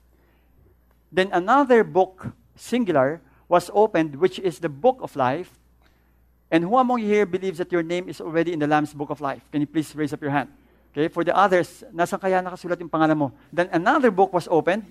Then 1.10 1.34
another 1.34 1.82
book, 1.82 2.30
singular, 2.54 3.18
was 3.48 3.70
opened, 3.72 4.16
which 4.16 4.38
is 4.38 4.58
the 4.58 4.68
book 4.68 4.98
of 5.00 5.16
life. 5.16 5.50
And 6.50 6.64
who 6.64 6.76
among 6.76 7.00
you 7.00 7.08
here 7.08 7.26
believes 7.26 7.58
that 7.58 7.72
your 7.72 7.82
name 7.82 8.08
is 8.08 8.20
already 8.20 8.52
in 8.52 8.58
the 8.58 8.66
Lamb's 8.66 8.94
book 8.94 9.10
of 9.10 9.20
life? 9.20 9.42
Can 9.52 9.60
you 9.60 9.66
please 9.66 9.94
raise 9.94 10.12
up 10.12 10.22
your 10.22 10.30
hand? 10.30 10.48
Okay, 10.92 11.08
for 11.08 11.24
the 11.24 11.36
others, 11.36 11.84
nasa 11.92 12.20
kaya 12.20 12.40
nakasulat 12.40 12.80
yung 12.80 12.88
pangalan 12.88 13.16
mo? 13.16 13.32
Then 13.52 13.68
another 13.72 14.10
book 14.10 14.32
was 14.32 14.48
opened, 14.48 14.84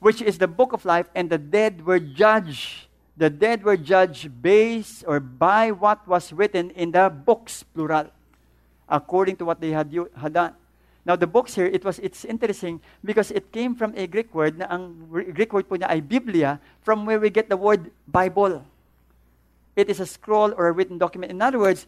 which 0.00 0.20
is 0.20 0.38
the 0.38 0.48
book 0.48 0.72
of 0.72 0.84
life, 0.84 1.06
and 1.14 1.30
the 1.30 1.38
dead 1.38 1.86
were 1.86 2.00
judged 2.00 2.90
the 3.16 3.30
dead 3.30 3.62
were 3.62 3.76
judged 3.76 4.42
based 4.42 5.04
or 5.06 5.20
by 5.20 5.70
what 5.70 6.06
was 6.06 6.32
written 6.32 6.70
in 6.70 6.90
the 6.90 7.08
books, 7.08 7.62
plural, 7.62 8.10
according 8.88 9.36
to 9.36 9.44
what 9.44 9.60
they 9.60 9.70
had, 9.70 9.94
had 10.16 10.32
done. 10.32 10.54
Now, 11.04 11.20
the 11.20 11.28
books 11.28 11.52
here, 11.52 11.68
it 11.68 11.84
was, 11.84 12.00
it's 12.00 12.24
interesting 12.24 12.80
because 13.04 13.28
it 13.30 13.52
came 13.52 13.76
from 13.76 13.92
a 13.92 14.08
Greek 14.08 14.32
word 14.32 14.56
na 14.56 14.64
ang 14.72 15.04
Greek 15.36 15.52
word 15.52 15.68
po 15.68 15.76
niya 15.76 15.92
ay 15.92 16.00
Biblia, 16.00 16.56
from 16.80 17.04
where 17.04 17.20
we 17.20 17.28
get 17.28 17.52
the 17.52 17.60
word 17.60 17.92
Bible. 18.08 18.64
It 19.76 19.92
is 19.92 20.00
a 20.00 20.08
scroll 20.08 20.56
or 20.56 20.64
a 20.68 20.72
written 20.72 20.96
document. 20.96 21.28
In 21.28 21.44
other 21.44 21.60
words, 21.60 21.84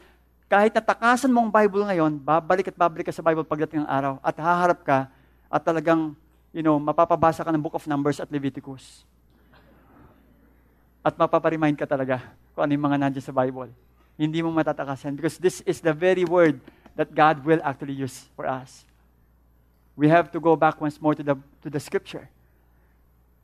kahit 0.52 0.76
natakasan 0.76 1.32
mo 1.32 1.48
ang 1.48 1.50
Bible 1.50 1.88
ngayon, 1.88 2.20
babalik 2.20 2.68
at 2.68 2.76
babalik 2.76 3.08
ka 3.08 3.14
sa 3.16 3.24
Bible 3.24 3.42
pagdating 3.48 3.82
ng 3.82 3.90
araw 3.90 4.20
at 4.20 4.36
haharap 4.36 4.84
ka 4.84 5.08
at 5.48 5.62
talagang, 5.64 6.12
you 6.52 6.60
know, 6.60 6.76
mapapabasa 6.76 7.40
ka 7.40 7.48
ng 7.48 7.62
Book 7.64 7.74
of 7.74 7.88
Numbers 7.88 8.20
at 8.20 8.28
Leviticus 8.28 9.08
at 11.06 11.14
mapaparemind 11.14 11.78
ka 11.78 11.86
talaga 11.86 12.18
kung 12.50 12.66
ano 12.66 12.74
yung 12.74 12.84
mga 12.90 12.98
nandiyan 12.98 13.22
sa 13.22 13.30
Bible. 13.30 13.70
Hindi 14.18 14.42
mo 14.42 14.50
matatakasan 14.50 15.14
because 15.14 15.38
this 15.38 15.62
is 15.62 15.78
the 15.78 15.94
very 15.94 16.26
word 16.26 16.58
that 16.98 17.14
God 17.14 17.46
will 17.46 17.62
actually 17.62 17.94
use 17.94 18.26
for 18.34 18.42
us. 18.42 18.82
We 19.96 20.08
have 20.08 20.30
to 20.32 20.40
go 20.40 20.54
back 20.56 20.80
once 20.80 21.00
more 21.00 21.14
to 21.14 21.22
the, 21.22 21.36
to 21.62 21.70
the 21.70 21.80
scripture. 21.80 22.28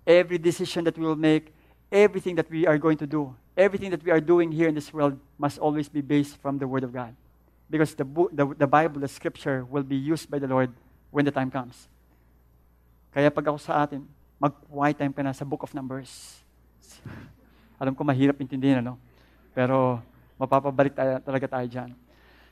Every 0.07 0.37
decision 0.37 0.85
that 0.85 0.99
we 0.99 1.07
will 1.07 1.17
make, 1.17 1.53
everything 1.91 2.37
that 2.37 2.51
we 2.51 2.67
are 2.67 2.77
going 2.77 2.99
to 2.99 3.07
do, 3.07 3.35
everything 3.57 3.91
that 3.91 4.05
we 4.05 4.11
are 4.11 4.21
doing 4.21 4.53
here 4.53 4.69
in 4.69 4.75
this 4.75 4.93
world 4.93 5.19
must 5.39 5.59
always 5.59 5.89
be 5.89 6.01
based 6.01 6.37
from 6.37 6.59
the 6.59 6.69
Word 6.69 6.85
of 6.85 6.93
God. 6.93 7.15
Because 7.71 7.95
the, 7.95 8.05
the, 8.33 8.55
the 8.59 8.67
Bible, 8.67 9.01
the 9.01 9.09
scripture, 9.09 9.65
will 9.65 9.83
be 9.83 9.97
used 9.97 10.31
by 10.31 10.39
the 10.39 10.47
Lord 10.47 10.73
when 11.11 11.25
the 11.25 11.31
time 11.31 11.51
comes. 11.51 11.89
Kaya 13.13 13.31
pag 13.31 13.49
ako 13.49 13.57
sa 13.57 13.85
atin, 13.85 14.05
mag-quiet 14.41 14.99
time 14.99 15.13
ka 15.13 15.23
na 15.23 15.33
sa 15.33 15.45
book 15.45 15.63
of 15.63 15.73
Numbers. 15.73 16.41
Alam 17.81 17.95
ko 17.95 18.05
mahirap 18.05 18.37
intindihin, 18.41 18.81
ano? 18.85 19.01
Pero 19.57 20.01
mapapabalik 20.37 20.97
tayo, 20.97 21.21
talaga 21.21 21.47
tayo 21.49 21.67
dyan. 21.69 21.91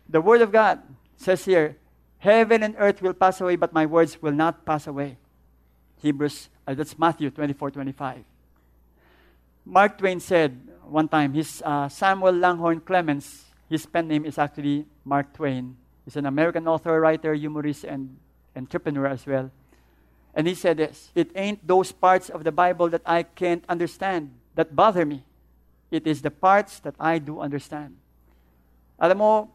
The 0.09 0.21
Word 0.21 0.45
of 0.45 0.53
God 0.53 0.81
says 1.17 1.45
here, 1.45 1.77
Heaven 2.21 2.63
and 2.63 2.75
earth 2.79 3.01
will 3.01 3.15
pass 3.15 3.41
away, 3.41 3.57
but 3.57 3.73
my 3.73 3.87
words 3.87 4.21
will 4.21 4.33
not 4.33 4.65
pass 4.65 4.87
away. 4.87 5.17
Hebrews, 6.03 6.49
uh, 6.67 6.75
that's 6.75 6.99
Matthew 6.99 7.31
24, 7.31 7.71
25. 7.73 8.25
Mark 9.65 9.99
Twain 9.99 10.21
said 10.21 10.61
one 10.85 11.09
time, 11.09 11.33
his 11.33 11.63
uh, 11.65 11.89
Samuel 11.89 12.33
Langhorne 12.33 12.81
Clemens, 12.81 13.45
his 13.69 13.87
pen 13.87 14.09
name 14.09 14.25
is 14.25 14.37
actually 14.37 14.85
Mark 15.05 15.33
Twain. 15.33 15.77
He's 16.05 16.17
an 16.17 16.27
American 16.27 16.69
author, 16.69 17.01
writer, 17.01 17.33
humorist, 17.33 17.85
and 17.85 18.17
entrepreneur 18.55 19.07
as 19.07 19.27
well. 19.27 19.51
And 20.35 20.47
he 20.47 20.55
said 20.55 20.77
this 20.77 21.11
It 21.15 21.31
ain't 21.35 21.67
those 21.67 21.93
parts 21.93 22.29
of 22.29 22.45
the 22.45 22.53
Bible 22.53 22.89
that 22.91 23.03
I 23.07 23.23
can't 23.23 23.65
understand, 23.69 24.33
that 24.57 24.77
bother 24.77 25.07
me. 25.07 25.25
It 25.91 26.07
is 26.07 26.23
the 26.23 26.31
parts 26.31 26.81
that 26.81 26.95
I 27.01 27.19
do 27.19 27.41
understand. 27.41 27.97
Alam 28.99 29.19
mo, 29.19 29.51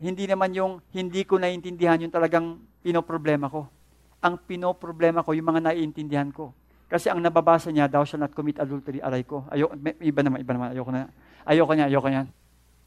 hindi 0.00 0.24
naman 0.24 0.56
yung 0.56 0.80
hindi 0.96 1.22
ko 1.28 1.36
naiintindihan 1.36 2.00
yung 2.00 2.12
talagang 2.12 2.56
pinoproblema 2.80 3.52
ko. 3.52 3.68
Ang 4.24 4.40
pinoproblema 4.48 5.20
ko, 5.20 5.36
yung 5.36 5.48
mga 5.48 5.70
naiintindihan 5.72 6.32
ko. 6.32 6.56
Kasi 6.90 7.06
ang 7.12 7.22
nababasa 7.22 7.70
niya, 7.70 7.86
thou 7.86 8.02
shall 8.02 8.18
not 8.18 8.34
commit 8.34 8.58
adultery, 8.58 8.98
aray 8.98 9.22
ko. 9.22 9.46
Ayo, 9.52 9.70
iba 10.02 10.20
naman, 10.24 10.42
iba 10.42 10.52
naman, 10.56 10.68
ayoko 10.74 10.90
na. 10.90 11.06
Ayoko 11.46 11.72
niya, 11.76 11.86
ayoko 11.86 12.08
niyan. 12.10 12.26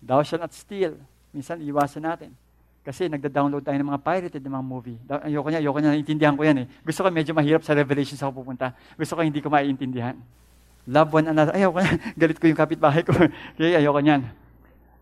Thou 0.04 0.20
shall 0.26 0.42
not 0.44 0.52
steal. 0.52 1.00
Minsan, 1.32 1.64
iwasan 1.64 2.04
natin. 2.04 2.36
Kasi 2.84 3.08
nagda-download 3.08 3.64
tayo 3.64 3.80
ng 3.80 3.90
mga 3.96 4.02
pirated 4.04 4.44
ng 4.44 4.54
mga 4.60 4.66
movie. 4.68 5.00
Ayoko 5.08 5.48
niya, 5.48 5.64
ayoko 5.64 5.78
niya, 5.80 5.90
naiintindihan 5.96 6.36
ko 6.36 6.44
yan 6.44 6.58
eh. 6.62 6.68
Gusto 6.84 7.00
ko 7.00 7.08
medyo 7.14 7.32
mahirap 7.32 7.64
sa 7.64 7.72
Revelations 7.72 8.20
ako 8.20 8.44
pupunta. 8.44 8.76
Gusto 9.00 9.16
ko 9.16 9.24
hindi 9.24 9.40
ko 9.40 9.48
maiintindihan. 9.48 10.20
Love 10.84 11.24
one 11.24 11.32
another. 11.32 11.56
Ayaw 11.56 11.72
ko 11.72 11.80
na. 11.80 11.96
Galit 12.20 12.38
ko 12.44 12.46
yung 12.52 12.60
kapitbahay 12.60 13.08
ko. 13.08 13.16
Kaya 13.56 13.80
ayaw 13.80 13.96
ko 13.96 14.02
niyan. 14.04 14.43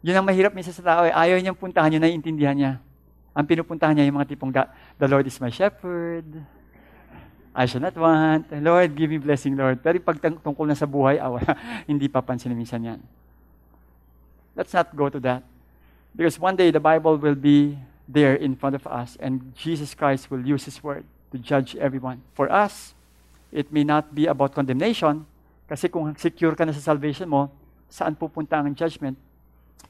Yun 0.01 0.17
ang 0.17 0.25
mahirap 0.25 0.49
minsan 0.53 0.73
sa 0.73 0.81
tao. 0.81 1.01
Eh. 1.05 1.13
Ayaw 1.13 1.37
niyang 1.37 1.57
puntahan 1.57 1.93
yun, 1.93 2.01
naiintindihan 2.01 2.57
niya. 2.57 2.73
Ang 3.37 3.45
pinupuntahan 3.45 3.93
niya 3.93 4.09
yung 4.09 4.17
mga 4.17 4.33
tipong, 4.33 4.51
The 4.97 5.07
Lord 5.07 5.29
is 5.29 5.37
my 5.37 5.53
shepherd. 5.53 6.25
I 7.53 7.67
shall 7.69 7.83
not 7.83 7.93
want. 7.93 8.49
Lord, 8.49 8.95
give 8.97 9.11
me 9.11 9.21
blessing, 9.21 9.53
Lord. 9.53 9.83
Pero 9.83 9.99
pag 10.01 10.17
tungkol 10.17 10.65
na 10.65 10.75
sa 10.75 10.89
buhay, 10.89 11.21
awa, 11.21 11.39
hindi 11.89 12.09
papansin 12.09 12.55
minsan 12.57 12.81
yan. 12.81 12.99
Let's 14.57 14.73
not 14.73 14.89
go 14.95 15.07
to 15.07 15.19
that. 15.21 15.43
Because 16.11 16.39
one 16.39 16.57
day 16.57 16.71
the 16.71 16.81
Bible 16.81 17.15
will 17.15 17.37
be 17.37 17.77
there 18.07 18.35
in 18.35 18.55
front 18.55 18.75
of 18.75 18.83
us 18.83 19.15
and 19.23 19.55
Jesus 19.55 19.95
Christ 19.95 20.27
will 20.27 20.43
use 20.43 20.67
His 20.67 20.83
word 20.83 21.07
to 21.31 21.39
judge 21.39 21.75
everyone. 21.79 22.19
For 22.35 22.51
us, 22.51 22.95
it 23.51 23.71
may 23.71 23.83
not 23.83 24.11
be 24.11 24.27
about 24.27 24.51
condemnation, 24.51 25.23
kasi 25.71 25.87
kung 25.87 26.11
secure 26.19 26.55
ka 26.55 26.67
na 26.67 26.75
sa 26.75 26.83
salvation 26.83 27.31
mo, 27.31 27.47
saan 27.87 28.15
pupunta 28.15 28.59
ang 28.59 28.75
judgment 28.75 29.15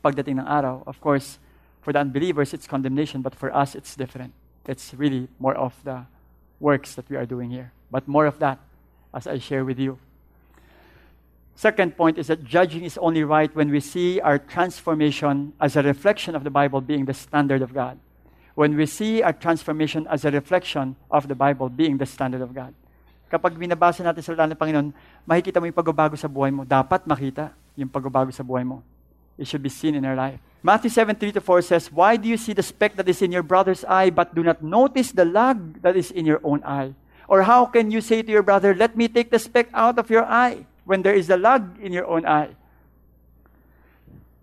pagdating 0.03 0.39
ng 0.39 0.47
araw? 0.47 0.83
Of 0.85 1.01
course, 1.01 1.39
for 1.81 1.93
the 1.93 1.99
unbelievers, 1.99 2.53
it's 2.53 2.67
condemnation, 2.67 3.21
but 3.21 3.35
for 3.35 3.53
us, 3.55 3.75
it's 3.75 3.95
different. 3.95 4.33
It's 4.67 4.93
really 4.93 5.27
more 5.39 5.55
of 5.55 5.73
the 5.83 6.05
works 6.59 6.95
that 6.95 7.09
we 7.09 7.17
are 7.17 7.25
doing 7.25 7.49
here. 7.49 7.71
But 7.89 8.07
more 8.07 8.25
of 8.25 8.39
that 8.39 8.59
as 9.13 9.27
I 9.27 9.39
share 9.39 9.65
with 9.65 9.79
you. 9.79 9.97
Second 11.55 11.97
point 11.97 12.17
is 12.17 12.27
that 12.27 12.43
judging 12.43 12.85
is 12.85 12.97
only 12.97 13.23
right 13.23 13.53
when 13.55 13.69
we 13.69 13.79
see 13.79 14.19
our 14.21 14.39
transformation 14.39 15.53
as 15.59 15.75
a 15.75 15.83
reflection 15.83 16.35
of 16.35 16.43
the 16.43 16.49
Bible 16.49 16.81
being 16.81 17.05
the 17.05 17.13
standard 17.13 17.61
of 17.61 17.73
God. 17.73 17.99
When 18.55 18.75
we 18.75 18.85
see 18.85 19.21
our 19.21 19.33
transformation 19.33 20.07
as 20.09 20.25
a 20.25 20.31
reflection 20.31 20.95
of 21.09 21.27
the 21.27 21.35
Bible 21.35 21.69
being 21.69 21.97
the 21.97 22.05
standard 22.05 22.41
of 22.41 22.53
God 22.53 22.73
kapag 23.31 23.55
binabasa 23.55 24.03
natin 24.03 24.19
sa 24.19 24.35
ng 24.35 24.59
Panginoon, 24.59 24.91
makikita 25.23 25.63
mo 25.63 25.71
yung 25.71 25.79
pagbabago 25.79 26.19
sa 26.19 26.27
buhay 26.27 26.51
mo. 26.51 26.67
Dapat 26.67 27.07
makita 27.07 27.55
yung 27.79 27.87
pagbabago 27.87 28.27
sa 28.35 28.43
buhay 28.43 28.67
mo. 28.67 28.83
It 29.37 29.47
should 29.47 29.63
be 29.63 29.69
seen 29.69 29.95
in 29.95 30.05
our 30.05 30.15
life. 30.15 30.39
Matthew 30.63 30.89
7, 30.89 31.15
3 31.15 31.31
to 31.33 31.41
4 31.41 31.61
says, 31.61 31.91
Why 31.91 32.17
do 32.17 32.27
you 32.27 32.37
see 32.37 32.53
the 32.53 32.61
speck 32.61 32.95
that 32.95 33.09
is 33.09 33.21
in 33.21 33.31
your 33.31 33.41
brother's 33.41 33.83
eye, 33.85 34.09
but 34.09 34.35
do 34.35 34.43
not 34.43 34.61
notice 34.61 35.11
the 35.11 35.25
log 35.25 35.81
that 35.81 35.97
is 35.97 36.11
in 36.11 36.25
your 36.25 36.39
own 36.43 36.63
eye? 36.63 36.93
Or 37.27 37.43
how 37.43 37.65
can 37.65 37.89
you 37.89 38.01
say 38.01 38.21
to 38.21 38.31
your 38.31 38.43
brother, 38.43 38.75
Let 38.75 38.95
me 38.95 39.07
take 39.07 39.31
the 39.31 39.39
speck 39.39 39.69
out 39.73 39.97
of 39.97 40.09
your 40.09 40.23
eye, 40.23 40.65
when 40.85 41.01
there 41.01 41.15
is 41.15 41.29
a 41.29 41.37
log 41.37 41.79
in 41.81 41.91
your 41.91 42.05
own 42.05 42.25
eye? 42.25 42.55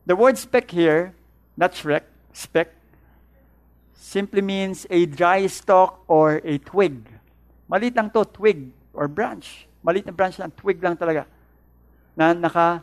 The 0.07 0.16
word 0.16 0.38
speck 0.38 0.70
here, 0.70 1.14
not 1.57 1.72
shrek, 1.72 2.03
speck, 2.33 2.74
simply 3.94 4.40
means 4.40 4.87
a 4.88 5.05
dry 5.07 5.46
stalk 5.46 6.03
or 6.09 6.40
a 6.42 6.59
twig. 6.59 7.05
Malit 7.70 7.94
lang 7.94 8.11
to, 8.11 8.24
twig 8.24 8.72
or 8.94 9.07
branch. 9.07 9.68
Maliit 9.85 10.07
na 10.07 10.12
branch 10.12 10.38
lang, 10.38 10.51
twig 10.51 10.83
lang 10.83 10.96
talaga, 10.96 11.29
na 12.16 12.33
naka, 12.33 12.83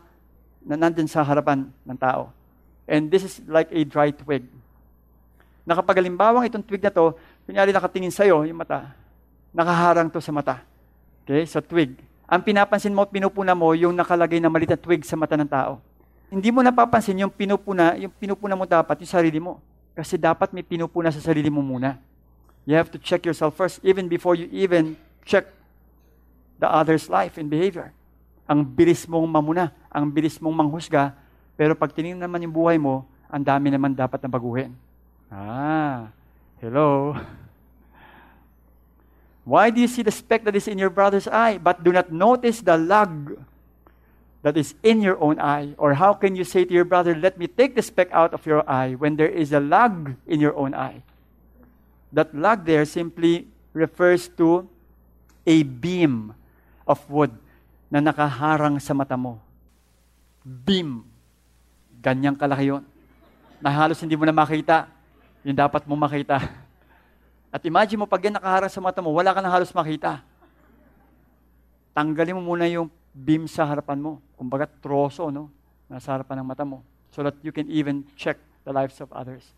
na 0.66 0.76
nandun 0.76 1.06
sa 1.06 1.22
harapan 1.22 1.70
ng 1.86 1.98
tao. 2.02 2.34
And 2.90 3.08
this 3.08 3.22
is 3.22 3.34
like 3.46 3.70
a 3.70 3.82
dry 3.86 4.10
twig. 4.10 4.50
Na 5.66 5.78
kapag 5.78 6.02
halimbawang 6.02 6.46
itong 6.50 6.66
twig 6.66 6.82
na 6.82 6.94
to, 6.94 7.14
kunyari 7.46 7.70
nakatingin 7.70 8.14
sa'yo 8.14 8.46
yung 8.46 8.58
mata, 8.58 8.94
nakaharang 9.54 10.10
to 10.10 10.22
sa 10.22 10.34
mata. 10.34 10.62
Okay? 11.26 11.46
So 11.46 11.62
twig. 11.62 11.98
Ang 12.26 12.42
pinapansin 12.42 12.94
mo 12.94 13.06
pinupuna 13.06 13.54
mo, 13.54 13.78
yung 13.78 13.94
nakalagay 13.94 14.42
na 14.42 14.50
maliit 14.50 14.74
na 14.74 14.82
twig 14.82 15.06
sa 15.06 15.14
mata 15.14 15.38
ng 15.38 15.50
tao. 15.50 15.78
Hindi 16.30 16.50
mo 16.50 16.66
napapansin 16.66 17.22
yung 17.22 17.30
pinupuna, 17.30 17.94
yung 18.02 18.10
pinupuna 18.10 18.58
mo 18.58 18.66
dapat 18.66 18.98
yung 19.06 19.14
sarili 19.14 19.38
mo. 19.38 19.62
Kasi 19.94 20.18
dapat 20.18 20.50
may 20.52 20.66
pinupuna 20.66 21.14
sa 21.14 21.22
sarili 21.22 21.54
mo 21.54 21.62
muna. 21.62 22.02
You 22.66 22.74
have 22.74 22.90
to 22.92 23.00
check 23.00 23.24
yourself 23.30 23.54
first, 23.54 23.78
even 23.86 24.10
before 24.10 24.34
you 24.34 24.50
even 24.50 24.98
check 25.22 25.46
the 26.58 26.66
other's 26.66 27.08
life 27.14 27.38
and 27.38 27.46
behavior. 27.46 27.94
Ang 28.50 28.66
bilis 28.66 29.06
mong 29.06 29.26
mamuna, 29.30 29.70
ang 29.96 30.12
bilis 30.12 30.36
mong 30.44 30.52
manghusga, 30.52 31.16
pero 31.56 31.72
pag 31.72 31.96
tinignan 31.96 32.28
naman 32.28 32.44
yung 32.44 32.52
buhay 32.52 32.76
mo, 32.76 33.08
ang 33.32 33.40
dami 33.40 33.72
naman 33.72 33.96
dapat 33.96 34.20
na 34.20 34.28
baguhin. 34.28 34.76
Ah, 35.32 36.12
hello. 36.60 37.16
Why 39.48 39.72
do 39.72 39.80
you 39.80 39.88
see 39.88 40.04
the 40.04 40.12
speck 40.12 40.44
that 40.44 40.60
is 40.60 40.68
in 40.68 40.76
your 40.76 40.92
brother's 40.92 41.32
eye, 41.32 41.56
but 41.56 41.80
do 41.80 41.96
not 41.96 42.12
notice 42.12 42.60
the 42.60 42.76
log 42.76 43.40
that 44.44 44.60
is 44.60 44.76
in 44.84 45.00
your 45.00 45.16
own 45.24 45.40
eye? 45.40 45.72
Or 45.80 45.96
how 45.96 46.12
can 46.12 46.36
you 46.36 46.44
say 46.44 46.66
to 46.66 46.74
your 46.74 46.84
brother, 46.84 47.16
Let 47.16 47.40
me 47.40 47.48
take 47.48 47.78
the 47.78 47.86
speck 47.86 48.12
out 48.12 48.36
of 48.36 48.44
your 48.44 48.68
eye, 48.68 49.00
when 49.00 49.16
there 49.16 49.32
is 49.32 49.54
a 49.54 49.64
log 49.64 50.20
in 50.28 50.44
your 50.44 50.58
own 50.58 50.76
eye? 50.76 51.06
That 52.12 52.36
log 52.36 52.66
there 52.66 52.84
simply 52.84 53.48
refers 53.72 54.28
to 54.42 54.68
a 55.46 55.62
beam 55.64 56.34
of 56.90 57.00
wood 57.10 57.32
na 57.94 58.02
nakaharang 58.02 58.82
sa 58.82 58.98
mata 58.98 59.14
mo. 59.14 59.45
Beam. 60.46 61.02
Ganyang 62.06 62.38
kalaki 62.38 62.70
yun. 62.70 62.86
Na 63.58 63.74
halos 63.74 63.98
hindi 63.98 64.14
mo 64.14 64.30
na 64.30 64.36
makita. 64.36 64.86
Yung 65.42 65.58
dapat 65.58 65.90
mo 65.90 65.98
makita. 65.98 66.38
At 67.50 67.66
imagine 67.66 67.98
mo, 67.98 68.06
pag 68.06 68.22
yan 68.22 68.38
nakaharang 68.38 68.70
sa 68.70 68.78
mata 68.78 69.02
mo, 69.02 69.10
wala 69.10 69.34
ka 69.34 69.42
na 69.42 69.50
halos 69.50 69.74
makita. 69.74 70.22
Tanggalin 71.98 72.38
mo 72.38 72.54
muna 72.54 72.70
yung 72.70 72.94
beam 73.10 73.50
sa 73.50 73.66
harapan 73.66 73.98
mo. 73.98 74.22
Kumbaga, 74.38 74.70
troso, 74.70 75.34
no? 75.34 75.50
Nasa 75.90 76.14
harapan 76.14 76.44
ng 76.44 76.48
mata 76.52 76.62
mo. 76.62 76.86
So 77.10 77.24
that 77.26 77.40
you 77.42 77.50
can 77.50 77.66
even 77.72 78.06
check 78.14 78.38
the 78.68 78.76
lives 78.76 79.02
of 79.02 79.10
others. 79.16 79.56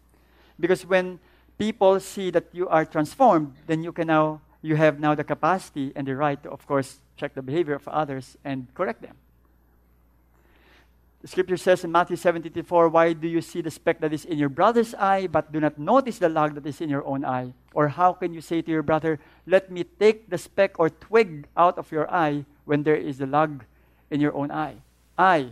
Because 0.56 0.86
when 0.86 1.20
people 1.58 2.00
see 2.00 2.30
that 2.32 2.48
you 2.54 2.70
are 2.70 2.86
transformed, 2.86 3.58
then 3.66 3.84
you 3.84 3.92
can 3.92 4.08
now, 4.08 4.40
you 4.62 4.78
have 4.78 5.02
now 5.02 5.18
the 5.18 5.26
capacity 5.26 5.92
and 5.98 6.08
the 6.08 6.16
right 6.16 6.38
to, 6.44 6.54
of 6.54 6.64
course, 6.70 7.02
check 7.18 7.34
the 7.34 7.42
behavior 7.42 7.76
of 7.76 7.88
others 7.90 8.38
and 8.46 8.70
correct 8.78 9.02
them. 9.02 9.18
The 11.28 11.32
scripture 11.44 11.60
says 11.60 11.84
in 11.84 11.92
Matthew 11.92 12.16
17:4, 12.16 12.88
Why 12.88 13.12
do 13.12 13.28
you 13.28 13.44
see 13.44 13.60
the 13.60 13.68
speck 13.68 14.00
that 14.00 14.16
is 14.16 14.24
in 14.24 14.40
your 14.40 14.48
brother's 14.48 14.96
eye, 14.96 15.28
but 15.28 15.52
do 15.52 15.60
not 15.60 15.76
notice 15.76 16.24
the 16.24 16.32
log 16.32 16.56
that 16.56 16.64
is 16.64 16.80
in 16.80 16.88
your 16.88 17.04
own 17.04 17.28
eye? 17.28 17.52
Or 17.76 17.92
how 17.92 18.16
can 18.16 18.32
you 18.32 18.40
say 18.40 18.64
to 18.64 18.72
your 18.72 18.80
brother, 18.80 19.20
Let 19.44 19.68
me 19.68 19.84
take 19.84 20.32
the 20.32 20.40
speck 20.40 20.80
or 20.80 20.88
twig 20.88 21.52
out 21.60 21.76
of 21.76 21.92
your 21.92 22.08
eye 22.08 22.48
when 22.64 22.88
there 22.88 22.96
is 22.96 23.20
a 23.20 23.28
log 23.28 23.68
in 24.08 24.24
your 24.24 24.32
own 24.40 24.56
eye? 24.56 24.80
Eye 25.20 25.52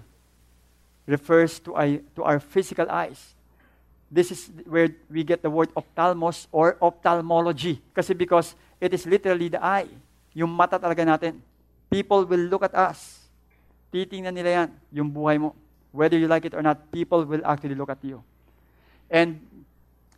refers 1.12 1.60
to, 1.68 1.76
eye, 1.76 2.00
to 2.16 2.24
our 2.24 2.40
physical 2.40 2.88
eyes. 2.88 3.36
This 4.08 4.32
is 4.32 4.48
where 4.72 4.96
we 5.12 5.28
get 5.28 5.44
the 5.44 5.52
word 5.52 5.76
ophthalmos 5.76 6.48
or 6.56 6.80
ophthalmology. 6.80 7.84
Kasi 7.92 8.16
because 8.16 8.56
it 8.80 8.96
is 8.96 9.04
literally 9.04 9.52
the 9.52 9.60
eye. 9.60 9.92
Yung 10.32 10.56
mata 10.56 10.80
talaga 10.80 11.04
natin. 11.04 11.44
People 11.92 12.24
will 12.24 12.48
look 12.48 12.64
at 12.64 12.72
us. 12.72 13.28
Titingnan 13.92 14.32
nila 14.32 14.64
yan, 14.64 14.70
yung 15.04 15.12
buhay 15.12 15.36
mo. 15.36 15.52
Whether 15.96 16.18
you 16.18 16.28
like 16.28 16.46
it 16.46 16.54
or 16.54 16.62
not, 16.62 16.92
people 16.92 17.24
will 17.24 17.46
actually 17.46 17.76
look 17.76 17.90
at 17.90 18.04
you. 18.04 18.24
And 19.10 19.40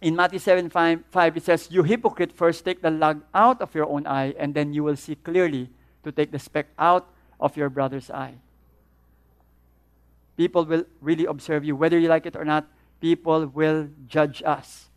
in 0.02 0.16
Matthew 0.16 0.40
7 0.40 0.70
5, 0.70 1.04
5, 1.10 1.38
it 1.38 1.44
says, 1.44 1.68
You 1.72 1.84
hypocrite, 1.84 2.34
first 2.34 2.66
take 2.66 2.82
the 2.82 2.92
log 2.92 3.22
out 3.34 3.62
of 3.62 3.74
your 3.76 3.88
own 3.88 4.08
eye, 4.08 4.34
and 4.38 4.54
then 4.54 4.74
you 4.74 4.84
will 4.84 4.96
see 4.96 5.16
clearly 5.16 5.70
to 6.04 6.12
take 6.12 6.32
the 6.32 6.40
speck 6.40 6.68
out 6.78 7.08
of 7.40 7.56
your 7.56 7.70
brother's 7.70 8.10
eye. 8.10 8.36
People 10.36 10.66
will 10.66 10.86
really 11.02 11.26
observe 11.26 11.66
you. 11.66 11.76
Whether 11.76 11.98
you 11.98 12.08
like 12.10 12.26
it 12.26 12.36
or 12.36 12.46
not, 12.46 12.68
people 13.02 13.48
will 13.48 13.90
judge 14.08 14.44
us. 14.46 14.90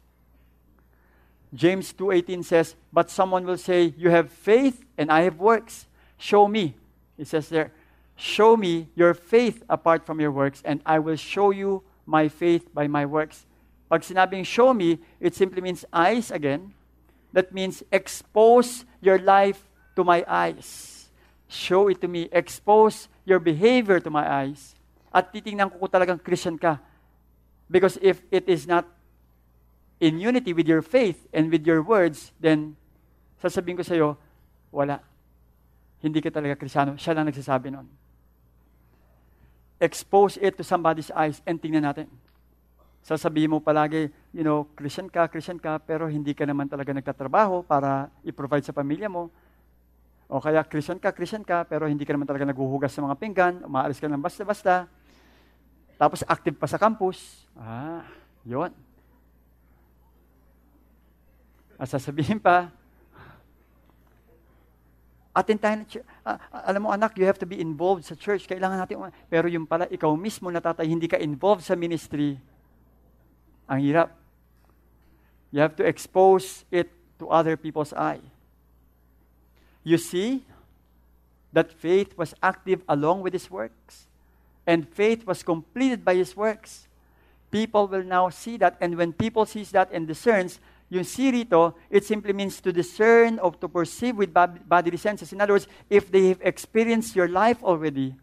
James 1.53 1.93
2:18 1.93 2.43
says, 2.43 2.77
"But 2.93 3.11
someone 3.11 3.45
will 3.45 3.57
say, 3.57 3.95
you 3.97 4.11
have 4.11 4.31
faith 4.31 4.85
and 4.97 5.11
I 5.11 5.23
have 5.23 5.38
works. 5.38 5.87
Show 6.16 6.47
me." 6.47 6.77
It 7.19 7.27
says 7.27 7.49
there, 7.49 7.73
"Show 8.21 8.61
me 8.61 8.93
your 8.93 9.17
faith 9.17 9.65
apart 9.65 10.05
from 10.05 10.21
your 10.21 10.29
works 10.29 10.61
and 10.61 10.85
I 10.85 11.01
will 11.01 11.17
show 11.17 11.49
you 11.49 11.81
my 12.05 12.29
faith 12.29 12.69
by 12.77 12.85
my 12.85 13.09
works." 13.09 13.49
Pag 13.89 14.05
sinabing 14.05 14.45
show 14.45 14.77
me, 14.77 15.01
it 15.19 15.35
simply 15.35 15.65
means 15.65 15.89
eyes 15.89 16.29
again. 16.31 16.77
That 17.33 17.51
means 17.51 17.83
expose 17.91 18.85
your 19.01 19.19
life 19.19 19.65
to 19.97 20.05
my 20.05 20.23
eyes. 20.29 21.09
Show 21.51 21.89
it 21.89 21.99
to 22.05 22.09
me. 22.09 22.31
Expose 22.31 23.09
your 23.27 23.41
behavior 23.43 23.99
to 23.99 24.11
my 24.11 24.23
eyes. 24.23 24.79
At 25.11 25.35
titingnan 25.35 25.75
ko 25.75 25.83
kung 25.83 25.91
talagang 25.91 26.23
Christian 26.23 26.55
ka. 26.55 26.79
Because 27.67 27.99
if 27.99 28.23
it 28.31 28.47
is 28.47 28.67
not 28.67 28.87
in 29.99 30.23
unity 30.23 30.55
with 30.55 30.71
your 30.71 30.83
faith 30.83 31.27
and 31.35 31.51
with 31.51 31.67
your 31.67 31.83
words, 31.83 32.31
then 32.39 32.79
sasabihin 33.43 33.79
ko 33.79 33.83
sa 33.83 33.99
iyo, 33.99 34.15
wala. 34.71 35.03
Hindi 35.99 36.23
ka 36.23 36.31
talaga 36.31 36.55
krisyano. 36.55 36.95
Siya 36.95 37.15
lang 37.15 37.27
nagsasabi 37.27 37.75
nun. 37.75 37.91
Expose 39.81 40.37
it 40.37 40.61
to 40.61 40.64
somebody's 40.64 41.09
eyes 41.16 41.40
and 41.49 41.57
tingnan 41.57 41.88
natin. 41.88 42.07
Sasabihin 43.01 43.49
mo 43.49 43.64
palagi, 43.64 44.12
you 44.37 44.45
know, 44.45 44.69
Christian 44.77 45.09
ka, 45.09 45.25
Christian 45.33 45.57
ka, 45.57 45.81
pero 45.81 46.05
hindi 46.05 46.37
ka 46.37 46.45
naman 46.45 46.69
talaga 46.69 46.93
nagtatrabaho 46.93 47.64
para 47.64 48.12
i-provide 48.21 48.61
sa 48.61 48.77
pamilya 48.77 49.09
mo. 49.09 49.33
O 50.29 50.38
kaya 50.38 50.61
Christian 50.69 51.01
ka, 51.01 51.11
Christian 51.16 51.40
ka, 51.40 51.64
pero 51.64 51.88
hindi 51.88 52.05
ka 52.05 52.12
naman 52.12 52.29
talaga 52.29 52.45
naghuhugas 52.45 52.93
sa 52.93 53.01
mga 53.01 53.16
pinggan, 53.16 53.55
umaalis 53.64 53.99
ka 53.99 54.07
ng 54.07 54.21
basta-basta. 54.21 54.85
Tapos 55.97 56.21
active 56.29 56.61
pa 56.61 56.69
sa 56.69 56.77
campus. 56.77 57.49
Ah, 57.57 58.05
yon. 58.45 58.73
At 61.81 61.88
sasabihin 61.88 62.37
pa, 62.37 62.69
atin 65.31 65.59
tayo 65.59 65.75
na 65.79 65.85
church. 65.87 66.07
Ah, 66.27 66.38
alam 66.66 66.83
mo 66.83 66.90
anak, 66.90 67.14
you 67.14 67.27
have 67.27 67.38
to 67.38 67.47
be 67.47 67.61
involved 67.62 68.03
sa 68.03 68.19
church. 68.19 68.51
Kailangan 68.51 68.83
natin, 68.83 68.99
pero 69.31 69.47
yung 69.47 69.66
pala, 69.66 69.87
ikaw 69.87 70.11
mismo 70.19 70.51
na 70.51 70.59
tatay, 70.59 70.87
hindi 70.90 71.07
ka 71.07 71.19
involved 71.19 71.62
sa 71.62 71.79
ministry, 71.79 72.38
ang 73.71 73.79
hirap. 73.79 74.11
You 75.55 75.62
have 75.62 75.75
to 75.79 75.87
expose 75.87 76.66
it 76.71 76.90
to 77.19 77.31
other 77.31 77.57
people's 77.57 77.95
eye. 77.95 78.23
You 79.83 79.99
see 79.99 80.47
that 81.53 81.73
faith 81.73 82.14
was 82.19 82.35
active 82.43 82.83
along 82.88 83.23
with 83.23 83.33
his 83.33 83.51
works. 83.51 84.07
And 84.66 84.87
faith 84.87 85.27
was 85.27 85.43
completed 85.43 86.05
by 86.05 86.14
his 86.14 86.37
works. 86.37 86.87
People 87.51 87.88
will 87.88 88.05
now 88.05 88.29
see 88.31 88.57
that. 88.59 88.77
And 88.81 88.95
when 88.95 89.12
people 89.12 89.47
sees 89.47 89.71
that 89.73 89.90
and 89.90 90.07
discerns, 90.07 90.61
yung 90.90 91.07
see 91.07 91.31
rito, 91.31 91.79
it 91.88 92.05
simply 92.05 92.35
means 92.35 92.61
to 92.61 92.74
discern 92.74 93.38
or 93.38 93.55
to 93.55 93.68
perceive 93.70 94.18
with 94.18 94.35
bodily 94.35 94.98
senses. 94.98 95.33
In 95.33 95.40
other 95.40 95.55
words, 95.55 95.70
if 95.88 96.11
they 96.11 96.35
have 96.35 96.42
experienced 96.42 97.14
your 97.14 97.29
life 97.29 97.62
already, 97.62 98.14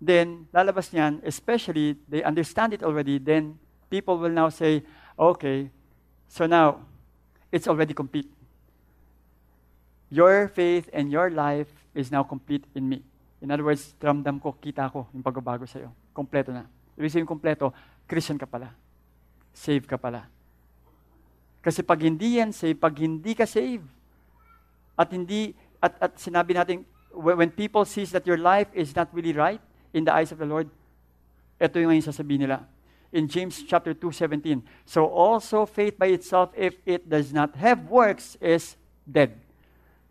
then 0.00 0.46
lalabas 0.54 0.94
niyan, 0.94 1.20
especially 1.26 1.98
they 2.08 2.22
understand 2.22 2.72
it 2.72 2.86
already, 2.86 3.18
then 3.18 3.58
people 3.90 4.16
will 4.18 4.30
now 4.30 4.48
say, 4.48 4.86
okay, 5.18 5.68
so 6.28 6.46
now 6.46 6.78
it's 7.50 7.66
already 7.66 7.92
complete. 7.92 8.30
Your 10.10 10.48
faith 10.48 10.88
and 10.92 11.10
your 11.10 11.28
life 11.30 11.68
is 11.94 12.10
now 12.10 12.22
complete 12.22 12.64
in 12.74 12.88
me. 12.88 13.02
In 13.42 13.50
other 13.50 13.64
words, 13.64 13.94
ramdam 14.00 14.40
ko, 14.40 14.54
kita 14.62 14.92
ko 14.92 15.10
yung 15.10 15.26
pagbabago 15.26 15.66
sa 15.66 15.82
iyo. 15.82 15.90
Kompleto 16.14 16.54
na. 16.54 16.70
Ibig 16.94 17.10
sabihin 17.10 17.26
kompleto, 17.26 17.74
Christian 18.06 18.38
ka 18.38 18.46
pala. 18.46 18.70
Save 19.50 19.90
ka 19.90 19.98
pala. 19.98 20.39
Kasi 21.60 21.84
pag 21.84 22.00
hindi 22.00 22.40
yan 22.40 22.56
save, 22.56 22.76
pag 22.80 22.96
hindi 22.96 23.36
ka 23.36 23.44
save, 23.44 23.84
at 24.96 25.08
hindi, 25.12 25.52
at, 25.80 25.92
at 26.00 26.12
sinabi 26.16 26.56
natin, 26.56 26.84
when 27.12 27.52
people 27.52 27.84
sees 27.84 28.12
that 28.12 28.24
your 28.24 28.40
life 28.40 28.68
is 28.72 28.96
not 28.96 29.08
really 29.12 29.32
right 29.32 29.60
in 29.92 30.04
the 30.04 30.12
eyes 30.12 30.32
of 30.32 30.38
the 30.40 30.48
Lord, 30.48 30.68
ito 31.60 31.76
yung 31.76 31.92
ngayon 31.92 32.04
sasabihin 32.04 32.48
nila. 32.48 32.64
In 33.12 33.28
James 33.28 33.60
chapter 33.66 33.92
2, 33.92 34.08
17, 34.12 34.62
So 34.86 35.04
also 35.04 35.66
faith 35.66 35.98
by 35.98 36.14
itself, 36.14 36.54
if 36.56 36.78
it 36.86 37.04
does 37.04 37.34
not 37.34 37.52
have 37.58 37.90
works, 37.90 38.38
is 38.40 38.78
dead. 39.04 39.36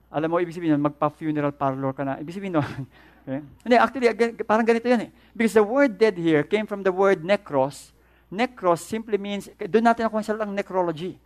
Alam 0.09 0.33
mo, 0.33 0.41
ibig 0.41 0.53
sabihin 0.53 0.77
nun, 0.77 0.89
magpa-funeral 0.89 1.53
parlor 1.53 1.93
ka 1.93 2.01
na. 2.05 2.17
Ibig 2.17 2.33
sabihin 2.33 2.59
nun, 2.59 2.65
okay? 3.25 3.41
Hindi, 3.63 3.75
actually, 3.77 4.07
parang 4.41 4.65
ganito 4.65 4.89
yan 4.89 5.07
eh. 5.07 5.09
Because 5.38 5.53
the 5.53 5.63
word 5.63 6.01
dead 6.01 6.17
here 6.17 6.41
came 6.41 6.65
from 6.65 6.81
the 6.81 6.91
word 6.91 7.21
necros. 7.21 7.93
Necros 8.29 8.81
simply 8.81 9.21
means, 9.21 9.47
doon 9.57 9.85
natin 9.85 10.09
ako 10.09 10.21
sa 10.25 10.33
lang 10.33 10.51
necrology. 10.53 11.17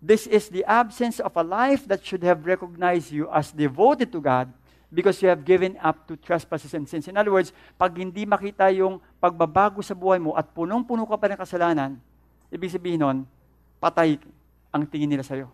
This 0.00 0.28
is 0.28 0.52
the 0.52 0.62
absence 0.68 1.18
of 1.18 1.32
a 1.34 1.42
life 1.42 1.88
that 1.88 2.04
should 2.04 2.22
have 2.22 2.44
recognized 2.44 3.10
you 3.10 3.26
as 3.32 3.50
devoted 3.50 4.12
to 4.12 4.20
God, 4.20 4.52
because 4.92 5.18
you 5.20 5.28
have 5.28 5.42
given 5.42 5.74
up 5.82 6.06
to 6.06 6.14
trespasses 6.14 6.72
and 6.72 6.86
sins. 6.86 7.08
In 7.10 7.18
other 7.18 7.34
words, 7.34 7.50
pag 7.74 7.90
hindi 7.98 8.22
makita 8.22 8.70
yung 8.70 9.02
pagbabago 9.18 9.82
sa 9.82 9.98
buhay 9.98 10.22
mo 10.22 10.38
at 10.38 10.46
punong-puno 10.54 11.02
ka 11.08 11.16
pa 11.18 11.26
ng 11.26 11.40
kasalanan, 11.40 11.90
ibig 12.54 12.70
sabihin 12.70 13.02
nun, 13.02 13.18
patay 13.82 14.16
ang 14.70 14.86
tingin 14.86 15.10
nila 15.10 15.26
sa'yo. 15.26 15.50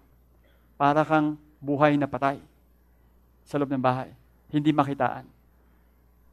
Para 0.77 1.01
kang 1.07 1.41
buhay 1.63 1.97
na 1.97 2.05
patay 2.05 2.43
sa 3.47 3.57
loob 3.57 3.73
ng 3.73 3.81
bahay. 3.81 4.13
Hindi 4.53 4.69
makitaan. 4.75 5.25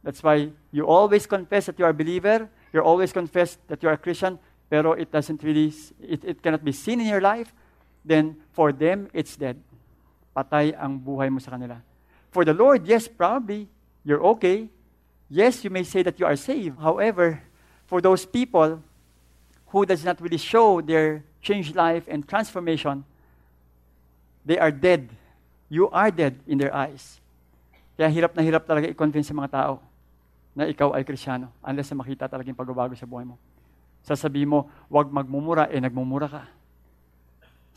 That's 0.04 0.20
why 0.20 0.52
you 0.68 0.84
always 0.84 1.24
confess 1.24 1.72
that 1.72 1.80
you 1.80 1.88
are 1.88 1.92
a 1.92 1.96
believer, 1.96 2.48
you 2.72 2.84
always 2.84 3.16
confess 3.16 3.56
that 3.68 3.80
you 3.80 3.88
are 3.88 3.96
a 3.96 4.00
Christian, 4.00 4.36
pero 4.68 4.92
it 4.92 5.08
doesn't 5.08 5.40
really, 5.40 5.72
it, 6.04 6.20
it 6.24 6.38
cannot 6.44 6.62
be 6.62 6.72
seen 6.72 7.00
in 7.00 7.08
your 7.08 7.24
life, 7.24 7.52
then 8.04 8.36
for 8.52 8.72
them, 8.72 9.08
it's 9.12 9.36
dead. 9.36 9.60
Patay 10.36 10.74
ang 10.78 10.98
buhay 10.98 11.28
mo 11.28 11.38
sa 11.38 11.52
kanila. 11.52 11.80
For 12.30 12.44
the 12.46 12.54
Lord, 12.54 12.86
yes, 12.86 13.08
probably, 13.10 13.66
you're 14.06 14.22
okay. 14.38 14.70
Yes, 15.28 15.62
you 15.62 15.70
may 15.70 15.82
say 15.82 16.02
that 16.02 16.18
you 16.18 16.26
are 16.26 16.38
saved. 16.38 16.78
However, 16.78 17.42
for 17.86 18.00
those 18.00 18.26
people 18.26 18.82
who 19.70 19.86
does 19.86 20.04
not 20.04 20.20
really 20.22 20.38
show 20.38 20.80
their 20.80 21.22
changed 21.42 21.74
life 21.74 22.06
and 22.06 22.26
transformation, 22.26 23.02
they 24.46 24.58
are 24.58 24.70
dead. 24.70 25.10
You 25.70 25.90
are 25.90 26.10
dead 26.10 26.38
in 26.46 26.58
their 26.58 26.74
eyes. 26.74 27.18
Kaya 27.94 28.10
hirap 28.10 28.32
na 28.34 28.42
hirap 28.42 28.64
talaga 28.66 28.88
i-convince 28.88 29.28
sa 29.28 29.36
mga 29.36 29.50
tao 29.50 29.82
na 30.56 30.66
ikaw 30.66 30.96
ay 30.96 31.04
krisyano 31.06 31.52
unless 31.62 31.92
na 31.92 32.00
makita 32.00 32.26
talaga 32.26 32.48
yung 32.48 32.58
pagbabago 32.58 32.96
sa 32.96 33.06
buhay 33.06 33.28
mo. 33.28 33.38
Sasabihin 34.02 34.48
mo, 34.48 34.66
huwag 34.88 35.12
magmumura, 35.12 35.68
eh 35.68 35.78
nagmumura 35.78 36.26
ka. 36.26 36.42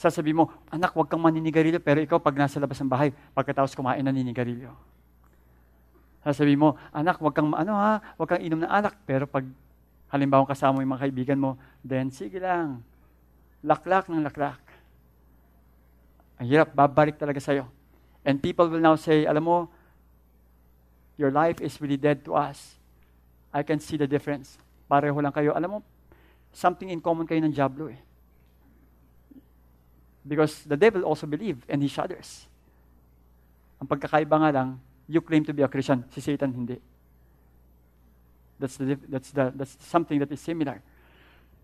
Sasabihin 0.04 0.44
mo, 0.44 0.52
anak, 0.68 0.92
huwag 0.92 1.08
kang 1.08 1.24
maninigarilyo, 1.24 1.80
pero 1.80 2.04
ikaw 2.04 2.20
pag 2.20 2.36
nasa 2.36 2.60
labas 2.60 2.76
ng 2.84 2.92
bahay, 2.92 3.16
pagkatapos 3.32 3.72
kumain, 3.72 4.04
naninigarilyo. 4.04 4.76
Sasabihin 6.28 6.60
mo, 6.60 6.76
anak, 6.92 7.24
huwag 7.24 7.32
kang, 7.32 7.56
ano 7.56 7.72
ha, 7.72 8.04
huwag 8.20 8.36
kang 8.36 8.44
inom 8.44 8.68
ng 8.68 8.68
alak, 8.68 9.00
pero 9.08 9.24
pag 9.24 9.48
halimbawa 10.12 10.44
kasama 10.44 10.76
mo 10.76 10.80
yung 10.84 10.92
mga 10.92 11.04
kaibigan 11.08 11.40
mo, 11.40 11.56
then 11.88 12.12
sige 12.12 12.36
lang, 12.36 12.84
laklak 13.64 14.12
ng 14.12 14.20
laklak. 14.28 14.60
Ang 16.36 16.52
hirap, 16.52 16.76
babalik 16.76 17.16
talaga 17.16 17.40
sa'yo. 17.40 17.72
And 18.28 18.44
people 18.44 18.68
will 18.68 18.84
now 18.84 19.00
say, 19.00 19.24
alam 19.24 19.48
mo, 19.48 19.72
your 21.16 21.32
life 21.32 21.64
is 21.64 21.80
really 21.80 21.96
dead 21.96 22.28
to 22.28 22.36
us. 22.36 22.76
I 23.56 23.64
can 23.64 23.80
see 23.80 23.96
the 23.96 24.08
difference. 24.08 24.60
Pareho 24.92 25.16
lang 25.24 25.32
kayo. 25.32 25.56
Alam 25.56 25.80
mo, 25.80 25.86
something 26.52 26.92
in 26.92 27.00
common 27.00 27.24
kayo 27.24 27.40
ng 27.40 27.56
Diablo 27.56 27.88
eh. 27.88 28.04
Because 30.24 30.64
the 30.64 30.78
devil 30.78 31.04
also 31.04 31.28
believe 31.28 31.64
and 31.68 31.84
he 31.84 31.88
shudders. 31.88 32.48
Ang 33.84 33.88
pagkakaiba 33.88 34.40
nga 34.40 34.52
lang, 34.56 34.80
you 35.08 35.20
claim 35.20 35.44
to 35.44 35.54
be 35.54 35.62
a 35.62 35.68
Christian, 35.68 36.08
si 36.10 36.22
Satan 36.22 36.56
hindi. 36.56 36.80
That's, 38.60 38.78
the, 38.78 38.96
that's, 39.10 39.32
the, 39.32 39.52
that's 39.56 39.76
something 39.84 40.20
that 40.20 40.32
is 40.32 40.40
similar. 40.40 40.82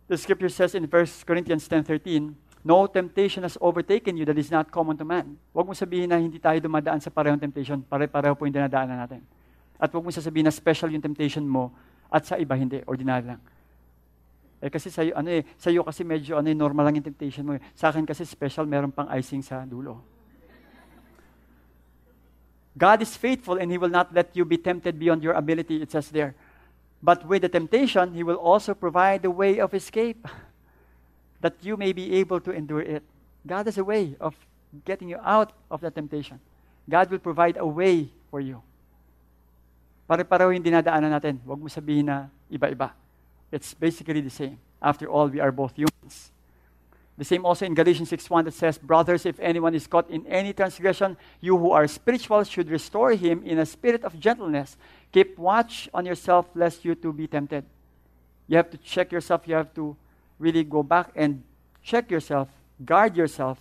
The 0.07 0.17
scripture 0.17 0.49
says 0.49 0.75
in 0.75 0.83
1 0.83 0.91
Corinthians 1.23 1.69
10.13, 1.69 2.35
No 2.63 2.87
temptation 2.87 3.43
has 3.43 3.57
overtaken 3.61 4.17
you 4.17 4.25
that 4.25 4.37
is 4.37 4.51
not 4.51 4.67
common 4.67 4.97
to 4.97 5.05
man. 5.07 5.39
Huwag 5.55 5.63
mo 5.63 5.71
sabihin 5.71 6.11
na 6.11 6.19
hindi 6.19 6.43
tayo 6.43 6.59
dumadaan 6.59 6.99
sa 6.99 7.07
parehong 7.07 7.39
temptation. 7.39 7.79
Pare-pareho 7.87 8.35
po 8.35 8.43
yung 8.43 8.51
dinadaanan 8.51 8.99
natin. 8.99 9.23
At 9.79 9.87
huwag 9.95 10.03
mo 10.03 10.11
sasabihin 10.11 10.43
na 10.43 10.51
special 10.51 10.91
yung 10.91 10.99
temptation 10.99 11.47
mo 11.47 11.71
at 12.11 12.27
sa 12.27 12.35
iba 12.35 12.59
hindi, 12.59 12.83
ordinary 12.83 13.31
lang. 13.31 13.39
Eh 14.59 14.67
kasi 14.67 14.91
sa'yo, 14.91 15.15
ano 15.15 15.31
eh, 15.31 15.47
sa'yo 15.55 15.87
kasi 15.87 16.03
medyo 16.03 16.35
ano 16.35 16.51
eh, 16.51 16.57
normal 16.57 16.83
lang 16.83 16.99
yung 16.99 17.07
temptation 17.07 17.47
mo 17.47 17.55
eh. 17.55 17.63
Sa 17.79 17.87
akin 17.87 18.03
kasi 18.03 18.27
special, 18.27 18.67
meron 18.67 18.91
pang 18.91 19.07
icing 19.15 19.39
sa 19.39 19.63
dulo. 19.63 20.03
God 22.75 22.99
is 23.03 23.15
faithful 23.15 23.55
and 23.55 23.71
He 23.71 23.79
will 23.79 23.91
not 23.91 24.11
let 24.11 24.35
you 24.35 24.43
be 24.43 24.59
tempted 24.59 24.99
beyond 24.99 25.23
your 25.23 25.33
ability, 25.33 25.79
it 25.79 25.91
says 25.91 26.11
there. 26.11 26.35
But 26.99 27.23
with 27.23 27.47
the 27.47 27.51
temptation, 27.51 28.11
He 28.11 28.23
will 28.23 28.39
also 28.39 28.75
provide 28.75 29.23
the 29.23 29.31
way 29.31 29.63
of 29.63 29.71
escape 29.71 30.27
that 31.43 31.55
you 31.63 31.79
may 31.79 31.95
be 31.95 32.19
able 32.19 32.43
to 32.43 32.51
endure 32.51 32.83
it. 32.83 33.03
God 33.47 33.71
has 33.71 33.79
a 33.79 33.83
way 33.83 34.19
of 34.19 34.35
getting 34.83 35.07
you 35.07 35.19
out 35.23 35.55
of 35.71 35.79
the 35.79 35.91
temptation. 35.91 36.39
God 36.83 37.07
will 37.07 37.23
provide 37.23 37.55
a 37.55 37.65
way 37.65 38.11
for 38.27 38.43
you. 38.43 38.59
Pare-pareho 40.03 40.51
yung 40.51 40.65
dinadaanan 40.65 41.15
natin. 41.15 41.39
Huwag 41.47 41.61
mo 41.63 41.71
sabihin 41.71 42.11
na 42.11 42.27
iba-iba. 42.51 42.98
It's 43.51 43.73
basically 43.73 44.21
the 44.21 44.29
same. 44.29 44.59
After 44.81 45.07
all, 45.07 45.27
we 45.27 45.39
are 45.39 45.51
both 45.51 45.75
humans. 45.75 46.31
The 47.17 47.25
same 47.25 47.45
also 47.45 47.65
in 47.65 47.73
Galatians 47.73 48.09
6.1 48.11 48.45
that 48.45 48.53
says, 48.53 48.77
Brothers, 48.77 49.25
if 49.25 49.37
anyone 49.41 49.75
is 49.75 49.87
caught 49.87 50.09
in 50.09 50.25
any 50.27 50.53
transgression, 50.53 51.17
you 51.41 51.57
who 51.57 51.71
are 51.71 51.85
spiritual 51.85 52.45
should 52.45 52.69
restore 52.69 53.11
him 53.11 53.43
in 53.43 53.59
a 53.59 53.65
spirit 53.65 54.05
of 54.05 54.17
gentleness. 54.17 54.77
Keep 55.11 55.37
watch 55.37 55.89
on 55.93 56.05
yourself 56.05 56.45
lest 56.55 56.85
you 56.85 56.95
too 56.95 57.11
be 57.11 57.27
tempted. 57.27 57.65
You 58.47 58.55
have 58.55 58.69
to 58.71 58.77
check 58.77 59.11
yourself. 59.11 59.41
You 59.47 59.55
have 59.55 59.73
to 59.73 59.97
really 60.39 60.63
go 60.63 60.81
back 60.81 61.11
and 61.13 61.43
check 61.83 62.09
yourself, 62.09 62.47
guard 62.85 63.17
yourself 63.17 63.59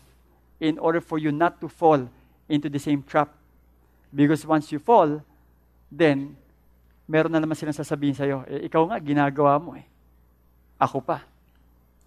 in 0.61 0.79
order 0.79 1.01
for 1.01 1.19
you 1.19 1.33
not 1.33 1.61
to 1.61 1.69
fall 1.69 2.09
into 2.49 2.69
the 2.69 2.79
same 2.79 3.03
trap. 3.03 3.35
Because 4.15 4.47
once 4.47 4.71
you 4.71 4.79
fall, 4.79 5.23
then 5.91 6.37
meron 7.09 7.33
na 7.33 7.41
naman 7.41 7.57
silang 7.57 7.73
sasabihin 7.73 8.13
sa'yo, 8.13 8.45
eh, 8.45 8.69
ikaw 8.69 8.85
nga, 8.93 9.01
ginagawa 9.01 9.57
mo 9.57 9.73
eh. 9.75 9.89
Ako 10.77 11.01
pa. 11.01 11.25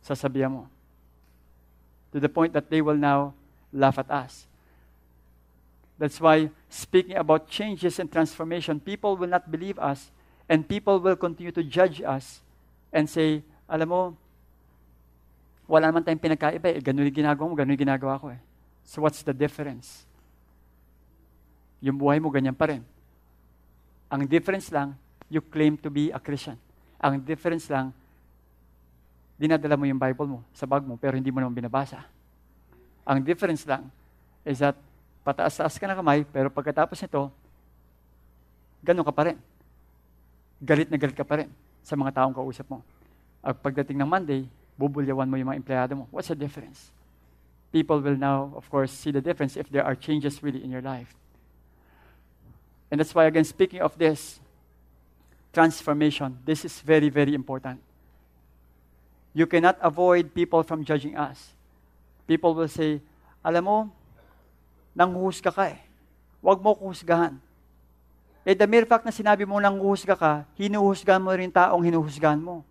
Sasabihan 0.06 0.54
mo. 0.54 0.70
To 2.14 2.22
the 2.22 2.30
point 2.30 2.54
that 2.54 2.70
they 2.70 2.86
will 2.86 2.96
now 2.96 3.34
laugh 3.74 3.98
at 3.98 4.08
us. 4.14 4.46
That's 5.98 6.22
why, 6.22 6.54
speaking 6.70 7.18
about 7.18 7.50
changes 7.50 7.98
and 7.98 8.10
transformation, 8.10 8.78
people 8.78 9.18
will 9.18 9.30
not 9.30 9.50
believe 9.50 9.82
us 9.82 10.14
and 10.46 10.66
people 10.66 11.02
will 11.02 11.18
continue 11.18 11.52
to 11.54 11.66
judge 11.66 12.02
us 12.02 12.42
and 12.94 13.10
say, 13.10 13.42
alam 13.66 13.90
mo, 13.90 14.02
wala 15.66 15.90
naman 15.90 16.04
tayong 16.06 16.22
pinagkaiba 16.22 16.78
eh. 16.78 16.82
Ganun 16.84 17.10
yung 17.10 17.20
ginagawa 17.26 17.46
mo, 17.50 17.56
ganun 17.58 17.74
yung 17.74 17.86
ginagawa 17.88 18.20
ko 18.22 18.30
eh. 18.30 18.42
So 18.84 19.02
what's 19.02 19.24
the 19.24 19.34
difference? 19.34 20.06
Yung 21.80 21.98
buhay 21.98 22.20
mo, 22.20 22.28
ganyan 22.30 22.54
pa 22.58 22.70
rin. 22.70 22.84
Ang 24.12 24.28
difference 24.28 24.68
lang, 24.68 24.92
you 25.32 25.40
claim 25.40 25.80
to 25.80 25.88
be 25.88 26.12
a 26.12 26.20
Christian. 26.20 26.60
Ang 27.00 27.24
difference 27.24 27.72
lang, 27.72 27.96
dinadala 29.40 29.80
mo 29.80 29.88
yung 29.88 29.98
Bible 29.98 30.28
mo 30.28 30.40
sa 30.52 30.68
bag 30.68 30.84
mo, 30.84 31.00
pero 31.00 31.16
hindi 31.16 31.32
mo 31.32 31.40
naman 31.40 31.56
binabasa. 31.56 32.04
Ang 33.08 33.24
difference 33.24 33.64
lang 33.64 33.88
is 34.44 34.60
that 34.60 34.76
pataas-taas 35.24 35.80
ka 35.80 35.88
na 35.88 35.96
kamay, 35.96 36.28
pero 36.28 36.52
pagkatapos 36.52 37.00
nito, 37.00 37.32
ganun 38.84 39.08
ka 39.08 39.16
pa 39.16 39.32
rin. 39.32 39.38
Galit 40.60 40.92
na 40.92 41.00
galit 41.00 41.16
ka 41.16 41.24
pa 41.24 41.42
rin 41.42 41.50
sa 41.82 41.96
mga 41.96 42.22
taong 42.22 42.36
kausap 42.36 42.68
mo. 42.70 42.84
At 43.42 43.58
pagdating 43.58 43.98
ng 43.98 44.10
Monday, 44.12 44.46
bubulyawan 44.78 45.26
mo 45.26 45.40
yung 45.40 45.50
mga 45.50 45.60
empleyado 45.64 45.94
mo. 45.98 46.06
What's 46.14 46.30
the 46.30 46.38
difference? 46.38 46.92
People 47.72 48.04
will 48.04 48.20
now, 48.20 48.52
of 48.60 48.68
course, 48.68 48.92
see 48.92 49.16
the 49.16 49.24
difference 49.24 49.56
if 49.56 49.72
there 49.72 49.88
are 49.88 49.96
changes 49.96 50.44
really 50.44 50.60
in 50.60 50.70
your 50.70 50.84
life. 50.84 51.16
And 52.92 53.00
that's 53.00 53.16
why, 53.16 53.26
again, 53.26 53.48
speaking 53.48 53.80
of 53.80 53.98
this, 53.98 54.42
transformation, 55.54 56.38
this 56.46 56.64
is 56.64 56.80
very, 56.80 57.10
very 57.10 57.34
important. 57.34 57.80
You 59.34 59.48
cannot 59.48 59.78
avoid 59.80 60.34
people 60.34 60.64
from 60.64 60.84
judging 60.84 61.16
us. 61.16 61.56
People 62.28 62.56
will 62.56 62.68
say, 62.68 63.00
alam 63.44 63.64
mo, 63.64 63.78
nanghuhusga 64.96 65.52
ka 65.52 65.72
eh. 65.72 65.80
Huwag 66.44 66.60
mo 66.60 66.76
kuhusgahan. 66.76 67.40
Eh, 68.44 68.56
the 68.56 68.68
mere 68.68 68.88
fact 68.88 69.06
na 69.06 69.12
sinabi 69.12 69.48
mo 69.48 69.60
nanghuhusga 69.60 70.16
ka, 70.18 70.44
hinuhusgahan 70.60 71.22
mo 71.22 71.32
rin 71.32 71.52
taong 71.52 71.84
hinuhusgahan 71.84 72.40
mo. 72.40 72.64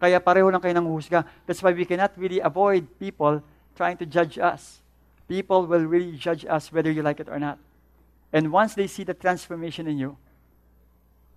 Kaya 0.00 0.20
pareho 0.20 0.52
lang 0.52 0.60
kayo 0.60 0.76
nanghuhusga. 0.76 1.24
That's 1.48 1.64
why 1.64 1.72
we 1.72 1.88
cannot 1.88 2.12
really 2.20 2.40
avoid 2.44 2.84
people 3.00 3.40
trying 3.72 3.96
to 3.96 4.04
judge 4.04 4.36
us. 4.36 4.84
People 5.24 5.64
will 5.64 5.88
really 5.88 6.12
judge 6.20 6.44
us 6.44 6.68
whether 6.68 6.92
you 6.92 7.00
like 7.00 7.20
it 7.20 7.28
or 7.32 7.40
not. 7.40 7.56
And 8.34 8.50
once 8.50 8.74
they 8.74 8.90
see 8.90 9.06
the 9.06 9.14
transformation 9.14 9.86
in 9.86 9.96
you, 9.96 10.18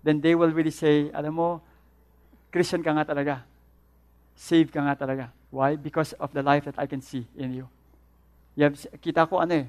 then 0.02 0.20
they 0.20 0.34
will 0.34 0.50
really 0.50 0.74
say, 0.74 1.14
alam 1.14 1.38
mo, 1.38 1.62
Christian 2.50 2.82
ka 2.82 2.90
nga 2.90 3.06
talaga. 3.06 3.46
Saved 4.34 4.74
ka 4.74 4.82
nga 4.82 4.98
talaga. 4.98 5.30
Why? 5.54 5.78
Because 5.78 6.10
of 6.18 6.34
the 6.34 6.42
life 6.42 6.66
that 6.66 6.74
I 6.74 6.90
can 6.90 7.00
see 7.00 7.22
in 7.38 7.54
you. 7.54 7.70
you 8.58 8.66
have, 8.66 8.74
kita 8.98 9.30
ko 9.30 9.38
ano 9.38 9.62
eh, 9.62 9.66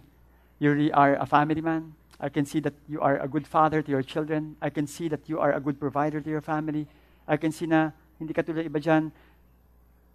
you 0.58 0.74
really 0.74 0.92
are 0.92 1.14
a 1.22 1.26
family 1.30 1.62
man. 1.62 1.94
I 2.18 2.34
can 2.34 2.50
see 2.50 2.60
that 2.66 2.74
you 2.90 3.00
are 3.00 3.22
a 3.22 3.30
good 3.30 3.46
father 3.46 3.86
to 3.86 3.90
your 3.94 4.02
children. 4.02 4.58
I 4.58 4.74
can 4.74 4.90
see 4.90 5.08
that 5.14 5.30
you 5.30 5.38
are 5.38 5.54
a 5.54 5.62
good 5.62 5.80
provider 5.80 6.20
to 6.20 6.30
your 6.30 6.42
family. 6.42 6.90
I 7.30 7.38
can 7.38 7.54
see 7.54 7.70
na 7.70 7.94
hindi 8.18 8.34
ka 8.34 8.42
tulad 8.42 8.66
iba 8.66 8.82
dyan, 8.82 9.14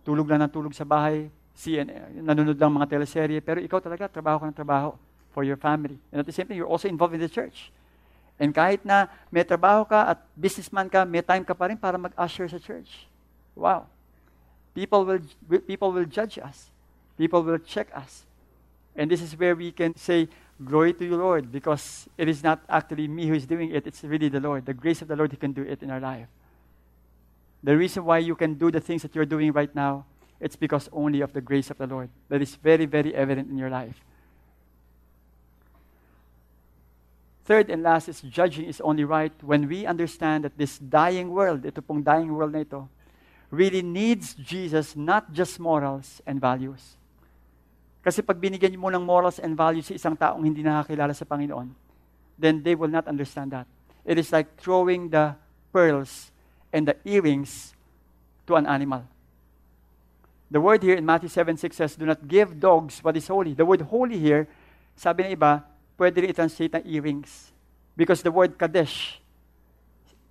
tulog 0.03 0.27
lang 0.27 0.43
ng 0.43 0.51
tulog 0.51 0.75
sa 0.75 0.83
bahay, 0.83 1.31
CNN, 1.55 2.27
nanonood 2.27 2.59
lang 2.59 2.75
mga 2.75 2.91
teleserye, 2.91 3.39
pero 3.39 3.62
ikaw 3.62 3.79
talaga, 3.79 4.11
trabaho 4.11 4.43
ka 4.43 4.51
ng 4.51 4.59
trabaho 4.59 4.99
for 5.35 5.43
your 5.43 5.59
family. 5.59 5.99
And 6.14 6.22
at 6.22 6.26
the 6.26 6.32
same 6.32 6.47
time, 6.47 6.57
you're 6.57 6.70
also 6.70 6.89
involved 6.89 7.14
in 7.14 7.20
the 7.20 7.28
church. 7.28 7.74
And 8.39 8.55
kahit 8.55 8.87
na 8.87 9.07
may 9.30 9.43
trabaho 9.43 9.87
ka 9.89 10.14
at 10.14 10.22
businessman 10.39 10.89
ka, 10.89 11.05
may 11.05 11.22
time 11.22 11.45
ka 11.45 11.55
pa 11.55 11.66
rin 11.66 11.76
para 11.76 11.99
mag-usher 11.99 12.47
sa 12.47 12.59
church. 12.59 13.07
Wow. 13.55 13.87
People 14.74 15.05
will, 15.05 15.22
people 15.66 15.91
will 15.91 16.07
judge 16.07 16.39
us. 16.39 16.70
People 17.18 17.43
will 17.43 17.59
check 17.59 17.91
us. 17.95 18.26
And 18.95 19.11
this 19.11 19.22
is 19.22 19.35
where 19.39 19.55
we 19.55 19.70
can 19.70 19.95
say, 19.95 20.30
Glory 20.62 20.93
to 20.95 21.05
you, 21.05 21.16
Lord, 21.16 21.51
because 21.51 22.09
it 22.16 22.28
is 22.28 22.45
not 22.45 22.62
actually 22.68 23.09
me 23.09 23.26
who 23.26 23.35
is 23.35 23.45
doing 23.45 23.74
it, 23.74 23.87
it's 23.89 24.05
really 24.05 24.28
the 24.28 24.39
Lord. 24.39 24.66
The 24.66 24.74
grace 24.74 25.03
of 25.03 25.09
the 25.09 25.16
Lord 25.16 25.32
who 25.32 25.37
can 25.37 25.53
do 25.53 25.62
it 25.62 25.82
in 25.82 25.91
our 25.91 25.99
life. 25.99 26.28
The 27.64 27.76
reason 27.76 28.05
why 28.05 28.18
you 28.18 28.37
can 28.37 28.55
do 28.55 28.70
the 28.70 28.78
things 28.78 29.03
that 29.03 29.14
you're 29.16 29.26
doing 29.26 29.51
right 29.51 29.74
now, 29.74 30.05
it's 30.39 30.55
because 30.55 30.89
only 30.93 31.22
of 31.22 31.32
the 31.32 31.41
grace 31.41 31.70
of 31.70 31.78
the 31.78 31.89
Lord. 31.89 32.09
That 32.28 32.41
is 32.41 32.55
very, 32.55 32.87
very 32.87 33.14
evident 33.14 33.51
in 33.51 33.59
your 33.59 33.70
life. 33.70 34.05
Third 37.45 37.69
and 37.69 37.85
last 37.85 38.09
is 38.09 38.25
judging 38.25 38.65
is 38.65 38.81
only 38.81 39.05
right 39.05 39.33
when 39.45 39.69
we 39.69 39.85
understand 39.85 40.45
that 40.45 40.57
this 40.57 40.81
dying 40.81 41.29
world, 41.29 41.69
ito 41.69 41.85
pong 41.85 42.01
dying 42.01 42.33
world 42.33 42.57
na 42.57 42.65
ito, 42.65 42.89
really 43.53 43.85
needs 43.85 44.33
Jesus, 44.33 44.97
not 44.97 45.29
just 45.29 45.61
morals 45.61 46.25
and 46.25 46.41
values. 46.41 46.97
Kasi 48.01 48.25
pag 48.25 48.41
binigyan 48.41 48.77
mo 48.81 48.89
ng 48.89 49.05
morals 49.05 49.37
and 49.37 49.53
values 49.53 49.93
sa 49.93 49.97
isang 49.97 50.17
taong 50.17 50.41
hindi 50.41 50.65
nakakilala 50.65 51.13
sa 51.13 51.29
Panginoon, 51.29 51.69
then 52.41 52.65
they 52.65 52.73
will 52.73 52.91
not 52.91 53.05
understand 53.05 53.53
that. 53.53 53.69
It 54.09 54.17
is 54.17 54.33
like 54.33 54.57
throwing 54.57 55.13
the 55.13 55.37
pearls 55.69 56.33
and 56.73 56.89
the 56.89 56.97
earrings 57.05 57.77
to 58.49 58.57
an 58.57 58.65
animal. 58.65 59.05
The 60.49 60.61
word 60.61 60.81
here 60.81 60.97
in 60.97 61.05
Matthew 61.05 61.29
7 61.29 61.57
6 61.57 61.77
says, 61.77 61.97
Do 61.97 62.05
not 62.05 62.29
give 62.29 62.61
dogs 62.61 63.01
what 63.05 63.17
is 63.17 63.29
holy. 63.29 63.53
The 63.53 63.65
word 63.65 63.81
holy 63.89 64.17
here, 64.17 64.49
sabi 64.97 65.25
ng 65.25 65.37
iba, 65.37 65.65
pwede 65.97 66.25
rin 66.25 66.31
i-translate 66.31 66.81
ng 66.81 66.85
earrings. 66.87 67.53
Because 67.95 68.23
the 68.23 68.33
word 68.33 68.59
kadesh 68.59 69.23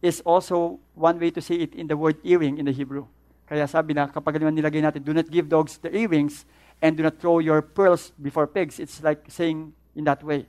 is 0.03 0.19
also 0.27 0.79
one 0.93 1.15
way 1.15 1.31
to 1.31 1.39
say 1.39 1.63
it 1.63 1.71
in 1.73 1.87
the 1.87 1.95
word 1.95 2.19
earring 2.27 2.59
in 2.59 2.67
the 2.67 2.75
Hebrew. 2.75 3.07
Kaya 3.47 3.67
sabi 3.67 3.95
na, 3.95 4.11
kapag 4.11 4.35
naman 4.35 4.55
nilagay 4.55 4.83
natin, 4.83 4.99
do 4.99 5.15
not 5.15 5.31
give 5.31 5.47
dogs 5.47 5.79
the 5.79 5.91
earrings, 5.91 6.43
and 6.83 6.99
do 6.99 7.03
not 7.03 7.15
throw 7.19 7.39
your 7.39 7.63
pearls 7.63 8.11
before 8.19 8.43
pigs. 8.43 8.79
It's 8.79 8.99
like 8.99 9.23
saying 9.31 9.71
in 9.95 10.03
that 10.03 10.19
way. 10.19 10.43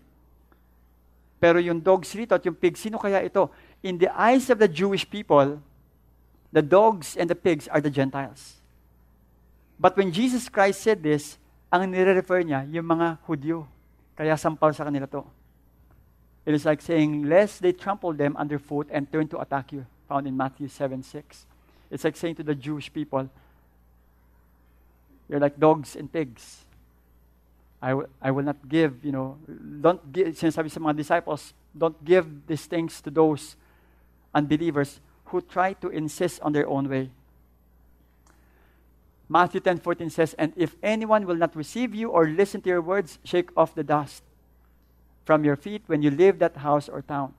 Pero 1.38 1.62
yung 1.62 1.78
dogs 1.78 2.10
rito 2.18 2.34
at 2.34 2.42
yung 2.42 2.58
pigs, 2.58 2.82
sino 2.82 2.98
kaya 2.98 3.22
ito? 3.22 3.50
In 3.86 3.98
the 3.98 4.10
eyes 4.10 4.50
of 4.50 4.58
the 4.58 4.66
Jewish 4.66 5.06
people, 5.06 5.62
the 6.50 6.62
dogs 6.62 7.14
and 7.14 7.30
the 7.30 7.38
pigs 7.38 7.70
are 7.70 7.78
the 7.78 7.92
Gentiles. 7.92 8.58
But 9.78 9.94
when 9.94 10.10
Jesus 10.10 10.48
Christ 10.48 10.82
said 10.82 11.02
this, 11.02 11.38
ang 11.70 11.90
nire-refer 11.90 12.42
niya, 12.42 12.66
yung 12.70 12.86
mga 12.86 13.18
Hudyo. 13.26 13.66
Kaya 14.16 14.34
sampal 14.38 14.74
sa 14.74 14.84
kanila 14.84 15.10
to. 15.10 15.26
It 16.46 16.54
is 16.54 16.64
like 16.64 16.82
saying, 16.82 17.24
lest 17.24 17.62
they 17.62 17.72
trample 17.72 18.12
them 18.12 18.36
underfoot 18.36 18.88
and 18.92 19.10
turn 19.10 19.28
to 19.28 19.40
attack 19.40 19.72
you, 19.72 19.86
found 20.08 20.26
in 20.26 20.36
Matthew 20.36 20.68
7 20.68 21.02
6. 21.02 21.46
It's 21.90 22.04
like 22.04 22.16
saying 22.16 22.36
to 22.36 22.42
the 22.42 22.54
Jewish 22.54 22.92
people, 22.92 23.28
You're 25.28 25.40
like 25.40 25.58
dogs 25.58 25.96
and 25.96 26.12
pigs. 26.12 26.64
I, 27.80 27.90
w- 27.90 28.08
I 28.20 28.30
will 28.30 28.44
not 28.44 28.68
give, 28.68 29.04
you 29.04 29.12
know, 29.12 29.36
don't 29.80 30.12
give, 30.12 30.28
sinasabi 30.28 30.70
sa 30.70 30.80
mga 30.80 30.96
disciples, 30.96 31.52
don't 31.76 31.96
give 32.04 32.46
these 32.46 32.66
things 32.66 33.00
to 33.02 33.10
those 33.10 33.56
unbelievers 34.34 35.00
who 35.26 35.40
try 35.40 35.72
to 35.74 35.88
insist 35.88 36.40
on 36.40 36.52
their 36.52 36.68
own 36.68 36.88
way. 36.88 37.10
Matthew 39.34 39.58
10:14 39.58 40.14
says, 40.14 40.30
"And 40.38 40.54
if 40.54 40.78
anyone 40.78 41.26
will 41.26 41.34
not 41.34 41.58
receive 41.58 41.90
you 41.90 42.14
or 42.14 42.30
listen 42.30 42.62
to 42.62 42.70
your 42.70 42.78
words, 42.78 43.18
shake 43.26 43.50
off 43.58 43.74
the 43.74 43.82
dust 43.82 44.22
from 45.26 45.42
your 45.42 45.58
feet 45.58 45.82
when 45.90 46.06
you 46.06 46.10
leave 46.14 46.38
that 46.38 46.62
house 46.62 46.86
or 46.86 47.02
town." 47.02 47.34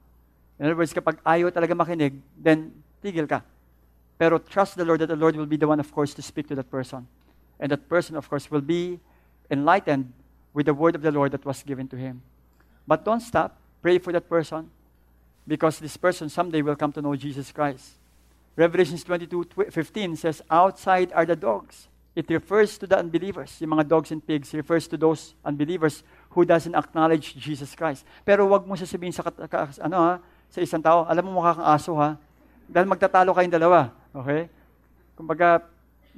In 0.60 0.68
other 0.68 0.76
words, 0.76 0.91
kapag 0.91 1.24
ayaw 1.24 1.56
talaga 1.56 1.72
makinig, 1.72 2.20
then 2.36 2.84
tigil 3.00 3.24
ka. 3.24 3.48
Pero 4.20 4.43
trust 4.43 4.76
the 4.76 4.84
Lord 4.84 5.00
that 5.00 5.08
the 5.08 5.16
Lord 5.16 5.39
will 5.39 5.48
be 5.48 5.56
the 5.56 5.72
one, 5.72 5.80
of 5.80 5.88
course, 5.96 6.12
to 6.20 6.22
speak 6.22 6.52
to 6.52 6.56
that 6.60 6.68
person. 6.68 7.08
And 7.64 7.72
that 7.72 7.88
person, 7.88 8.20
of 8.20 8.28
course, 8.28 8.52
will 8.52 8.64
be 8.64 9.00
enlightened 9.48 10.12
with 10.52 10.68
the 10.68 10.76
word 10.76 11.00
of 11.00 11.02
the 11.02 11.16
Lord 11.16 11.32
that 11.32 11.48
was 11.48 11.64
given 11.64 11.88
to 11.88 11.96
him. 11.96 12.20
But 12.84 13.08
don't 13.08 13.24
stop. 13.24 13.56
Pray 13.80 14.04
for 14.04 14.12
that 14.12 14.28
person 14.28 14.68
because 15.48 15.80
this 15.80 15.96
person 15.96 16.28
someday 16.28 16.60
will 16.60 16.76
come 16.76 16.91
to 16.91 17.02
know 17.02 17.16
Jesus 17.16 17.56
Christ. 17.56 17.96
Revelations 18.56 19.03
22 19.03 19.68
15 19.70 20.16
says, 20.16 20.41
Outside 20.49 21.12
are 21.12 21.26
the 21.26 21.36
dogs. 21.36 21.88
It 22.16 22.32
refers 22.32 22.80
to 22.80 22.88
the 22.88 22.95
unbelievers. 22.95 23.60
Yung 23.60 23.76
mga 23.76 23.91
dogs 23.91 24.12
and 24.16 24.24
pigs 24.24 24.56
refers 24.56 24.88
to 24.88 24.95
those 24.95 25.36
unbelievers 25.43 25.99
who 26.32 26.47
doesn't 26.47 26.72
acknowledge 26.72 27.36
Jesus 27.36 27.76
Christ. 27.76 28.08
Pero 28.24 28.47
wag 28.47 28.64
mo 28.64 28.80
sasabihin 28.80 29.12
sa, 29.12 29.28
ka, 29.28 29.68
ano, 29.84 29.99
ha, 29.99 30.14
sa 30.47 30.64
isang 30.64 30.80
tao, 30.80 31.03
alam 31.03 31.28
mo 31.28 31.43
mukha 31.43 31.60
kang 31.60 31.68
aso 31.68 31.91
ha, 31.99 32.16
dahil 32.72 32.88
magtatalo 32.88 33.36
kayong 33.36 33.51
dalawa. 33.51 33.91
Okay? 34.16 34.47
Kumbaga, 35.20 35.68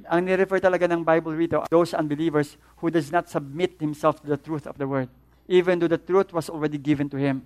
ang 0.06 0.22
nirefer 0.22 0.62
talaga 0.62 0.86
ng 0.86 1.02
Bible 1.02 1.34
rito, 1.34 1.66
those 1.66 1.90
unbelievers 1.90 2.54
who 2.78 2.86
does 2.94 3.10
not 3.10 3.26
submit 3.26 3.74
himself 3.82 4.22
to 4.22 4.30
the 4.30 4.38
truth 4.38 4.70
of 4.70 4.78
the 4.78 4.86
word, 4.86 5.10
even 5.50 5.82
though 5.82 5.90
the 5.90 5.98
truth 5.98 6.30
was 6.30 6.46
already 6.46 6.78
given 6.78 7.10
to 7.10 7.18
him. 7.18 7.42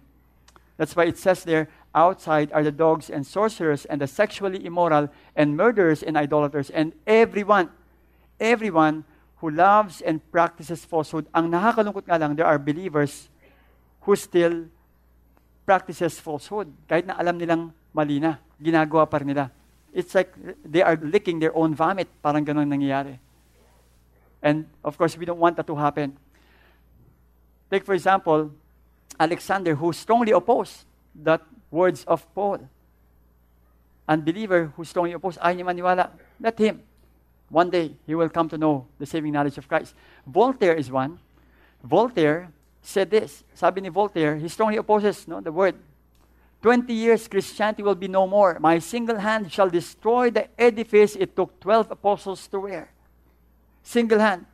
That's 0.77 0.93
why 0.93 1.09
it 1.09 1.17
says 1.17 1.45
there, 1.45 1.73
outside 1.95 2.51
are 2.53 2.63
the 2.63 2.73
dogs 2.73 3.11
and 3.11 3.27
sorcerers 3.27 3.85
and 3.87 4.01
the 4.01 4.07
sexually 4.07 4.65
immoral 4.65 5.09
and 5.37 5.57
murderers 5.57 6.03
and 6.03 6.17
idolaters 6.17 6.71
and 6.71 6.93
everyone, 7.07 7.71
everyone 8.41 9.05
who 9.39 9.51
loves 9.51 10.01
and 10.01 10.21
practices 10.31 10.85
falsehood. 10.85 11.27
Ang 11.35 11.51
nakakalungkot 11.51 12.07
nga 12.07 12.19
lang, 12.19 12.37
there 12.37 12.47
are 12.47 12.59
believers 12.59 13.29
who 14.03 14.17
still 14.17 14.67
practices 15.67 16.19
falsehood. 16.19 16.71
Kahit 16.89 17.07
na 17.07 17.19
alam 17.19 17.39
nilang 17.39 17.75
mali 17.93 18.19
na, 18.19 18.39
ginagawa 18.63 19.09
pa 19.11 19.19
rin 19.19 19.35
nila. 19.35 19.51
It's 19.93 20.15
like 20.15 20.33
they 20.65 20.81
are 20.81 20.97
licking 20.97 21.39
their 21.39 21.55
own 21.55 21.75
vomit. 21.75 22.09
Parang 22.23 22.47
ganun 22.47 22.71
nangyayari. 22.71 23.19
And 24.43 24.67
of 24.83 24.97
course, 24.97 25.19
we 25.19 25.27
don't 25.27 25.39
want 25.39 25.57
that 25.57 25.67
to 25.67 25.77
happen. 25.77 26.17
Take 27.71 27.85
for 27.85 27.95
example, 27.95 28.51
Alexander, 29.21 29.75
who 29.75 29.93
strongly 29.93 30.33
opposed 30.33 30.85
that 31.23 31.43
words 31.73 32.05
of 32.05 32.23
Paul. 32.35 32.61
Unbeliever 34.07 34.73
who 34.77 34.85
strongly 34.85 35.13
opposed, 35.17 35.41
ayaw 35.41 35.57
niya 35.57 35.67
maniwala. 35.67 36.11
Let 36.39 36.59
him. 36.59 36.83
One 37.49 37.71
day, 37.71 37.97
he 38.07 38.15
will 38.15 38.29
come 38.29 38.49
to 38.49 38.59
know 38.59 38.87
the 38.99 39.07
saving 39.07 39.33
knowledge 39.33 39.59
of 39.59 39.67
Christ. 39.67 39.97
Voltaire 40.27 40.77
is 40.77 40.93
one. 40.93 41.19
Voltaire 41.83 42.53
said 42.81 43.11
this. 43.11 43.43
Sabi 43.55 43.81
ni 43.81 43.89
Voltaire, 43.89 44.37
he 44.37 44.49
strongly 44.49 44.77
opposes 44.77 45.27
no, 45.27 45.41
the 45.41 45.51
word 45.51 45.75
20 46.63 46.95
years, 46.95 47.27
Christianity 47.27 47.83
will 47.83 47.97
be 47.97 48.07
no 48.07 48.27
more. 48.27 48.57
My 48.61 48.79
single 48.79 49.19
hand 49.19 49.51
shall 49.51 49.69
destroy 49.69 50.31
the 50.31 50.47
edifice 50.59 51.17
it 51.17 51.35
took 51.35 51.59
12 51.59 51.91
apostles 51.91 52.47
to 52.47 52.61
wear. 52.61 52.89
Single 53.83 54.21
hand. 54.21 54.47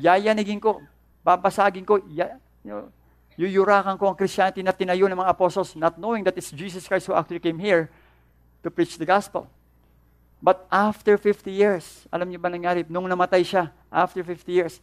Yayanigin 0.00 0.60
ko. 0.60 0.80
Babasagin 1.24 1.84
ko. 1.84 2.00
Ya, 2.08 2.40
you 2.64 2.72
know, 2.72 2.88
yuyurakan 3.40 3.96
ko 3.96 4.12
ang 4.12 4.16
Christianity 4.18 4.60
na 4.60 4.76
tinayo 4.76 5.08
ng 5.08 5.16
mga 5.16 5.32
apostles, 5.32 5.72
not 5.72 5.96
knowing 5.96 6.20
that 6.28 6.36
it's 6.36 6.52
Jesus 6.52 6.84
Christ 6.84 7.08
who 7.08 7.16
actually 7.16 7.40
came 7.40 7.56
here 7.56 7.88
to 8.60 8.68
preach 8.68 9.00
the 9.00 9.08
gospel. 9.08 9.48
But 10.40 10.68
after 10.68 11.16
50 11.16 11.48
years, 11.48 12.04
alam 12.12 12.28
niyo 12.28 12.40
ba 12.40 12.52
nangyari? 12.52 12.84
Nung 12.84 13.08
namatay 13.08 13.40
siya, 13.40 13.72
after 13.88 14.20
50 14.20 14.44
years, 14.52 14.74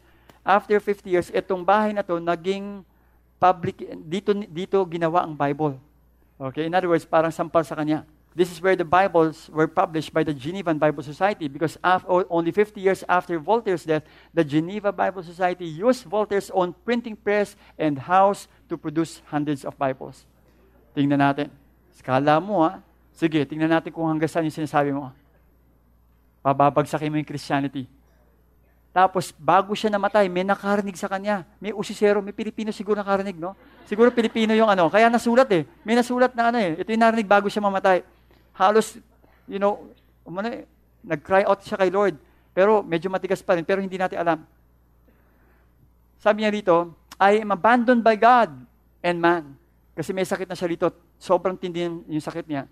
after 0.42 0.78
50 0.82 1.06
years, 1.06 1.28
itong 1.30 1.62
bahay 1.62 1.94
na 1.94 2.02
to 2.02 2.18
naging 2.18 2.82
public, 3.38 3.86
dito, 4.06 4.34
dito 4.34 4.78
ginawa 4.90 5.26
ang 5.26 5.38
Bible. 5.38 5.78
Okay, 6.38 6.70
in 6.70 6.74
other 6.74 6.90
words, 6.90 7.06
parang 7.06 7.34
sampal 7.34 7.66
sa 7.66 7.74
kanya. 7.74 8.06
This 8.38 8.54
is 8.54 8.62
where 8.62 8.78
the 8.78 8.86
Bibles 8.86 9.50
were 9.50 9.66
published 9.66 10.14
by 10.14 10.22
the 10.22 10.30
Genevan 10.30 10.78
Bible 10.78 11.02
Society 11.02 11.50
because 11.50 11.74
after, 11.82 12.22
only 12.30 12.54
50 12.54 12.78
years 12.78 13.02
after 13.10 13.34
Voltaire's 13.42 13.82
death, 13.82 14.06
the 14.30 14.46
Geneva 14.46 14.94
Bible 14.94 15.26
Society 15.26 15.66
used 15.66 16.06
Voltaire's 16.06 16.54
own 16.54 16.78
printing 16.86 17.18
press 17.18 17.58
and 17.82 17.98
house 17.98 18.46
to 18.70 18.78
produce 18.78 19.26
hundreds 19.34 19.66
of 19.66 19.74
Bibles. 19.74 20.22
Tingnan 20.94 21.18
natin. 21.18 21.50
Skala 21.98 22.38
mo 22.38 22.62
ha. 22.62 22.78
Sige, 23.10 23.42
tingnan 23.42 23.74
natin 23.74 23.90
kung 23.90 24.06
hanggang 24.06 24.30
saan 24.30 24.46
yung 24.46 24.54
sinasabi 24.54 24.94
mo. 24.94 25.10
Pababagsakin 26.46 27.10
mo 27.10 27.18
yung 27.18 27.26
Christianity. 27.26 27.90
Tapos, 28.94 29.34
bago 29.34 29.74
siya 29.74 29.90
namatay, 29.90 30.30
may 30.30 30.46
nakarinig 30.46 30.94
sa 30.94 31.10
kanya. 31.10 31.42
May 31.58 31.74
usisero, 31.74 32.22
may 32.22 32.38
Pilipino 32.38 32.70
siguro 32.70 33.02
nakarinig, 33.02 33.34
no? 33.34 33.58
Siguro 33.90 34.14
Pilipino 34.14 34.54
yung 34.54 34.70
ano. 34.70 34.94
Kaya 34.94 35.10
nasulat 35.10 35.50
eh. 35.58 35.66
May 35.82 35.98
nasulat 35.98 36.38
na 36.38 36.54
ano 36.54 36.62
eh. 36.62 36.78
Ito 36.78 36.94
yung 36.94 37.02
narinig 37.02 37.26
bago 37.26 37.50
siya 37.50 37.66
mamatay. 37.66 38.17
Halos, 38.58 38.98
you 39.46 39.62
know, 39.62 39.86
umano 40.26 40.50
eh, 40.50 40.66
nag-cry 41.06 41.46
out 41.46 41.62
siya 41.62 41.78
kay 41.78 41.94
Lord. 41.94 42.18
Pero 42.58 42.82
medyo 42.82 43.08
matigas 43.14 43.46
pa 43.46 43.54
rin, 43.54 43.62
pero 43.62 43.78
hindi 43.78 44.02
natin 44.02 44.18
alam. 44.18 44.42
Sabi 46.18 46.42
niya 46.42 46.50
rito, 46.50 46.98
I 47.22 47.46
am 47.46 47.54
abandoned 47.54 48.02
by 48.02 48.18
God 48.18 48.50
and 49.06 49.22
man. 49.22 49.54
Kasi 49.94 50.10
may 50.10 50.26
sakit 50.26 50.50
na 50.50 50.58
siya 50.58 50.70
rito. 50.70 50.90
Sobrang 51.22 51.54
tindi 51.54 51.86
yung 51.86 52.22
sakit 52.22 52.50
niya. 52.50 52.66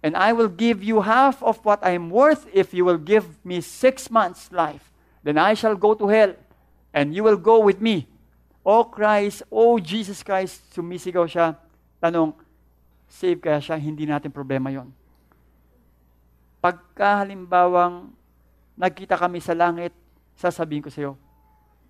And 0.00 0.16
I 0.16 0.32
will 0.32 0.48
give 0.48 0.80
you 0.80 1.04
half 1.04 1.42
of 1.42 1.60
what 1.64 1.82
I 1.82 1.92
am 1.96 2.08
worth 2.08 2.48
if 2.54 2.72
you 2.72 2.84
will 2.84 3.00
give 3.00 3.26
me 3.44 3.60
six 3.60 4.08
months' 4.08 4.48
life. 4.48 4.88
Then 5.24 5.36
I 5.36 5.52
shall 5.58 5.74
go 5.74 5.92
to 5.98 6.06
hell, 6.06 6.32
and 6.94 7.12
you 7.12 7.26
will 7.26 7.40
go 7.40 7.58
with 7.60 7.82
me. 7.82 8.06
O 8.62 8.84
Christ, 8.84 9.42
O 9.50 9.80
Jesus 9.82 10.22
Christ, 10.22 10.62
sumisigaw 10.70 11.26
siya. 11.26 11.58
Tanong, 11.98 12.36
save 13.10 13.42
kaya 13.42 13.58
siya? 13.58 13.74
Hindi 13.80 14.06
natin 14.06 14.30
problema 14.30 14.70
yon. 14.70 14.92
Pagka 16.58 17.22
halimbawang 17.22 18.10
nagkita 18.78 19.18
kami 19.18 19.38
sa 19.42 19.54
langit, 19.54 19.94
sasabihin 20.38 20.82
ko 20.82 20.90
sa 20.90 21.00
iyo, 21.02 21.18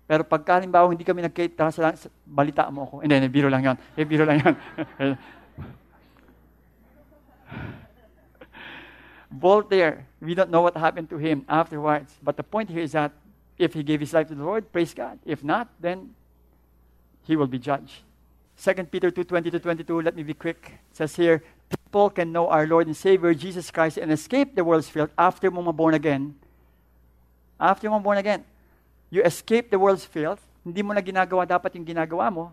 Pero 0.09 0.25
pagka 0.25 0.57
halimbawa 0.57 0.89
hindi 0.89 1.05
kami 1.05 1.21
nagkita 1.21 1.69
sa 1.69 1.93
balita 2.25 2.65
mo 2.73 2.81
ako. 2.81 3.05
Hindi, 3.05 3.13
hindi, 3.13 3.29
biro 3.29 3.45
lang 3.45 3.61
yan. 3.61 3.77
Eh, 3.93 4.01
biro 4.09 4.25
lang 4.25 4.41
yan. 4.41 4.57
Voltaire, 9.29 10.09
we 10.17 10.33
don't 10.33 10.49
know 10.49 10.65
what 10.65 10.73
happened 10.73 11.05
to 11.13 11.21
him 11.21 11.45
afterwards. 11.45 12.17
But 12.25 12.41
the 12.41 12.43
point 12.43 12.73
here 12.73 12.81
is 12.81 12.97
that 12.97 13.13
if 13.61 13.77
he 13.77 13.85
gave 13.85 14.01
his 14.01 14.09
life 14.09 14.27
to 14.29 14.35
the 14.35 14.41
Lord, 14.41 14.73
praise 14.73 14.97
God. 14.97 15.21
If 15.29 15.45
not, 15.45 15.69
then 15.77 16.17
he 17.29 17.37
will 17.37 17.45
be 17.45 17.59
judged. 17.61 18.01
2 18.57 18.73
Peter 18.89 19.11
2 19.13 19.23
20 19.23 19.51
to 19.51 19.59
22, 19.59 20.01
let 20.01 20.15
me 20.15 20.23
be 20.23 20.33
quick. 20.33 20.81
It 20.89 20.97
says 20.97 21.15
here, 21.15 21.43
people 21.69 22.09
can 22.09 22.33
know 22.33 22.49
our 22.49 22.65
Lord 22.65 22.87
and 22.89 22.97
Savior 22.97 23.33
Jesus 23.33 23.69
Christ 23.71 23.97
and 23.97 24.11
escape 24.11 24.55
the 24.55 24.63
world's 24.65 24.89
filth 24.89 25.13
after 25.17 25.49
mo 25.49 25.61
born 25.71 25.93
again. 25.93 26.35
After 27.59 27.89
mo 27.89 27.99
born 27.99 28.17
again, 28.17 28.43
you 29.09 29.21
escape 29.21 29.69
the 29.69 29.77
world's 29.77 30.05
filth. 30.05 30.41
Hindi 30.65 30.81
mo 30.81 30.93
na 30.93 31.01
ginagawa 31.01 31.45
dapat 31.47 31.73
yung 31.77 31.85
ginagawa 31.85 32.29
mo 32.33 32.51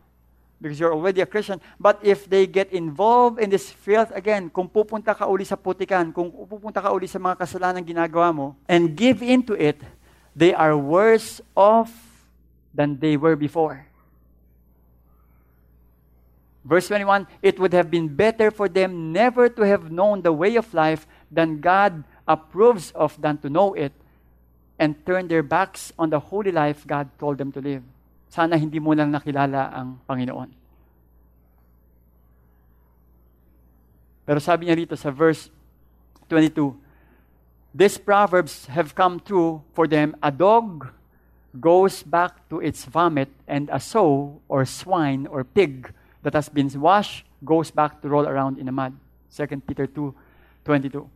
because 0.60 0.80
you're 0.80 0.92
already 0.92 1.20
a 1.20 1.28
Christian. 1.28 1.60
But 1.80 2.00
if 2.02 2.28
they 2.28 2.46
get 2.46 2.72
involved 2.72 3.38
in 3.40 3.50
this 3.50 3.68
filth 3.68 4.12
again, 4.14 4.48
kung 4.48 4.68
pupunta 4.68 5.12
ka 5.12 5.28
uli 5.28 5.44
sa 5.44 5.56
putikan, 5.56 6.12
kung 6.12 6.32
pupunta 6.32 6.80
ka 6.80 6.92
uli 6.92 7.06
sa 7.08 7.20
mga 7.20 7.36
kasalanan 7.36 7.84
ginagawa 7.84 8.32
mo, 8.32 8.46
and 8.68 8.96
give 8.96 9.20
into 9.20 9.52
it, 9.52 9.80
they 10.32 10.56
are 10.56 10.76
worse 10.76 11.40
off 11.56 11.92
than 12.72 12.96
they 13.00 13.16
were 13.16 13.36
before. 13.36 13.84
Verse 16.66 16.88
21 16.90 17.26
It 17.40 17.62
would 17.62 17.72
have 17.72 17.90
been 17.90 18.10
better 18.10 18.50
for 18.50 18.68
them 18.68 19.14
never 19.14 19.48
to 19.48 19.62
have 19.62 19.90
known 19.90 20.22
the 20.22 20.34
way 20.34 20.58
of 20.58 20.74
life 20.74 21.06
than 21.30 21.62
God 21.62 22.02
approves 22.26 22.90
of 22.90 23.14
than 23.22 23.38
to 23.38 23.48
know 23.48 23.72
it 23.74 23.94
and 24.78 24.98
turn 25.06 25.30
their 25.30 25.46
backs 25.46 25.94
on 25.96 26.10
the 26.10 26.18
holy 26.18 26.50
life 26.50 26.84
God 26.84 27.08
told 27.18 27.38
them 27.38 27.52
to 27.52 27.62
live. 27.62 27.86
Sana 28.28 28.58
hindi 28.58 28.82
mo 28.82 28.92
lang 28.92 29.14
nakilala 29.14 29.70
ang 29.70 30.02
Panginoon. 30.10 30.50
Pero 34.26 34.42
sabi 34.42 34.66
niya 34.66 34.74
rito 34.74 34.98
sa 34.98 35.14
verse 35.14 35.48
22, 36.26 36.74
These 37.70 38.02
proverbs 38.02 38.66
have 38.74 38.98
come 38.98 39.22
true 39.22 39.62
for 39.70 39.86
them. 39.86 40.18
A 40.18 40.34
dog 40.34 40.90
goes 41.54 42.02
back 42.02 42.42
to 42.50 42.58
its 42.58 42.82
vomit, 42.84 43.30
and 43.46 43.70
a 43.70 43.78
sow 43.78 44.42
or 44.50 44.66
swine 44.66 45.30
or 45.30 45.46
pig 45.46 45.94
that 46.26 46.34
has 46.34 46.50
been 46.50 46.66
washed 46.74 47.22
goes 47.46 47.70
back 47.70 48.02
to 48.02 48.10
roll 48.10 48.26
around 48.26 48.58
in 48.58 48.66
the 48.66 48.74
mud. 48.74 48.90
2 49.30 49.46
Peter 49.62 49.86
2, 49.86 50.10
22. 50.66 51.06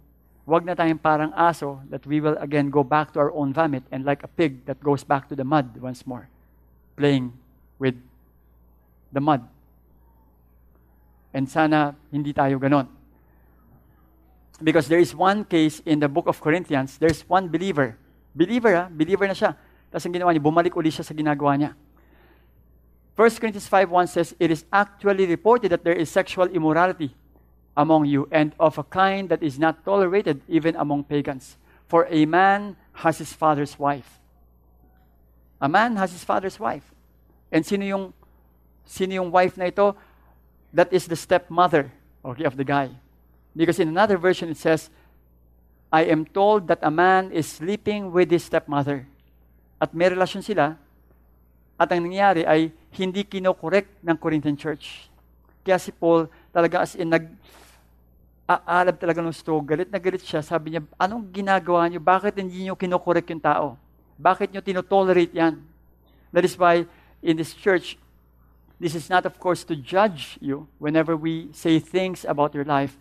Huwag 0.46 0.62
na 0.62 0.78
tayong 0.78 1.02
parang 1.02 1.34
aso 1.34 1.82
that 1.90 2.06
we 2.06 2.22
will 2.22 2.38
again 2.38 2.70
go 2.70 2.86
back 2.86 3.10
to 3.10 3.18
our 3.18 3.34
own 3.34 3.50
vomit 3.50 3.82
and 3.90 4.06
like 4.06 4.22
a 4.22 4.30
pig 4.30 4.62
that 4.70 4.78
goes 4.78 5.02
back 5.02 5.26
to 5.26 5.34
the 5.34 5.42
mud 5.42 5.66
once 5.82 6.06
more, 6.06 6.30
playing 6.94 7.34
with 7.82 7.98
the 9.10 9.18
mud. 9.18 9.42
And 11.34 11.50
sana 11.50 11.98
hindi 12.14 12.30
tayo 12.30 12.62
ganon. 12.62 12.86
Because 14.62 14.86
there 14.86 15.02
is 15.02 15.10
one 15.10 15.42
case 15.42 15.82
in 15.82 15.98
the 15.98 16.06
book 16.06 16.30
of 16.30 16.38
Corinthians, 16.38 17.02
there's 17.02 17.26
one 17.26 17.50
believer. 17.50 17.98
Believer 18.30 18.78
ha, 18.78 18.86
believer 18.86 19.26
na 19.26 19.34
siya. 19.34 19.58
Tapos 19.90 20.06
ang 20.06 20.14
ginawa 20.14 20.30
niya, 20.30 20.42
bumalik 20.46 20.74
uli 20.78 20.94
siya 20.94 21.02
sa 21.02 21.18
ginagawa 21.18 21.58
niya. 21.58 21.74
1 23.20 23.28
Corinthians 23.36 23.68
5.1 23.68 24.08
says, 24.08 24.34
It 24.40 24.50
is 24.50 24.64
actually 24.72 25.26
reported 25.26 25.72
that 25.72 25.84
there 25.84 25.92
is 25.92 26.08
sexual 26.08 26.46
immorality 26.46 27.14
among 27.76 28.06
you, 28.06 28.26
and 28.32 28.54
of 28.58 28.78
a 28.78 28.82
kind 28.82 29.28
that 29.28 29.42
is 29.42 29.58
not 29.58 29.84
tolerated 29.84 30.40
even 30.48 30.74
among 30.76 31.04
pagans. 31.04 31.58
For 31.86 32.08
a 32.08 32.24
man 32.24 32.76
has 32.94 33.18
his 33.18 33.34
father's 33.34 33.78
wife. 33.78 34.18
A 35.60 35.68
man 35.68 35.96
has 35.96 36.12
his 36.12 36.24
father's 36.24 36.58
wife. 36.58 36.94
And 37.52 37.66
sino 37.66 37.84
yung, 37.84 38.14
sino 38.86 39.12
yung 39.12 39.30
wife 39.30 39.58
na 39.58 39.66
ito? 39.66 39.94
That 40.72 40.90
is 40.90 41.04
the 41.04 41.16
stepmother 41.16 41.92
okay, 42.24 42.44
of 42.44 42.56
the 42.56 42.64
guy. 42.64 42.88
Because 43.54 43.78
in 43.78 43.88
another 43.88 44.16
version 44.16 44.48
it 44.48 44.56
says, 44.56 44.88
I 45.92 46.04
am 46.04 46.24
told 46.24 46.68
that 46.68 46.78
a 46.80 46.90
man 46.90 47.32
is 47.32 47.46
sleeping 47.46 48.12
with 48.12 48.30
his 48.30 48.44
stepmother. 48.44 49.06
At 49.78 49.92
may 49.92 50.08
relasyon 50.08 50.40
sila, 50.40 50.78
at 51.76 51.92
ang 51.92 52.08
nangyari 52.08 52.48
ay 52.48 52.79
hindi 52.94 53.22
kinokorek 53.22 54.02
ng 54.02 54.16
Corinthian 54.18 54.58
church. 54.58 55.10
Kaya 55.62 55.78
si 55.78 55.94
Paul 55.94 56.26
talaga 56.50 56.82
as 56.82 56.98
in 56.98 57.10
nag 57.10 57.28
aalab 58.50 58.98
talaga 58.98 59.22
ng 59.22 59.30
stroke, 59.30 59.62
galit 59.70 59.86
na 59.94 60.02
galit 60.02 60.26
siya. 60.26 60.42
Sabi 60.42 60.74
niya, 60.74 60.82
anong 60.98 61.30
ginagawa 61.30 61.86
niyo? 61.86 62.02
Bakit 62.02 62.34
hindi 62.42 62.66
niyo 62.66 62.74
kinokorek 62.74 63.30
yung 63.30 63.38
tao? 63.38 63.78
Bakit 64.18 64.50
niyo 64.50 64.58
tinotolerate 64.58 65.30
yan? 65.30 65.62
That 66.34 66.42
is 66.42 66.58
why 66.58 66.90
in 67.22 67.38
this 67.38 67.54
church, 67.54 67.94
this 68.82 68.98
is 68.98 69.06
not 69.06 69.22
of 69.22 69.38
course 69.38 69.62
to 69.70 69.78
judge 69.78 70.34
you 70.42 70.66
whenever 70.82 71.14
we 71.14 71.52
say 71.54 71.78
things 71.78 72.26
about 72.26 72.50
your 72.50 72.66
life, 72.66 72.98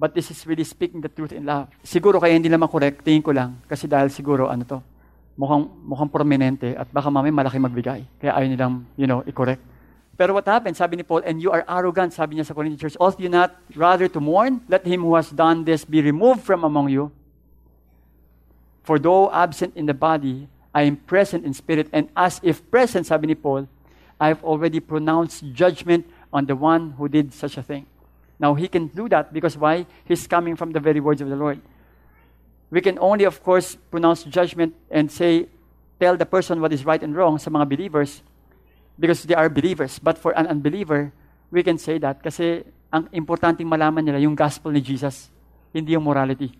but 0.00 0.16
this 0.16 0.32
is 0.32 0.48
really 0.48 0.64
speaking 0.64 1.04
the 1.04 1.12
truth 1.12 1.36
in 1.36 1.44
love. 1.44 1.68
Siguro 1.84 2.16
kaya 2.16 2.32
hindi 2.32 2.48
naman 2.48 2.72
correct, 2.72 3.04
tingin 3.04 3.20
ko 3.20 3.36
lang, 3.36 3.60
kasi 3.68 3.84
dahil 3.84 4.08
siguro 4.08 4.48
ano 4.48 4.64
to, 4.64 4.78
mukhang, 5.36 5.68
mukhang 5.84 6.10
prominente 6.10 6.74
at 6.74 6.88
baka 6.90 7.12
mamay 7.12 7.30
malaki 7.30 7.60
magbigay. 7.60 8.02
Kaya 8.18 8.32
ayaw 8.32 8.48
nilang, 8.48 8.74
you 8.96 9.06
know, 9.06 9.22
i-correct. 9.28 9.60
Pero 10.16 10.32
what 10.32 10.48
happened, 10.48 10.76
sabi 10.76 10.96
ni 10.96 11.04
Paul, 11.04 11.20
and 11.28 11.44
you 11.44 11.52
are 11.52 11.60
arrogant, 11.68 12.16
sabi 12.16 12.40
niya 12.40 12.48
sa 12.48 12.56
Corinthian 12.56 12.80
church, 12.80 12.96
ought 12.96 13.20
you 13.20 13.28
not 13.28 13.52
rather 13.76 14.08
to 14.08 14.18
mourn? 14.18 14.64
Let 14.64 14.88
him 14.88 15.04
who 15.04 15.12
has 15.14 15.28
done 15.28 15.68
this 15.68 15.84
be 15.84 16.00
removed 16.00 16.40
from 16.40 16.64
among 16.64 16.88
you. 16.88 17.12
For 18.80 18.98
though 18.98 19.28
absent 19.28 19.76
in 19.76 19.84
the 19.84 19.92
body, 19.92 20.48
I 20.72 20.88
am 20.88 20.96
present 20.96 21.44
in 21.44 21.52
spirit, 21.52 21.92
and 21.92 22.08
as 22.16 22.40
if 22.40 22.64
present, 22.72 23.04
sabi 23.04 23.28
ni 23.28 23.36
Paul, 23.36 23.68
I 24.16 24.32
have 24.32 24.40
already 24.40 24.80
pronounced 24.80 25.44
judgment 25.52 26.08
on 26.32 26.48
the 26.48 26.56
one 26.56 26.96
who 26.96 27.12
did 27.12 27.36
such 27.36 27.60
a 27.60 27.62
thing. 27.62 27.84
Now, 28.40 28.56
he 28.56 28.68
can 28.68 28.88
do 28.88 29.08
that 29.12 29.32
because 29.32 29.56
why? 29.56 29.84
He's 30.04 30.26
coming 30.26 30.56
from 30.56 30.72
the 30.72 30.80
very 30.80 31.00
words 31.00 31.20
of 31.20 31.28
the 31.28 31.36
Lord 31.36 31.60
we 32.70 32.80
can 32.80 32.98
only, 32.98 33.24
of 33.24 33.42
course, 33.42 33.76
pronounce 33.90 34.24
judgment 34.24 34.74
and 34.90 35.10
say, 35.10 35.48
tell 36.00 36.16
the 36.16 36.26
person 36.26 36.60
what 36.60 36.72
is 36.72 36.84
right 36.84 37.02
and 37.02 37.16
wrong 37.16 37.38
sa 37.38 37.50
mga 37.50 37.68
believers 37.68 38.22
because 38.98 39.22
they 39.24 39.34
are 39.34 39.48
believers. 39.48 39.98
But 39.98 40.18
for 40.18 40.32
an 40.36 40.46
unbeliever, 40.46 41.12
we 41.50 41.62
can 41.62 41.78
say 41.78 41.98
that 41.98 42.22
kasi 42.22 42.64
ang 42.92 43.08
importanteng 43.12 43.66
malaman 43.66 44.04
nila 44.04 44.18
yung 44.18 44.34
gospel 44.34 44.72
ni 44.72 44.80
Jesus, 44.80 45.30
hindi 45.72 45.92
yung 45.92 46.04
morality. 46.04 46.52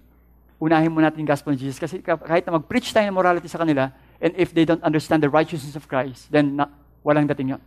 Unahin 0.56 0.92
mo 0.92 1.00
natin 1.04 1.20
yung 1.24 1.30
gospel 1.30 1.52
ni 1.52 1.60
Jesus 1.60 1.78
kasi 1.80 2.00
kahit 2.00 2.44
na 2.48 2.56
mag-preach 2.56 2.92
tayo 2.92 3.08
ng 3.08 3.16
morality 3.16 3.48
sa 3.48 3.60
kanila, 3.60 3.92
and 4.20 4.32
if 4.36 4.52
they 4.52 4.64
don't 4.64 4.82
understand 4.84 5.22
the 5.22 5.28
righteousness 5.28 5.76
of 5.76 5.84
Christ, 5.88 6.32
then 6.32 6.56
na, 6.56 6.68
walang 7.04 7.28
dating 7.28 7.56
yun. 7.56 7.62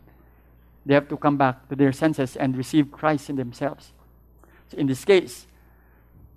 They 0.86 0.94
have 0.96 1.06
to 1.12 1.16
come 1.16 1.36
back 1.36 1.68
to 1.68 1.76
their 1.76 1.92
senses 1.92 2.34
and 2.34 2.56
receive 2.56 2.90
Christ 2.90 3.28
in 3.28 3.36
themselves. 3.36 3.92
So 4.72 4.78
in 4.78 4.86
this 4.86 5.04
case, 5.04 5.46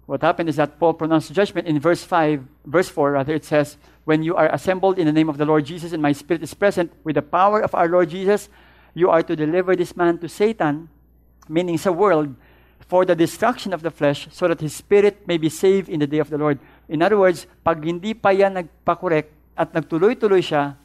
what 0.06 0.22
happened 0.22 0.50
is 0.50 0.58
that 0.58 0.80
Paul 0.80 0.94
pronounced 0.94 1.32
judgment 1.32 1.68
in 1.68 1.80
verse 1.80 2.04
5, 2.04 2.44
verse 2.66 2.90
4, 2.90 3.12
rather, 3.12 3.34
it 3.34 3.46
says, 3.46 3.78
When 4.04 4.22
you 4.24 4.36
are 4.36 4.52
assembled 4.52 5.00
in 5.00 5.08
the 5.08 5.16
name 5.16 5.30
of 5.30 5.38
the 5.38 5.46
Lord 5.46 5.66
Jesus 5.66 5.94
and 5.94 6.02
my 6.02 6.12
spirit 6.12 6.44
is 6.44 6.54
present 6.54 6.92
with 7.04 7.16
the 7.16 7.22
power 7.22 7.62
of 7.62 7.74
our 7.74 7.88
Lord 7.88 8.10
Jesus, 8.10 8.50
you 8.94 9.10
are 9.10 9.24
to 9.24 9.36
deliver 9.36 9.76
this 9.76 9.96
man 9.96 10.18
to 10.20 10.28
Satan, 10.28 10.90
meaning 11.48 11.78
sa 11.78 11.92
world, 11.92 12.36
for 12.84 13.06
the 13.06 13.16
destruction 13.16 13.72
of 13.72 13.82
the 13.82 13.90
flesh, 13.90 14.28
so 14.32 14.48
that 14.48 14.60
his 14.60 14.76
spirit 14.76 15.26
may 15.26 15.38
be 15.38 15.48
saved 15.48 15.88
in 15.88 16.04
the 16.04 16.08
day 16.08 16.20
of 16.20 16.30
the 16.30 16.38
Lord. 16.38 16.60
In 16.90 17.02
other 17.02 17.18
words, 17.18 17.48
pag 17.64 17.80
hindi 17.80 18.14
pa 18.14 18.36
yan 18.36 18.60
nagpakorek 18.60 19.32
at 19.56 19.72
nagtuloy-tuloy 19.72 20.44
siya, 20.44 20.76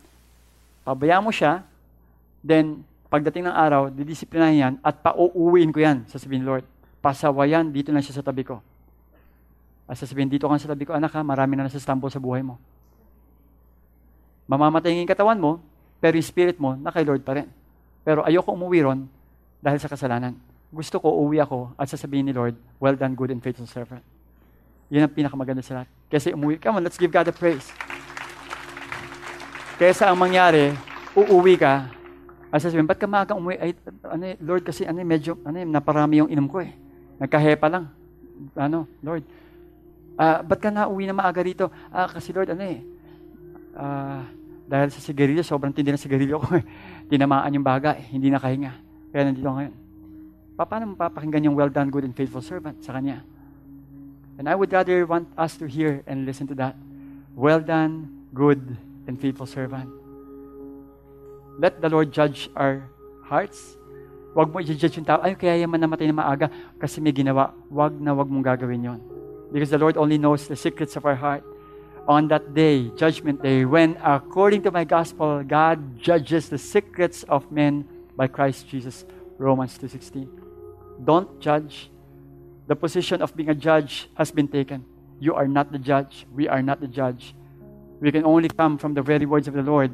pabayaan 0.86 1.26
mo 1.26 1.34
siya, 1.34 1.66
then 2.46 2.86
pagdating 3.10 3.50
ng 3.50 3.56
araw, 3.56 3.90
didisiplinahin 3.90 4.62
yan 4.62 4.74
at 4.78 5.02
pauuwiin 5.02 5.74
ko 5.74 5.82
yan, 5.82 6.06
sasabihin 6.06 6.46
Lord. 6.46 6.62
Pasawayan, 7.02 7.74
dito 7.74 7.90
na 7.90 7.98
siya 7.98 8.22
sa 8.22 8.24
tabi 8.24 8.46
ko. 8.46 8.62
At 9.88 9.96
sasabihin, 9.96 10.28
dito 10.28 10.44
ka 10.44 10.60
sa 10.60 10.68
tabi 10.68 10.84
ko, 10.84 10.92
anak 10.92 11.16
ha, 11.16 11.24
marami 11.24 11.56
na 11.56 11.64
nasastumble 11.64 12.12
sa 12.12 12.20
buhay 12.20 12.44
mo. 12.44 12.60
Mamamatay 14.44 14.92
yung 15.00 15.08
katawan 15.08 15.40
mo, 15.40 15.64
pero 15.96 16.14
yung 16.14 16.28
spirit 16.28 16.60
mo, 16.60 16.76
na 16.76 16.92
kay 16.92 17.08
Lord 17.08 17.24
pa 17.24 17.40
rin. 17.40 17.48
Pero 18.04 18.20
ayoko 18.22 18.52
umuwi 18.52 18.84
ron 18.84 19.08
dahil 19.64 19.80
sa 19.80 19.88
kasalanan. 19.88 20.36
Gusto 20.68 21.00
ko, 21.00 21.08
uwi 21.24 21.40
ako 21.40 21.72
at 21.80 21.88
sasabihin 21.88 22.28
ni 22.28 22.32
Lord, 22.36 22.52
well 22.76 22.92
done, 22.92 23.16
good 23.16 23.32
and 23.32 23.40
faithful 23.40 23.64
servant. 23.64 24.04
Yan 24.92 25.08
ang 25.08 25.12
pinakamaganda 25.12 25.64
sa 25.64 25.80
lahat. 25.80 25.88
Kasi 26.12 26.36
umuwi, 26.36 26.60
come 26.60 26.80
on, 26.80 26.84
let's 26.84 27.00
give 27.00 27.12
God 27.12 27.28
the 27.28 27.32
praise. 27.32 27.72
Kesa 29.80 30.12
ang 30.12 30.20
mangyari, 30.20 30.76
uuwi 31.16 31.56
ka, 31.56 31.88
at 32.48 32.64
sasabihin, 32.64 32.88
ba't 32.88 32.96
ka 32.96 33.04
maagang 33.04 33.36
umuwi? 33.36 33.60
Ay, 33.60 33.70
ano, 34.08 34.24
Lord, 34.40 34.64
kasi 34.64 34.88
ano, 34.88 34.96
medyo, 35.04 35.36
ano, 35.44 35.60
naparami 35.68 36.24
yung 36.24 36.32
inom 36.32 36.48
ko 36.48 36.64
eh. 36.64 36.72
Nagkahepa 37.20 37.68
lang. 37.68 37.92
Ano, 38.56 38.88
Lord, 39.04 39.24
Uh, 40.18 40.42
ba't 40.42 40.58
ka 40.58 40.74
nauwi 40.74 41.06
na 41.06 41.14
maaga 41.14 41.38
rito? 41.38 41.70
Ah, 41.94 42.10
kasi 42.10 42.34
Lord, 42.34 42.50
ano 42.50 42.62
eh, 42.66 42.82
uh, 43.78 44.26
dahil 44.66 44.90
sa 44.90 44.98
sigarilyo, 44.98 45.46
sobrang 45.46 45.70
tindi 45.70 45.94
ng 45.94 46.02
sigarilyo 46.02 46.42
ko 46.42 46.58
eh. 46.58 46.64
Tinamaan 47.10 47.54
yung 47.54 47.62
baga 47.62 47.94
eh, 47.94 48.04
hindi 48.10 48.28
nakahinga. 48.28 48.74
Kaya 49.14 49.22
nandito 49.30 49.46
ngayon. 49.46 49.74
Pa, 50.58 50.66
paano 50.66 50.92
mo 50.92 50.94
papakinggan 50.98 51.46
yung 51.46 51.54
well 51.54 51.70
done, 51.70 51.88
good 51.88 52.02
and 52.02 52.18
faithful 52.18 52.42
servant 52.42 52.82
sa 52.82 52.98
Kanya? 52.98 53.22
And 54.42 54.50
I 54.50 54.58
would 54.58 54.74
rather 54.74 55.06
want 55.06 55.30
us 55.38 55.54
to 55.62 55.70
hear 55.70 56.02
and 56.10 56.26
listen 56.26 56.50
to 56.50 56.56
that. 56.58 56.74
Well 57.38 57.62
done, 57.62 58.26
good 58.34 58.74
and 59.06 59.14
faithful 59.14 59.46
servant. 59.46 60.08
let 61.58 61.82
the 61.82 61.90
Lord 61.90 62.14
judge 62.14 62.46
our 62.54 62.86
hearts. 63.26 63.74
Huwag 64.32 64.54
mo 64.54 64.62
i-judge 64.62 65.02
yung 65.02 65.08
tao, 65.08 65.18
ay, 65.18 65.34
kaya 65.34 65.66
yaman 65.66 65.82
namatay 65.82 66.06
na 66.06 66.14
maaga 66.14 66.46
kasi 66.78 67.02
may 67.02 67.10
ginawa. 67.10 67.50
Huwag 67.66 67.98
na 67.98 68.14
huwag 68.14 68.30
mong 68.30 68.46
gagawin 68.46 68.86
yon. 68.86 69.00
Because 69.52 69.70
the 69.70 69.78
Lord 69.78 69.96
only 69.96 70.18
knows 70.18 70.48
the 70.48 70.56
secrets 70.56 70.96
of 70.96 71.04
our 71.04 71.14
heart. 71.14 71.44
On 72.06 72.28
that 72.28 72.54
day, 72.54 72.90
judgment 72.96 73.42
day, 73.42 73.64
when 73.64 73.96
according 74.02 74.62
to 74.62 74.70
my 74.70 74.84
gospel, 74.84 75.42
God 75.44 75.98
judges 76.00 76.48
the 76.48 76.58
secrets 76.58 77.22
of 77.24 77.50
men 77.52 77.86
by 78.16 78.26
Christ 78.26 78.68
Jesus. 78.68 79.04
Romans 79.36 79.78
2.16. 79.78 80.28
Don't 81.04 81.40
judge. 81.40 81.90
The 82.66 82.76
position 82.76 83.22
of 83.22 83.36
being 83.36 83.48
a 83.50 83.54
judge 83.54 84.08
has 84.14 84.30
been 84.30 84.48
taken. 84.48 84.84
You 85.20 85.34
are 85.34 85.46
not 85.46 85.70
the 85.72 85.78
judge. 85.78 86.26
We 86.34 86.48
are 86.48 86.62
not 86.62 86.80
the 86.80 86.88
judge. 86.88 87.34
We 88.00 88.12
can 88.12 88.24
only 88.24 88.48
come 88.48 88.78
from 88.78 88.94
the 88.94 89.02
very 89.02 89.26
words 89.26 89.48
of 89.48 89.54
the 89.54 89.62
Lord 89.62 89.92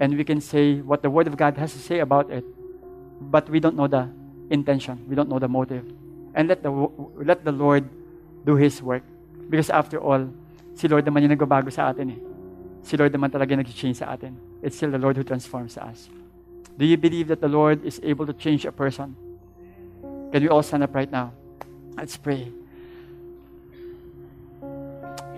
and 0.00 0.16
we 0.16 0.24
can 0.24 0.40
say 0.40 0.80
what 0.80 1.02
the 1.02 1.10
Word 1.10 1.26
of 1.26 1.36
God 1.36 1.56
has 1.56 1.72
to 1.72 1.78
say 1.78 2.00
about 2.00 2.30
it. 2.30 2.44
But 3.20 3.48
we 3.48 3.60
don't 3.60 3.76
know 3.76 3.86
the 3.86 4.10
intention. 4.50 5.06
We 5.08 5.14
don't 5.14 5.28
know 5.28 5.38
the 5.38 5.48
motive. 5.48 5.84
And 6.34 6.48
let 6.48 6.62
the, 6.62 6.70
let 7.16 7.44
the 7.44 7.52
Lord 7.52 7.88
do 8.44 8.56
His 8.56 8.82
work. 8.82 9.02
Because 9.48 9.70
after 9.70 10.00
all, 10.00 10.28
si 10.74 10.88
Lord 10.88 11.04
naman 11.04 11.22
yung 11.26 11.34
nagbabago 11.36 11.70
sa 11.70 11.92
atin 11.92 12.16
eh. 12.16 12.20
Si 12.82 12.96
Lord 12.96 13.12
naman 13.14 13.30
talaga 13.30 13.54
nag-change 13.54 14.02
sa 14.02 14.12
atin. 14.14 14.34
It's 14.62 14.76
still 14.76 14.90
the 14.90 14.98
Lord 14.98 15.16
who 15.16 15.22
transforms 15.22 15.78
us. 15.78 16.10
Do 16.78 16.84
you 16.86 16.96
believe 16.96 17.28
that 17.28 17.40
the 17.40 17.48
Lord 17.48 17.84
is 17.84 18.00
able 18.02 18.26
to 18.26 18.32
change 18.32 18.64
a 18.64 18.72
person? 18.72 19.14
Can 20.32 20.42
we 20.42 20.48
all 20.48 20.62
stand 20.62 20.82
up 20.82 20.94
right 20.94 21.10
now? 21.10 21.32
Let's 21.96 22.16
pray. 22.16 22.50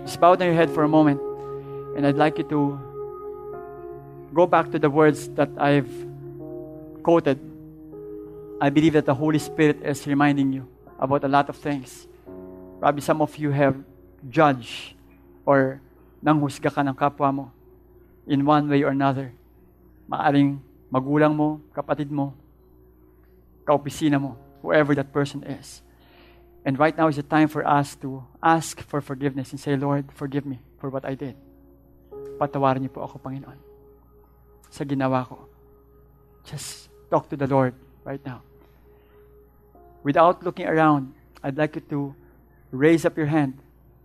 Just 0.05 0.19
bow 0.21 0.35
down 0.35 0.47
your 0.47 0.55
head 0.55 0.69
for 0.71 0.83
a 0.83 0.87
moment. 0.87 1.19
And 1.97 2.07
I'd 2.07 2.15
like 2.15 2.37
you 2.37 2.47
to 2.49 2.79
go 4.33 4.47
back 4.47 4.71
to 4.71 4.79
the 4.79 4.89
words 4.89 5.27
that 5.35 5.49
I've 5.57 5.91
quoted. 7.03 7.39
I 8.61 8.69
believe 8.69 8.93
that 8.93 9.05
the 9.05 9.13
Holy 9.13 9.39
Spirit 9.39 9.83
is 9.83 10.07
reminding 10.07 10.53
you 10.53 10.67
about 10.99 11.23
a 11.23 11.27
lot 11.27 11.49
of 11.49 11.57
things. 11.57 12.07
Probably 12.79 13.01
some 13.01 13.21
of 13.21 13.35
you 13.37 13.51
have 13.51 13.75
judged 14.29 14.93
or 15.45 15.81
nanghusga 16.23 16.73
ka 16.73 16.81
ng 16.81 16.95
kapwa 16.95 17.33
mo 17.33 17.45
in 18.27 18.45
one 18.45 18.69
way 18.69 18.83
or 18.83 18.89
another. 18.89 19.33
Maaring 20.09 20.59
magulang 20.91 21.35
mo, 21.35 21.61
kapatid 21.73 22.11
mo, 22.11 22.33
kaopisina 23.65 24.21
mo, 24.21 24.37
whoever 24.61 24.93
that 24.93 25.13
person 25.13 25.43
is. 25.43 25.81
And 26.65 26.77
right 26.77 26.97
now 26.97 27.07
is 27.07 27.15
the 27.15 27.25
time 27.25 27.47
for 27.47 27.61
us 27.65 27.95
to 28.01 28.25
ask 28.41 28.81
for 28.81 29.01
forgiveness 29.01 29.51
and 29.51 29.59
say, 29.59 29.75
Lord, 29.77 30.09
forgive 30.13 30.45
me 30.45 30.61
for 30.81 30.89
what 30.89 31.05
I 31.05 31.13
did 31.13 31.37
patawarin 32.35 32.83
niyo 32.83 32.91
po 32.91 33.07
ako, 33.07 33.19
Panginoon, 33.23 33.59
sa 34.67 34.83
ginawa 34.83 35.23
ko. 35.23 35.47
Just 36.43 36.91
talk 37.07 37.31
to 37.31 37.39
the 37.39 37.47
Lord 37.47 37.73
right 38.03 38.21
now. 38.27 38.43
Without 40.05 40.43
looking 40.45 40.69
around, 40.69 41.15
I'd 41.41 41.57
like 41.57 41.79
you 41.79 41.85
to 41.89 42.13
raise 42.77 43.05
up 43.05 43.17
your 43.17 43.27
hand 43.27 43.59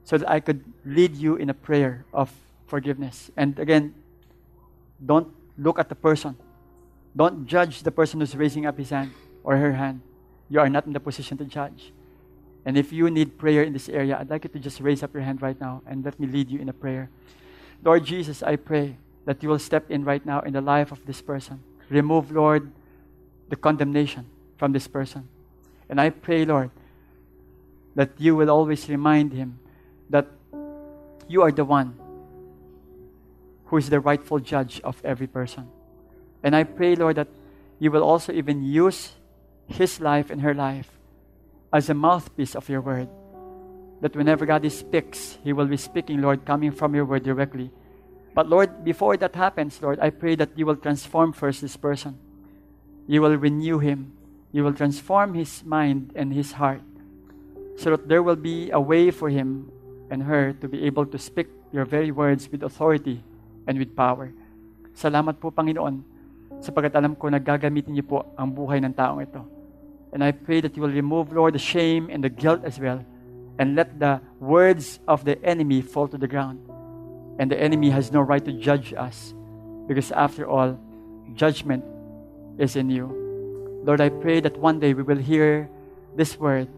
so 0.04 0.18
that 0.18 0.28
I 0.28 0.40
could 0.40 0.64
lead 0.84 1.16
you 1.16 1.36
in 1.36 1.50
a 1.50 1.54
prayer 1.54 2.04
of 2.12 2.32
forgiveness. 2.66 3.30
And 3.36 3.58
again, 3.58 3.94
don't 5.04 5.28
look 5.58 5.78
at 5.78 5.88
the 5.88 5.94
person. 5.94 6.36
Don't 7.14 7.46
judge 7.46 7.82
the 7.82 7.90
person 7.90 8.20
who's 8.20 8.36
raising 8.36 8.66
up 8.66 8.78
his 8.78 8.90
hand 8.90 9.12
or 9.42 9.56
her 9.56 9.72
hand. 9.72 10.00
You 10.48 10.60
are 10.60 10.68
not 10.68 10.86
in 10.86 10.92
the 10.92 11.00
position 11.00 11.38
to 11.38 11.44
judge. 11.44 11.92
And 12.64 12.76
if 12.76 12.92
you 12.92 13.10
need 13.10 13.38
prayer 13.38 13.62
in 13.62 13.72
this 13.72 13.88
area, 13.88 14.18
I'd 14.18 14.30
like 14.30 14.44
you 14.44 14.50
to 14.50 14.58
just 14.58 14.80
raise 14.80 15.02
up 15.02 15.14
your 15.14 15.22
hand 15.22 15.42
right 15.42 15.58
now 15.60 15.82
and 15.86 16.04
let 16.04 16.20
me 16.20 16.26
lead 16.26 16.50
you 16.50 16.60
in 16.60 16.68
a 16.68 16.72
prayer. 16.72 17.08
Lord 17.82 18.04
Jesus, 18.04 18.42
I 18.42 18.56
pray 18.56 18.96
that 19.24 19.42
you 19.42 19.48
will 19.48 19.58
step 19.58 19.90
in 19.90 20.04
right 20.04 20.24
now 20.24 20.40
in 20.40 20.52
the 20.52 20.60
life 20.60 20.92
of 20.92 21.04
this 21.06 21.22
person. 21.22 21.60
Remove, 21.88 22.30
Lord, 22.30 22.70
the 23.48 23.56
condemnation 23.56 24.26
from 24.58 24.72
this 24.72 24.86
person. 24.86 25.28
And 25.88 26.00
I 26.00 26.10
pray, 26.10 26.44
Lord, 26.44 26.70
that 27.94 28.10
you 28.18 28.36
will 28.36 28.50
always 28.50 28.88
remind 28.88 29.32
him 29.32 29.58
that 30.08 30.26
you 31.28 31.42
are 31.42 31.52
the 31.52 31.64
one 31.64 31.94
who 33.66 33.76
is 33.76 33.90
the 33.90 34.00
rightful 34.00 34.38
judge 34.38 34.80
of 34.82 35.00
every 35.04 35.26
person. 35.26 35.68
And 36.42 36.56
I 36.56 36.64
pray, 36.64 36.96
Lord, 36.96 37.16
that 37.16 37.28
you 37.78 37.90
will 37.90 38.02
also 38.02 38.32
even 38.32 38.62
use 38.62 39.12
his 39.66 40.00
life 40.00 40.30
and 40.30 40.40
her 40.42 40.54
life 40.54 40.90
as 41.72 41.88
a 41.88 41.94
mouthpiece 41.94 42.56
of 42.56 42.68
your 42.68 42.80
word 42.80 43.08
that 44.00 44.16
whenever 44.16 44.46
God 44.46 44.70
speaks, 44.72 45.38
He 45.44 45.52
will 45.52 45.66
be 45.66 45.76
speaking, 45.76 46.20
Lord, 46.20 46.44
coming 46.44 46.72
from 46.72 46.94
your 46.94 47.04
word 47.04 47.22
directly. 47.22 47.70
But 48.34 48.48
Lord, 48.48 48.84
before 48.84 49.16
that 49.18 49.34
happens, 49.34 49.80
Lord, 49.82 49.98
I 50.00 50.10
pray 50.10 50.36
that 50.36 50.56
you 50.56 50.64
will 50.64 50.76
transform 50.76 51.32
first 51.32 51.60
this 51.60 51.76
person. 51.76 52.18
You 53.06 53.22
will 53.22 53.36
renew 53.36 53.78
him. 53.78 54.12
You 54.52 54.64
will 54.64 54.72
transform 54.72 55.34
his 55.34 55.64
mind 55.64 56.12
and 56.14 56.32
his 56.32 56.52
heart 56.52 56.82
so 57.80 57.96
that 57.96 58.04
there 58.04 58.20
will 58.20 58.36
be 58.36 58.68
a 58.70 58.80
way 58.80 59.08
for 59.08 59.32
him 59.32 59.72
and 60.12 60.28
her 60.28 60.52
to 60.60 60.68
be 60.68 60.84
able 60.84 61.08
to 61.08 61.16
speak 61.16 61.48
your 61.72 61.88
very 61.88 62.12
words 62.12 62.44
with 62.52 62.60
authority 62.60 63.24
and 63.64 63.80
with 63.80 63.96
power. 63.96 64.36
Salamat 64.92 65.40
po, 65.40 65.48
Panginoon, 65.48 66.04
sapagkat 66.60 66.92
alam 66.92 67.16
ko 67.16 67.32
na 67.32 67.40
gagamitin 67.40 67.96
niyo 67.96 68.04
po 68.04 68.28
ang 68.36 68.52
buhay 68.52 68.84
ng 68.84 68.92
taong 68.92 69.24
ito. 69.24 69.40
And 70.12 70.20
I 70.20 70.36
pray 70.36 70.60
that 70.60 70.76
you 70.76 70.84
will 70.84 70.92
remove, 70.92 71.32
Lord, 71.32 71.56
the 71.56 71.62
shame 71.62 72.12
and 72.12 72.20
the 72.20 72.28
guilt 72.28 72.68
as 72.68 72.76
well 72.76 73.00
and 73.56 73.72
let 73.72 73.96
the 73.96 74.20
words 74.44 75.00
of 75.08 75.24
the 75.24 75.40
enemy 75.40 75.80
fall 75.80 76.04
to 76.12 76.20
the 76.20 76.28
ground. 76.28 76.60
And 77.40 77.48
the 77.48 77.56
enemy 77.56 77.88
has 77.96 78.12
no 78.12 78.20
right 78.20 78.44
to 78.44 78.52
judge 78.52 78.92
us 78.92 79.32
because, 79.88 80.12
after 80.12 80.44
all, 80.44 80.76
judgment 81.32 81.80
is 82.60 82.76
in 82.76 82.92
you. 82.92 83.08
Lord, 83.88 84.04
I 84.04 84.12
pray 84.12 84.44
that 84.44 84.60
one 84.60 84.80
day 84.84 84.92
we 84.92 85.00
will 85.00 85.20
hear 85.20 85.70
this 86.12 86.36
word 86.36 86.68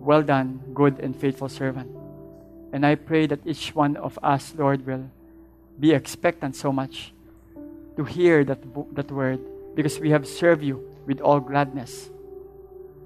Well 0.00 0.22
done, 0.22 0.60
good 0.74 1.00
and 1.00 1.14
faithful 1.14 1.48
servant. 1.48 1.90
And 2.72 2.84
I 2.84 2.94
pray 2.94 3.26
that 3.26 3.40
each 3.46 3.74
one 3.74 3.96
of 3.96 4.18
us, 4.22 4.54
Lord, 4.56 4.86
will 4.86 5.10
be 5.78 5.92
expectant 5.92 6.56
so 6.56 6.72
much 6.72 7.12
to 7.96 8.04
hear 8.04 8.44
that, 8.44 8.58
that 8.94 9.10
word 9.10 9.40
because 9.74 9.98
we 9.98 10.10
have 10.10 10.26
served 10.26 10.62
you 10.62 10.84
with 11.06 11.20
all 11.20 11.40
gladness. 11.40 12.10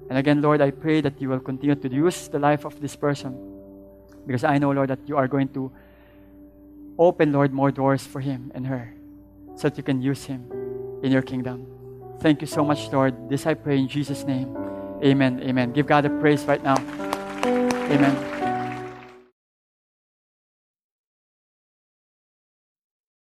And 0.09 0.17
again, 0.17 0.41
Lord, 0.41 0.61
I 0.61 0.71
pray 0.71 1.01
that 1.01 1.21
you 1.21 1.29
will 1.29 1.39
continue 1.39 1.75
to 1.75 1.89
use 1.89 2.27
the 2.27 2.39
life 2.39 2.65
of 2.65 2.79
this 2.81 2.95
person 2.95 3.37
because 4.27 4.43
I 4.43 4.57
know, 4.57 4.71
Lord, 4.71 4.89
that 4.89 4.99
you 5.07 5.17
are 5.17 5.27
going 5.27 5.49
to 5.49 5.71
open, 6.97 7.31
Lord, 7.31 7.53
more 7.53 7.71
doors 7.71 8.05
for 8.05 8.19
him 8.19 8.51
and 8.53 8.67
her 8.67 8.93
so 9.55 9.69
that 9.69 9.77
you 9.77 9.83
can 9.83 10.01
use 10.01 10.25
him 10.25 10.45
in 11.03 11.11
your 11.11 11.21
kingdom. 11.21 11.65
Thank 12.19 12.41
you 12.41 12.47
so 12.47 12.63
much, 12.63 12.91
Lord. 12.91 13.29
This 13.29 13.45
I 13.45 13.53
pray 13.53 13.77
in 13.77 13.87
Jesus' 13.87 14.23
name. 14.23 14.62
Amen. 15.03 15.41
Amen. 15.43 15.73
Give 15.73 15.85
God 15.85 16.05
a 16.05 16.09
praise 16.21 16.43
right 16.45 16.63
now. 16.63 16.77
Amen. 17.45 18.52